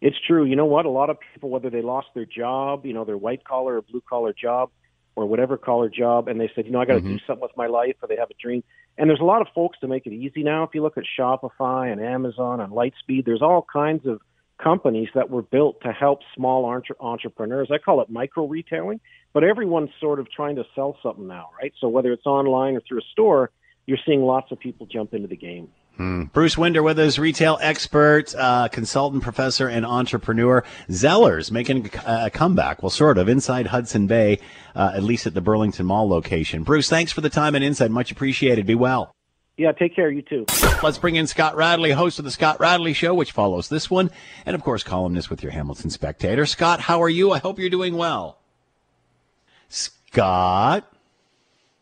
It's 0.03 0.17
true. 0.27 0.45
You 0.45 0.55
know 0.55 0.67
what? 0.67 0.85
A 0.85 0.91
lot 0.91 1.09
of 1.09 1.19
people, 1.33 1.51
whether 1.51 1.71
they 1.71 1.83
lost 1.83 2.09
their 2.15 2.27
job, 2.27 2.85
you 2.85 2.93
know, 2.93 3.05
their 3.05 3.17
white 3.17 3.45
collar 3.45 3.77
or 3.77 3.83
blue 3.83 4.03
collar 4.07 4.35
job 4.35 4.71
or 5.17 5.27
whatever 5.27 5.57
collar 5.57 5.89
job, 5.89 6.29
and 6.29 6.41
they 6.41 6.51
said, 6.55 6.67
you 6.67 6.73
know, 6.73 6.81
I 6.81 6.85
got 6.85 6.95
to 6.95 7.01
mm-hmm. 7.01 7.17
do 7.17 7.19
something 7.27 7.43
with 7.43 7.57
my 7.57 7.67
life 7.67 7.97
or 8.03 8.09
they 8.09 8.17
have 8.17 8.31
a 8.31 8.35
dream. 8.41 8.63
And 8.99 9.09
there's 9.09 9.21
a 9.21 9.25
lot 9.25 9.41
of 9.41 9.49
folks 9.55 9.79
to 9.81 9.89
make 9.89 10.07
it 10.07 10.13
easy 10.13 10.43
now. 10.43 10.63
If 10.65 10.71
you 10.75 10.83
look 10.83 10.99
at 10.99 11.05
Shopify 11.19 11.91
and 11.91 12.01
Amazon 12.03 12.61
and 12.61 12.73
Lightspeed, 12.73 13.25
there's 13.25 13.43
all 13.43 13.67
kinds 13.73 14.07
of 14.07 14.21
companies 14.63 15.09
that 15.15 15.31
were 15.31 15.43
built 15.43 15.81
to 15.83 15.93
help 15.93 16.21
small 16.35 16.65
entre- 16.65 16.97
entrepreneurs. 17.01 17.71
I 17.71 17.79
call 17.79 18.01
it 18.01 18.11
micro 18.11 18.47
retailing, 18.47 19.01
but 19.33 19.45
everyone's 19.45 19.91
sort 20.01 20.21
of 20.21 20.31
trying 20.31 20.57
to 20.57 20.65
sell 20.75 20.97
something 21.03 21.27
now, 21.27 21.51
right? 21.61 21.73
So 21.81 21.89
whether 21.89 22.13
it's 22.13 22.27
online 22.27 22.77
or 22.77 22.81
through 22.81 22.99
a 22.99 23.09
store, 23.13 23.51
you're 23.87 23.99
seeing 24.07 24.23
lots 24.23 24.53
of 24.53 24.61
people 24.61 24.87
jump 24.87 25.15
into 25.15 25.29
the 25.29 25.37
game. 25.37 25.69
Hmm. 25.97 26.25
Bruce 26.33 26.57
Winder 26.57 26.83
with 26.83 26.99
us, 26.99 27.19
retail 27.19 27.59
expert, 27.61 28.35
uh, 28.35 28.69
consultant, 28.69 29.23
professor, 29.23 29.69
and 29.69 29.85
entrepreneur. 29.85 30.65
Zellers 30.89 31.51
making 31.51 31.91
a 32.07 32.31
comeback, 32.31 32.83
well, 32.83 32.91
sort 32.91 33.19
of, 33.19 33.29
inside 33.29 33.67
Hudson 33.67 34.07
Bay, 34.07 34.39
uh, 34.75 34.93
at 34.95 35.03
least 35.03 35.27
at 35.27 35.35
the 35.35 35.41
Burlington 35.41 35.87
Mall 35.87 36.09
location. 36.09 36.63
Bruce, 36.63 36.89
thanks 36.89 37.13
for 37.13 37.21
the 37.21 37.29
time 37.29 37.55
and 37.55 37.65
insight. 37.65 37.91
Much 37.91 38.11
appreciated. 38.11 38.65
Be 38.67 38.75
well. 38.75 39.15
Yeah, 39.61 39.73
take 39.73 39.95
care. 39.95 40.11
You 40.11 40.23
too. 40.23 40.47
Let's 40.83 40.97
bring 40.97 41.17
in 41.17 41.27
Scott 41.27 41.55
Radley, 41.55 41.91
host 41.91 42.19
of 42.19 42.25
the 42.25 42.31
Scott 42.31 42.59
Radley 42.61 42.95
Show, 42.95 43.13
which 43.13 43.33
follows 43.33 43.69
this 43.69 43.91
one, 43.91 44.11
and 44.47 44.55
of 44.55 44.63
course, 44.63 44.83
columnist 44.83 45.29
with 45.29 45.43
your 45.43 45.53
Hamilton 45.53 45.91
Spectator. 45.91 46.47
Scott, 46.47 46.81
how 46.81 47.03
are 47.03 47.11
you? 47.11 47.31
I 47.31 47.41
hope 47.41 47.59
you're 47.59 47.69
doing 47.69 47.99
well. 47.99 48.39
Scott, 49.69 50.91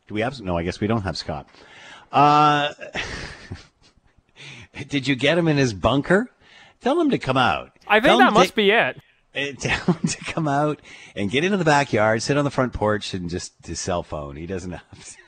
do 0.08 0.14
we 0.14 0.22
have? 0.22 0.40
No, 0.40 0.58
I 0.58 0.64
guess 0.64 0.80
we 0.80 0.88
don't 0.88 1.02
have 1.02 1.16
Scott. 1.16 1.48
Uh, 2.10 2.74
did 4.88 5.06
you 5.06 5.14
get 5.14 5.38
him 5.38 5.46
in 5.46 5.56
his 5.56 5.72
bunker? 5.72 6.28
Tell 6.80 7.00
him 7.00 7.10
to 7.10 7.18
come 7.18 7.36
out. 7.36 7.78
I 7.86 8.00
think 8.00 8.18
that 8.18 8.32
must 8.32 8.56
be 8.56 8.72
it. 8.72 9.00
Uh, 9.36 9.52
tell 9.60 9.94
him 9.94 10.08
to 10.08 10.24
come 10.24 10.48
out 10.48 10.80
and 11.14 11.30
get 11.30 11.44
into 11.44 11.56
the 11.56 11.64
backyard, 11.64 12.22
sit 12.22 12.36
on 12.36 12.44
the 12.44 12.50
front 12.50 12.72
porch, 12.72 13.14
and 13.14 13.30
just 13.30 13.52
his 13.64 13.78
cell 13.78 14.02
phone. 14.02 14.34
He 14.34 14.46
doesn't 14.46 14.72
have. 14.72 15.04
To. 15.04 15.27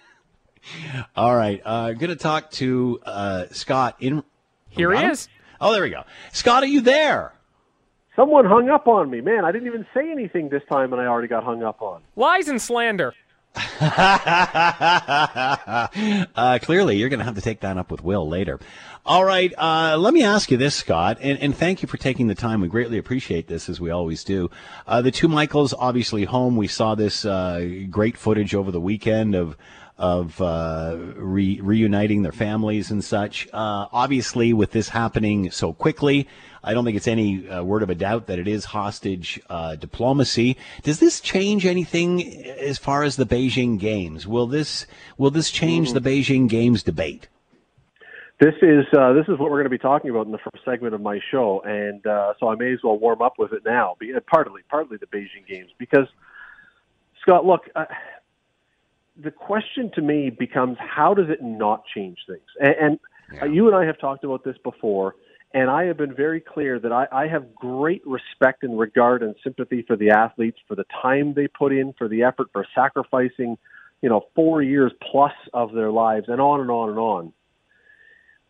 All 1.16 1.34
right. 1.34 1.60
Uh, 1.64 1.92
going 1.92 2.10
to 2.10 2.16
talk 2.16 2.50
to 2.52 3.00
uh, 3.04 3.46
Scott 3.50 3.96
in. 4.00 4.22
Here 4.68 4.92
he 4.92 5.04
is. 5.04 5.28
Oh, 5.60 5.72
there 5.72 5.82
we 5.82 5.90
go. 5.90 6.04
Scott, 6.32 6.62
are 6.62 6.66
you 6.66 6.80
there? 6.80 7.32
Someone 8.16 8.44
hung 8.44 8.68
up 8.68 8.86
on 8.86 9.10
me. 9.10 9.20
Man, 9.20 9.44
I 9.44 9.52
didn't 9.52 9.68
even 9.68 9.86
say 9.94 10.10
anything 10.10 10.48
this 10.48 10.62
time, 10.68 10.92
and 10.92 11.00
I 11.00 11.06
already 11.06 11.28
got 11.28 11.44
hung 11.44 11.62
up 11.62 11.82
on. 11.82 12.02
Lies 12.16 12.48
and 12.48 12.60
slander. 12.60 13.14
uh, 13.80 13.88
clearly, 16.62 16.96
you're 16.96 17.08
going 17.08 17.18
to 17.18 17.24
have 17.24 17.34
to 17.34 17.40
take 17.40 17.60
that 17.60 17.76
up 17.76 17.90
with 17.90 18.02
Will 18.02 18.28
later. 18.28 18.60
All 19.04 19.24
right, 19.24 19.52
uh, 19.58 19.96
let 19.98 20.14
me 20.14 20.22
ask 20.22 20.52
you 20.52 20.56
this, 20.56 20.76
Scott, 20.76 21.18
and, 21.20 21.38
and, 21.40 21.56
thank 21.56 21.82
you 21.82 21.88
for 21.88 21.96
taking 21.96 22.28
the 22.28 22.34
time. 22.34 22.60
We 22.60 22.68
greatly 22.68 22.98
appreciate 22.98 23.48
this, 23.48 23.68
as 23.68 23.80
we 23.80 23.90
always 23.90 24.22
do. 24.22 24.50
Uh, 24.86 25.02
the 25.02 25.10
two 25.10 25.26
Michaels, 25.26 25.74
obviously 25.76 26.24
home. 26.24 26.56
We 26.56 26.68
saw 26.68 26.94
this 26.94 27.24
uh, 27.24 27.86
great 27.90 28.16
footage 28.16 28.54
over 28.54 28.70
the 28.70 28.80
weekend 28.80 29.34
of 29.34 29.56
of 30.00 30.40
uh, 30.40 30.96
re- 31.16 31.60
reuniting 31.60 32.22
their 32.22 32.32
families 32.32 32.90
and 32.90 33.04
such. 33.04 33.46
Uh, 33.52 33.86
obviously, 33.92 34.54
with 34.54 34.72
this 34.72 34.88
happening 34.88 35.50
so 35.50 35.74
quickly, 35.74 36.26
I 36.64 36.72
don't 36.72 36.86
think 36.86 36.96
it's 36.96 37.06
any 37.06 37.46
uh, 37.46 37.62
word 37.62 37.82
of 37.82 37.90
a 37.90 37.94
doubt 37.94 38.26
that 38.26 38.38
it 38.38 38.48
is 38.48 38.64
hostage 38.64 39.38
uh, 39.50 39.76
diplomacy. 39.76 40.56
Does 40.82 41.00
this 41.00 41.20
change 41.20 41.66
anything 41.66 42.44
as 42.46 42.78
far 42.78 43.02
as 43.02 43.16
the 43.16 43.26
Beijing 43.26 43.78
Games? 43.78 44.26
Will 44.26 44.46
this 44.46 44.86
will 45.18 45.30
this 45.30 45.50
change 45.50 45.92
the 45.92 46.00
Beijing 46.00 46.48
Games 46.48 46.82
debate? 46.82 47.28
This 48.40 48.54
is 48.62 48.86
uh, 48.96 49.12
this 49.12 49.24
is 49.28 49.38
what 49.38 49.50
we're 49.50 49.58
going 49.58 49.64
to 49.64 49.70
be 49.70 49.76
talking 49.76 50.08
about 50.08 50.24
in 50.24 50.32
the 50.32 50.38
first 50.38 50.64
segment 50.64 50.94
of 50.94 51.02
my 51.02 51.20
show, 51.30 51.60
and 51.60 52.06
uh, 52.06 52.32
so 52.40 52.48
I 52.48 52.54
may 52.54 52.72
as 52.72 52.78
well 52.82 52.98
warm 52.98 53.20
up 53.20 53.34
with 53.38 53.52
it 53.52 53.66
now. 53.66 53.96
Partly, 54.26 54.62
partly 54.70 54.96
the 54.96 55.06
Beijing 55.06 55.46
Games, 55.46 55.70
because 55.76 56.08
Scott, 57.20 57.44
look, 57.44 57.68
the 59.22 59.30
question 59.30 59.90
to 59.94 60.02
me 60.02 60.30
becomes 60.30 60.76
how 60.78 61.14
does 61.14 61.28
it 61.28 61.42
not 61.42 61.84
change 61.94 62.18
things? 62.26 62.40
And, 62.60 62.74
and 62.80 62.98
yeah. 63.32 63.44
you 63.46 63.66
and 63.66 63.76
I 63.76 63.84
have 63.86 63.98
talked 63.98 64.24
about 64.24 64.44
this 64.44 64.56
before, 64.62 65.14
and 65.52 65.68
I 65.68 65.84
have 65.84 65.96
been 65.96 66.14
very 66.14 66.40
clear 66.40 66.78
that 66.78 66.92
I, 66.92 67.06
I 67.12 67.28
have 67.28 67.54
great 67.54 68.02
respect 68.06 68.62
and 68.62 68.78
regard 68.78 69.22
and 69.22 69.34
sympathy 69.42 69.82
for 69.86 69.96
the 69.96 70.10
athletes, 70.10 70.58
for 70.68 70.74
the 70.74 70.84
time 71.02 71.34
they 71.34 71.48
put 71.48 71.72
in, 71.72 71.92
for 71.98 72.08
the 72.08 72.22
effort, 72.22 72.48
for 72.52 72.66
sacrificing, 72.74 73.58
you 74.02 74.08
know, 74.08 74.26
four 74.34 74.62
years 74.62 74.92
plus 75.10 75.32
of 75.52 75.72
their 75.72 75.90
lives, 75.90 76.26
and 76.28 76.40
on 76.40 76.60
and 76.60 76.70
on 76.70 76.90
and 76.90 76.98
on. 76.98 77.32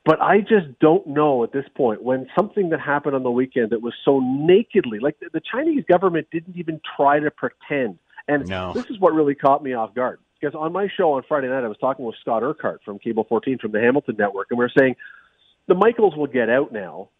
But 0.04 0.20
I 0.22 0.40
just 0.40 0.78
don't 0.80 1.06
know 1.06 1.44
at 1.44 1.52
this 1.52 1.66
point 1.76 2.02
when 2.02 2.26
something 2.36 2.70
that 2.70 2.80
happened 2.80 3.14
on 3.14 3.22
the 3.22 3.30
weekend 3.30 3.70
that 3.70 3.82
was 3.82 3.92
so 4.04 4.20
nakedly, 4.20 4.98
like 4.98 5.18
the, 5.20 5.28
the 5.32 5.42
Chinese 5.52 5.84
government 5.86 6.28
didn't 6.32 6.56
even 6.56 6.80
try 6.96 7.20
to 7.20 7.30
pretend. 7.30 7.98
And 8.26 8.46
no. 8.48 8.72
this 8.72 8.86
is 8.86 8.98
what 8.98 9.12
really 9.12 9.34
caught 9.34 9.62
me 9.62 9.74
off 9.74 9.94
guard 9.94 10.18
because 10.40 10.54
on 10.54 10.72
my 10.72 10.88
show 10.96 11.12
on 11.12 11.22
Friday 11.28 11.48
night, 11.48 11.64
I 11.64 11.68
was 11.68 11.76
talking 11.78 12.04
with 12.04 12.16
Scott 12.20 12.42
Urquhart 12.42 12.80
from 12.84 12.98
Cable 12.98 13.24
14 13.28 13.58
from 13.58 13.72
the 13.72 13.80
Hamilton 13.80 14.16
Network, 14.18 14.48
and 14.50 14.58
we 14.58 14.64
were 14.64 14.72
saying 14.76 14.96
the 15.68 15.74
Michaels 15.74 16.16
will 16.16 16.26
get 16.26 16.48
out 16.48 16.72
now, 16.72 17.10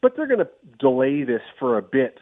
but 0.00 0.16
they're 0.16 0.26
going 0.26 0.40
to 0.40 0.48
delay 0.78 1.24
this 1.24 1.42
for 1.58 1.78
a 1.78 1.82
bit 1.82 2.18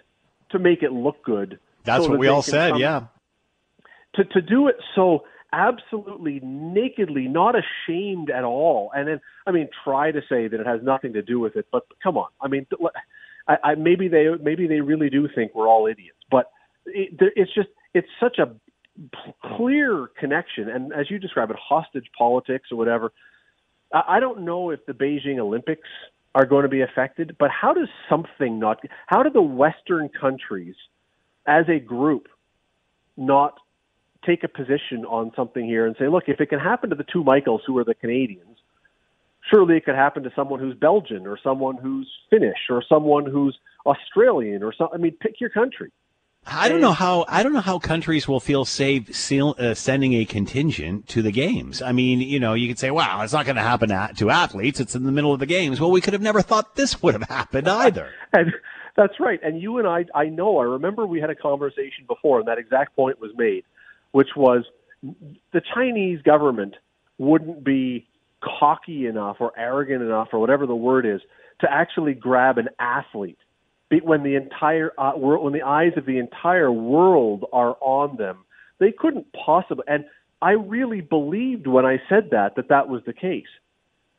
to 0.51 0.59
make 0.59 0.83
it 0.83 0.93
look 0.93 1.23
good. 1.25 1.59
That's 1.85 2.05
so 2.05 2.11
what 2.11 2.15
that 2.15 2.21
we 2.21 2.29
all 2.29 2.43
said, 2.43 2.73
come- 2.73 2.81
yeah. 2.81 3.07
To 4.15 4.25
to 4.25 4.41
do 4.41 4.69
it 4.69 4.77
so 4.95 5.25
absolutely 5.53 6.41
nakedly, 6.43 7.29
not 7.29 7.55
ashamed 7.55 8.31
at 8.31 8.45
all, 8.45 8.91
and 8.95 9.07
then 9.07 9.21
I 9.47 9.51
mean, 9.51 9.69
try 9.85 10.11
to 10.11 10.21
say 10.29 10.49
that 10.49 10.59
it 10.59 10.67
has 10.67 10.81
nothing 10.83 11.13
to 11.15 11.23
do 11.23 11.39
with 11.39 11.57
it, 11.57 11.67
but 11.71 11.83
come 12.03 12.17
on, 12.17 12.29
I 12.41 12.49
mean, 12.49 12.67
I, 13.47 13.57
I 13.63 13.75
maybe 13.75 14.09
they 14.09 14.29
maybe 14.43 14.67
they 14.67 14.81
really 14.81 15.11
do 15.11 15.29
think 15.35 15.55
we're 15.55 15.69
all 15.69 15.87
idiots, 15.87 16.19
but 16.31 16.51
it, 16.87 17.11
it's 17.37 17.55
just 17.55 17.69
it's 17.93 18.09
such 18.19 18.39
a 18.39 18.55
clear 19.57 20.09
connection, 20.19 20.69
and 20.69 20.93
as 20.93 21.11
you 21.11 21.19
describe 21.19 21.51
it, 21.51 21.57
hostage 21.57 22.07
politics 22.17 22.69
or 22.71 22.77
whatever. 22.77 23.13
I 23.93 24.21
don't 24.21 24.43
know 24.45 24.71
if 24.71 24.85
the 24.87 24.93
Beijing 24.93 25.39
Olympics 25.39 25.89
are 26.35 26.45
going 26.45 26.65
to 26.65 26.69
be 26.69 26.83
affected, 26.83 27.37
but 27.39 27.51
how 27.51 27.73
does 27.73 27.89
something 28.09 28.59
not? 28.59 28.81
How 29.07 29.23
do 29.23 29.31
the 29.31 29.43
Western 29.43 30.09
countries, 30.09 30.75
as 31.47 31.65
a 31.69 31.79
group, 31.79 32.29
not 33.17 33.59
take 34.25 34.43
a 34.45 34.49
position 34.49 35.05
on 35.07 35.33
something 35.37 35.65
here 35.65 35.87
and 35.87 35.95
say, 35.99 36.09
look, 36.09 36.25
if 36.27 36.41
it 36.41 36.47
can 36.47 36.59
happen 36.59 36.91
to 36.91 36.97
the 36.97 37.05
two 37.05 37.23
Michaels 37.23 37.63
who 37.67 37.79
are 37.79 37.85
the 37.85 37.95
Canadians, 37.95 38.59
surely 39.51 39.77
it 39.77 39.85
could 39.85 39.95
happen 39.95 40.25
to 40.25 40.33
someone 40.35 40.59
who's 40.59 40.75
Belgian 40.75 41.27
or 41.27 41.39
someone 41.43 41.77
who's 41.77 42.11
Finnish 42.29 42.59
or 42.69 42.83
someone 42.89 43.25
who's 43.25 43.57
Australian 43.87 44.63
or 44.63 44.75
some. 44.77 44.89
I 44.93 44.97
mean, 44.97 45.13
pick 45.13 45.41
your 45.41 45.51
country. 45.51 45.93
I 46.47 46.69
don't 46.69 46.81
know 46.81 46.93
how 46.93 47.25
I 47.29 47.43
don't 47.43 47.53
know 47.53 47.61
how 47.61 47.79
countries 47.79 48.29
will 48.29 48.41
feel 48.41 48.65
safe 48.65 49.15
seal, 49.15 49.57
uh, 49.59 49.75
sending 49.75 50.15
a 50.15 50.25
contingent 50.25 51.09
to 51.09 51.23
the 51.23 51.33
games. 51.33 51.83
I 51.83 51.93
mean, 51.93 52.21
you 52.21 52.39
know, 52.39 52.55
you 52.55 52.69
could 52.69 52.79
say, 52.79 52.91
"Wow, 52.91 53.23
it's 53.23 53.33
not 53.33 53.47
going 53.47 53.57
to 53.57 53.63
happen 53.63 53.89
to 53.89 54.31
athletes. 54.31 54.79
It's 54.79 54.95
in 54.95 55.05
the 55.05 55.13
middle 55.13 55.33
of 55.33 55.41
the 55.41 55.47
games." 55.47 55.81
Well, 55.81 55.91
we 55.91 56.01
could 56.01 56.13
have 56.13 56.23
never 56.23 56.43
thought 56.43 56.77
this 56.77 57.03
would 57.03 57.15
have 57.15 57.25
happened 57.25 57.69
either. 57.69 58.11
and 58.33 58.53
that's 58.97 59.19
right. 59.19 59.41
And 59.43 59.61
you 59.61 59.79
and 59.79 59.89
I, 59.89 60.05
I 60.15 60.27
know, 60.27 60.59
I 60.59 60.65
remember 60.65 61.07
we 61.07 61.21
had 61.21 61.31
a 61.31 61.35
conversation 61.35 62.05
before, 62.07 62.39
and 62.39 62.49
that 62.49 62.59
exact 62.59 62.95
point 62.95 63.21
was 63.21 63.33
made, 63.37 63.65
which 64.13 64.31
was 64.37 64.65
the 65.03 65.63
Chinese 65.75 66.23
government 66.23 66.77
wouldn't 67.19 67.65
be 67.65 68.07
cocky 68.41 69.07
enough 69.07 69.37
or 69.41 69.53
arrogant 69.59 70.03
enough 70.03 70.29
or 70.33 70.39
whatever 70.39 70.67
the 70.67 70.77
word 70.77 71.07
is 71.07 71.21
to 71.61 71.71
actually 71.71 72.15
grab 72.15 72.59
an 72.59 72.69
athlete 72.79 73.39
when 74.03 74.22
the 74.22 74.34
entire 74.34 74.93
uh, 74.99 75.12
world, 75.16 75.45
when 75.45 75.53
the 75.53 75.62
eyes 75.62 75.93
of 75.97 76.07
the 76.07 76.18
entire 76.18 76.72
world 76.72 77.45
are 77.53 77.76
on 77.80 78.16
them, 78.16 78.45
they 78.78 78.93
couldn't 78.93 79.26
possibly. 79.32 79.84
And 79.87 80.05
I 80.43 80.53
really 80.53 81.01
believed 81.01 81.66
when 81.66 81.87
I 81.87 82.01
said 82.09 82.30
that 82.30 82.57
that 82.57 82.68
that 82.68 82.89
was 82.89 83.03
the 83.07 83.12
case. 83.12 83.47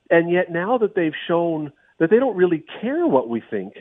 And 0.10 0.32
yet 0.32 0.52
now 0.52 0.78
that 0.78 0.96
they've 0.96 1.14
shown 1.28 1.72
that 2.00 2.10
they 2.10 2.18
don't 2.18 2.36
really 2.38 2.64
care 2.82 3.06
what 3.06 3.30
we 3.30 3.42
think, 3.50 3.74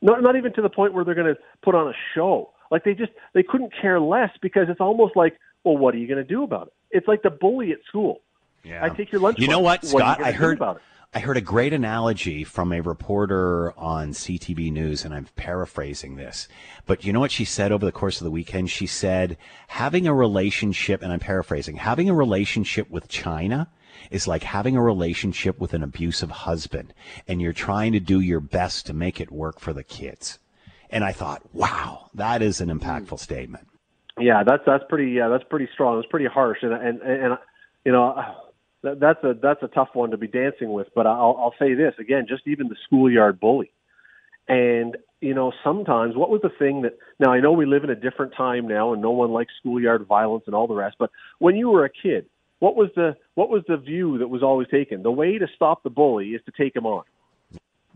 not 0.00 0.22
not 0.22 0.36
even 0.36 0.52
to 0.54 0.62
the 0.62 0.70
point 0.70 0.94
where 0.94 1.04
they're 1.04 1.14
going 1.14 1.34
to 1.34 1.40
put 1.62 1.74
on 1.74 1.88
a 1.88 1.94
show. 2.14 2.50
Like 2.70 2.84
they 2.84 2.94
just 2.94 3.12
they 3.34 3.42
couldn't 3.42 3.72
care 3.80 4.00
less 4.00 4.30
because 4.40 4.68
it's 4.68 4.80
almost 4.80 5.16
like, 5.16 5.38
well, 5.64 5.76
what 5.76 5.94
are 5.94 5.98
you 5.98 6.06
going 6.06 6.24
to 6.24 6.24
do 6.24 6.42
about 6.42 6.68
it? 6.68 6.72
It's 6.90 7.08
like 7.08 7.22
the 7.22 7.30
bully 7.30 7.72
at 7.72 7.78
school. 7.86 8.20
Yeah. 8.62 8.84
I 8.84 8.88
take 8.90 9.10
your 9.10 9.20
lunch. 9.20 9.38
You 9.38 9.48
know 9.48 9.58
what, 9.58 9.84
Scott? 9.84 10.18
What 10.18 10.26
I 10.26 10.32
heard 10.32 10.56
about 10.56 10.76
it. 10.76 10.82
I 11.14 11.18
heard 11.18 11.36
a 11.36 11.42
great 11.42 11.74
analogy 11.74 12.42
from 12.42 12.72
a 12.72 12.80
reporter 12.80 13.74
on 13.76 14.12
CTV 14.12 14.72
News, 14.72 15.04
and 15.04 15.12
I'm 15.12 15.26
paraphrasing 15.36 16.16
this. 16.16 16.48
But 16.86 17.04
you 17.04 17.12
know 17.12 17.20
what 17.20 17.30
she 17.30 17.44
said 17.44 17.70
over 17.70 17.84
the 17.84 17.92
course 17.92 18.18
of 18.18 18.24
the 18.24 18.30
weekend? 18.30 18.70
She 18.70 18.86
said, 18.86 19.36
having 19.68 20.06
a 20.06 20.14
relationship, 20.14 21.02
and 21.02 21.12
I'm 21.12 21.20
paraphrasing, 21.20 21.76
having 21.76 22.08
a 22.08 22.14
relationship 22.14 22.88
with 22.88 23.08
China 23.08 23.68
is 24.10 24.26
like 24.26 24.42
having 24.42 24.74
a 24.74 24.82
relationship 24.82 25.60
with 25.60 25.74
an 25.74 25.82
abusive 25.82 26.30
husband, 26.30 26.94
and 27.28 27.42
you're 27.42 27.52
trying 27.52 27.92
to 27.92 28.00
do 28.00 28.20
your 28.20 28.40
best 28.40 28.86
to 28.86 28.94
make 28.94 29.20
it 29.20 29.30
work 29.30 29.60
for 29.60 29.74
the 29.74 29.84
kids. 29.84 30.38
And 30.88 31.04
I 31.04 31.12
thought, 31.12 31.42
wow, 31.52 32.08
that 32.14 32.40
is 32.40 32.62
an 32.62 32.70
hmm. 32.70 32.78
impactful 32.78 33.18
statement. 33.18 33.68
Yeah, 34.18 34.44
that's 34.44 34.62
that's 34.64 34.84
pretty. 34.88 35.12
Yeah, 35.12 35.28
that's 35.28 35.44
pretty 35.44 35.68
strong. 35.74 35.98
It's 35.98 36.08
pretty 36.08 36.26
harsh, 36.26 36.58
and 36.62 36.72
and 36.72 37.02
and 37.02 37.38
you 37.84 37.92
know 37.92 38.14
that, 38.82 39.00
that's 39.00 39.22
a 39.24 39.34
that's 39.40 39.62
a 39.62 39.68
tough 39.68 39.90
one 39.94 40.10
to 40.10 40.16
be 40.16 40.28
dancing 40.28 40.72
with. 40.72 40.88
But 40.94 41.06
I'll, 41.06 41.36
I'll 41.38 41.54
say 41.58 41.74
this 41.74 41.94
again: 41.98 42.26
just 42.28 42.42
even 42.46 42.68
the 42.68 42.76
schoolyard 42.86 43.40
bully, 43.40 43.72
and 44.48 44.96
you 45.20 45.34
know 45.34 45.52
sometimes 45.64 46.16
what 46.16 46.30
was 46.30 46.42
the 46.42 46.50
thing 46.50 46.82
that 46.82 46.98
now 47.18 47.32
I 47.32 47.40
know 47.40 47.52
we 47.52 47.66
live 47.66 47.84
in 47.84 47.90
a 47.90 47.94
different 47.94 48.34
time 48.34 48.66
now, 48.66 48.92
and 48.92 49.00
no 49.00 49.10
one 49.10 49.30
likes 49.30 49.52
schoolyard 49.60 50.06
violence 50.06 50.44
and 50.46 50.54
all 50.54 50.66
the 50.66 50.74
rest. 50.74 50.96
But 50.98 51.10
when 51.38 51.56
you 51.56 51.70
were 51.70 51.84
a 51.84 51.90
kid, 51.90 52.26
what 52.58 52.76
was 52.76 52.90
the 52.96 53.16
what 53.34 53.48
was 53.48 53.62
the 53.68 53.76
view 53.76 54.18
that 54.18 54.28
was 54.28 54.42
always 54.42 54.68
taken? 54.68 55.02
The 55.02 55.12
way 55.12 55.38
to 55.38 55.46
stop 55.54 55.82
the 55.82 55.90
bully 55.90 56.30
is 56.30 56.42
to 56.46 56.52
take 56.52 56.74
him 56.74 56.86
on, 56.86 57.04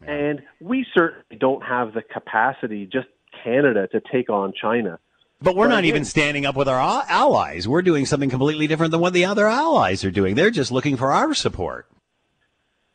and 0.06 0.42
we 0.60 0.86
certainly 0.94 1.36
don't 1.38 1.62
have 1.62 1.94
the 1.94 2.02
capacity, 2.02 2.86
just 2.86 3.08
Canada, 3.42 3.88
to 3.88 4.00
take 4.00 4.30
on 4.30 4.52
China. 4.60 4.98
But 5.40 5.54
we're 5.54 5.68
not 5.68 5.84
even 5.84 6.04
standing 6.04 6.46
up 6.46 6.56
with 6.56 6.68
our 6.68 7.04
allies. 7.08 7.68
We're 7.68 7.82
doing 7.82 8.06
something 8.06 8.30
completely 8.30 8.66
different 8.66 8.90
than 8.90 9.00
what 9.00 9.12
the 9.12 9.26
other 9.26 9.46
allies 9.46 10.04
are 10.04 10.10
doing. 10.10 10.34
They're 10.34 10.50
just 10.50 10.72
looking 10.72 10.96
for 10.96 11.12
our 11.12 11.34
support. 11.34 11.86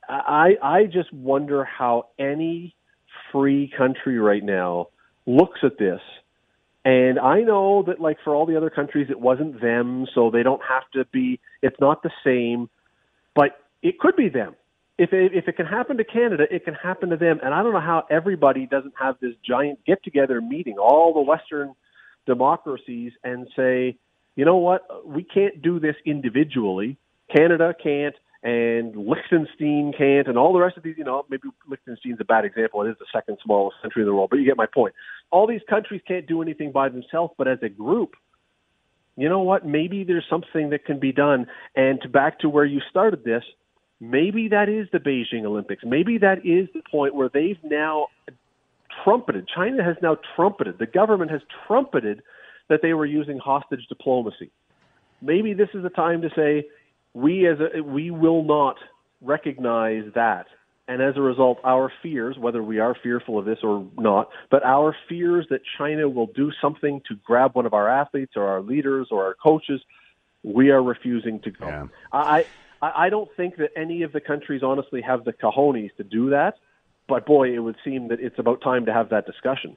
I 0.09 0.57
I 0.61 0.85
just 0.85 1.13
wonder 1.13 1.63
how 1.63 2.07
any 2.17 2.75
free 3.31 3.71
country 3.77 4.17
right 4.19 4.43
now 4.43 4.87
looks 5.25 5.59
at 5.63 5.77
this. 5.77 6.01
And 6.83 7.19
I 7.19 7.41
know 7.41 7.83
that 7.83 8.01
like 8.01 8.17
for 8.23 8.35
all 8.35 8.47
the 8.47 8.57
other 8.57 8.71
countries 8.71 9.07
it 9.09 9.19
wasn't 9.19 9.61
them, 9.61 10.07
so 10.13 10.31
they 10.31 10.41
don't 10.41 10.61
have 10.67 10.83
to 10.93 11.05
be 11.05 11.39
it's 11.61 11.79
not 11.79 12.01
the 12.01 12.11
same, 12.23 12.69
but 13.35 13.51
it 13.83 13.99
could 13.99 14.15
be 14.15 14.29
them. 14.29 14.55
If 14.97 15.13
it, 15.13 15.33
if 15.33 15.47
it 15.47 15.55
can 15.55 15.65
happen 15.65 15.97
to 15.97 16.03
Canada, 16.03 16.45
it 16.51 16.65
can 16.65 16.73
happen 16.73 17.09
to 17.09 17.17
them. 17.17 17.39
And 17.43 17.53
I 17.53 17.63
don't 17.63 17.73
know 17.73 17.79
how 17.79 18.05
everybody 18.09 18.67
doesn't 18.67 18.93
have 18.99 19.15
this 19.19 19.33
giant 19.47 19.79
get 19.85 20.03
together 20.03 20.41
meeting, 20.41 20.77
all 20.77 21.13
the 21.13 21.21
Western 21.21 21.73
democracies, 22.25 23.13
and 23.23 23.47
say, 23.55 23.97
you 24.35 24.45
know 24.45 24.57
what, 24.57 25.07
we 25.07 25.23
can't 25.23 25.61
do 25.61 25.79
this 25.79 25.95
individually. 26.05 26.97
Canada 27.35 27.73
can't, 27.81 28.15
and 28.43 28.95
Liechtenstein 28.95 29.93
can't, 29.97 30.27
and 30.27 30.37
all 30.37 30.53
the 30.53 30.59
rest 30.59 30.77
of 30.77 30.83
these, 30.83 30.95
you 30.97 31.03
know, 31.03 31.25
maybe 31.29 31.49
Liechtenstein's 31.69 32.19
a 32.19 32.25
bad 32.25 32.45
example. 32.45 32.81
It 32.81 32.89
is 32.89 32.97
the 32.99 33.05
second 33.13 33.37
smallest 33.43 33.77
country 33.81 34.01
in 34.01 34.07
the 34.07 34.13
world, 34.13 34.29
but 34.29 34.39
you 34.39 34.45
get 34.45 34.57
my 34.57 34.65
point. 34.65 34.93
All 35.31 35.47
these 35.47 35.61
countries 35.69 36.01
can't 36.07 36.27
do 36.27 36.41
anything 36.41 36.71
by 36.71 36.89
themselves, 36.89 37.33
but 37.37 37.47
as 37.47 37.59
a 37.61 37.69
group, 37.69 38.15
you 39.17 39.29
know 39.29 39.41
what? 39.41 39.65
Maybe 39.65 40.03
there's 40.03 40.25
something 40.29 40.69
that 40.71 40.85
can 40.85 40.99
be 40.99 41.11
done. 41.11 41.47
And 41.75 42.01
to 42.01 42.09
back 42.09 42.39
to 42.39 42.49
where 42.49 42.65
you 42.65 42.81
started 42.89 43.23
this, 43.23 43.43
maybe 43.99 44.47
that 44.47 44.69
is 44.69 44.87
the 44.91 44.99
Beijing 44.99 45.45
Olympics. 45.45 45.83
Maybe 45.85 46.17
that 46.17 46.39
is 46.45 46.67
the 46.73 46.81
point 46.89 47.13
where 47.13 47.29
they've 47.29 47.59
now 47.63 48.07
trumpeted. 49.03 49.47
China 49.53 49.83
has 49.83 49.95
now 50.01 50.17
trumpeted. 50.35 50.77
The 50.79 50.85
government 50.85 51.31
has 51.31 51.41
trumpeted 51.67 52.21
that 52.69 52.81
they 52.81 52.93
were 52.93 53.05
using 53.05 53.37
hostage 53.37 53.85
diplomacy. 53.89 54.51
maybe 55.21 55.53
this 55.53 55.69
is 55.73 55.83
the 55.83 55.89
time 55.89 56.21
to 56.21 56.29
say 56.35 56.67
we 57.13 57.47
as 57.47 57.57
a, 57.59 57.81
we 57.81 58.11
will 58.11 58.43
not 58.43 58.77
recognize 59.21 60.05
that. 60.15 60.47
And 60.87 61.01
as 61.01 61.15
a 61.15 61.21
result, 61.21 61.59
our 61.63 61.91
fears, 62.01 62.37
whether 62.37 62.61
we 62.61 62.79
are 62.79 62.95
fearful 63.01 63.37
of 63.37 63.45
this 63.45 63.59
or 63.63 63.87
not, 63.97 64.29
but 64.49 64.63
our 64.65 64.95
fears 65.07 65.45
that 65.49 65.61
China 65.77 66.09
will 66.09 66.27
do 66.27 66.51
something 66.61 67.01
to 67.07 67.15
grab 67.23 67.55
one 67.55 67.65
of 67.65 67.73
our 67.73 67.87
athletes 67.87 68.33
or 68.35 68.47
our 68.47 68.61
leaders 68.61 69.07
or 69.11 69.25
our 69.25 69.35
coaches, 69.35 69.81
we 70.43 70.69
are 70.69 70.83
refusing 70.83 71.39
to 71.41 71.51
go. 71.51 71.67
Yeah. 71.67 71.87
I, 72.11 72.45
I 72.81 73.05
I 73.05 73.09
don't 73.09 73.29
think 73.37 73.57
that 73.57 73.69
any 73.75 74.01
of 74.01 74.11
the 74.11 74.19
countries 74.19 74.63
honestly 74.63 75.01
have 75.01 75.23
the 75.23 75.33
cojones 75.33 75.95
to 75.97 76.03
do 76.03 76.31
that. 76.31 76.55
But 77.11 77.25
boy, 77.25 77.53
it 77.53 77.59
would 77.59 77.75
seem 77.83 78.07
that 78.07 78.21
it's 78.21 78.39
about 78.39 78.61
time 78.61 78.85
to 78.85 78.93
have 78.93 79.09
that 79.09 79.25
discussion. 79.25 79.75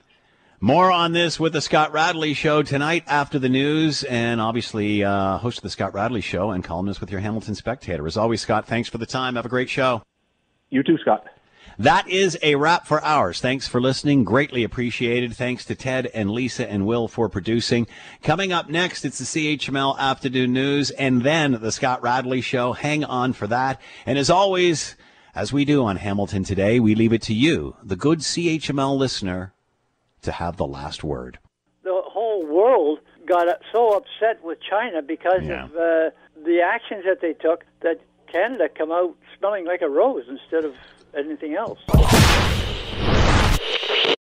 More 0.61 0.93
on 0.93 1.11
this 1.11 1.41
with 1.41 1.53
the 1.53 1.61
Scott 1.61 1.93
Radley 1.93 2.33
Show 2.33 2.63
tonight 2.63 3.03
after 3.09 3.41
the 3.41 3.49
news, 3.49 4.05
and 4.05 4.41
obviously 4.41 5.03
uh, 5.03 5.39
host 5.39 5.59
of 5.59 5.63
the 5.65 5.71
Scott 5.71 5.93
Radley 5.95 6.21
Show 6.21 6.53
and 6.53 6.63
columnist 6.63 7.01
with 7.01 7.11
your 7.11 7.19
Hamilton 7.19 7.57
Spectator. 7.57 8.07
As 8.07 8.17
always, 8.17 8.41
Scott, 8.41 8.69
thanks 8.69 8.89
for 8.89 8.99
the 8.99 9.05
time. 9.05 9.35
Have 9.35 9.47
a 9.47 9.49
great 9.49 9.69
show. 9.69 10.05
You 10.71 10.85
too, 10.85 10.97
Scott. 10.99 11.27
That 11.77 12.09
is 12.09 12.39
a 12.41 12.55
wrap 12.55 12.87
for 12.87 13.03
ours. 13.03 13.41
Thanks 13.41 13.67
for 13.67 13.81
listening. 13.81 14.23
Greatly 14.23 14.63
appreciated. 14.63 15.35
Thanks 15.35 15.65
to 15.65 15.75
Ted 15.75 16.07
and 16.15 16.31
Lisa 16.31 16.71
and 16.71 16.87
Will 16.87 17.09
for 17.09 17.29
producing. 17.29 17.89
Coming 18.23 18.53
up 18.53 18.69
next, 18.69 19.05
it's 19.05 19.19
the 19.19 19.25
CHML 19.25 19.99
Afternoon 19.99 20.53
News 20.53 20.93
and 20.93 21.23
then 21.23 21.59
the 21.61 21.73
Scott 21.73 22.01
Radley 22.01 22.43
Show. 22.43 22.75
Hang 22.75 23.03
on 23.03 23.33
for 23.33 23.49
that. 23.49 23.81
And 24.07 24.19
as 24.19 24.31
always, 24.31 24.95
as 25.35 25.53
we 25.53 25.65
do 25.65 25.85
on 25.85 25.97
Hamilton 25.97 26.45
today, 26.45 26.81
we 26.81 26.95
leave 26.95 27.13
it 27.13 27.23
to 27.23 27.35
you, 27.35 27.77
the 27.83 27.97
good 27.97 28.21
CHML 28.21 28.97
listener, 28.97 29.53
to 30.23 30.33
have 30.33 30.57
the 30.57 30.67
last 30.67 31.03
word. 31.05 31.39
The 31.83 32.01
whole 32.05 32.47
world 32.47 33.01
got 33.27 33.47
so 33.73 33.97
upset 33.97 34.43
with 34.45 34.59
China 34.61 35.03
because 35.03 35.43
Yeah. 35.43 35.65
of 35.65 35.71
uh, 35.77 36.11
the 36.45 36.61
actions 36.65 37.05
that 37.05 37.21
they 37.21 37.33
took 37.33 37.65
that 37.81 38.01
Canada 38.31 38.69
come 38.69 38.91
out 38.93 39.15
smelling 39.39 39.67
like 39.67 39.83
a 39.83 39.89
rose 39.89 40.25
instead 40.29 40.65
of 40.65 40.75
anything 41.17 41.55
else. 41.55 41.79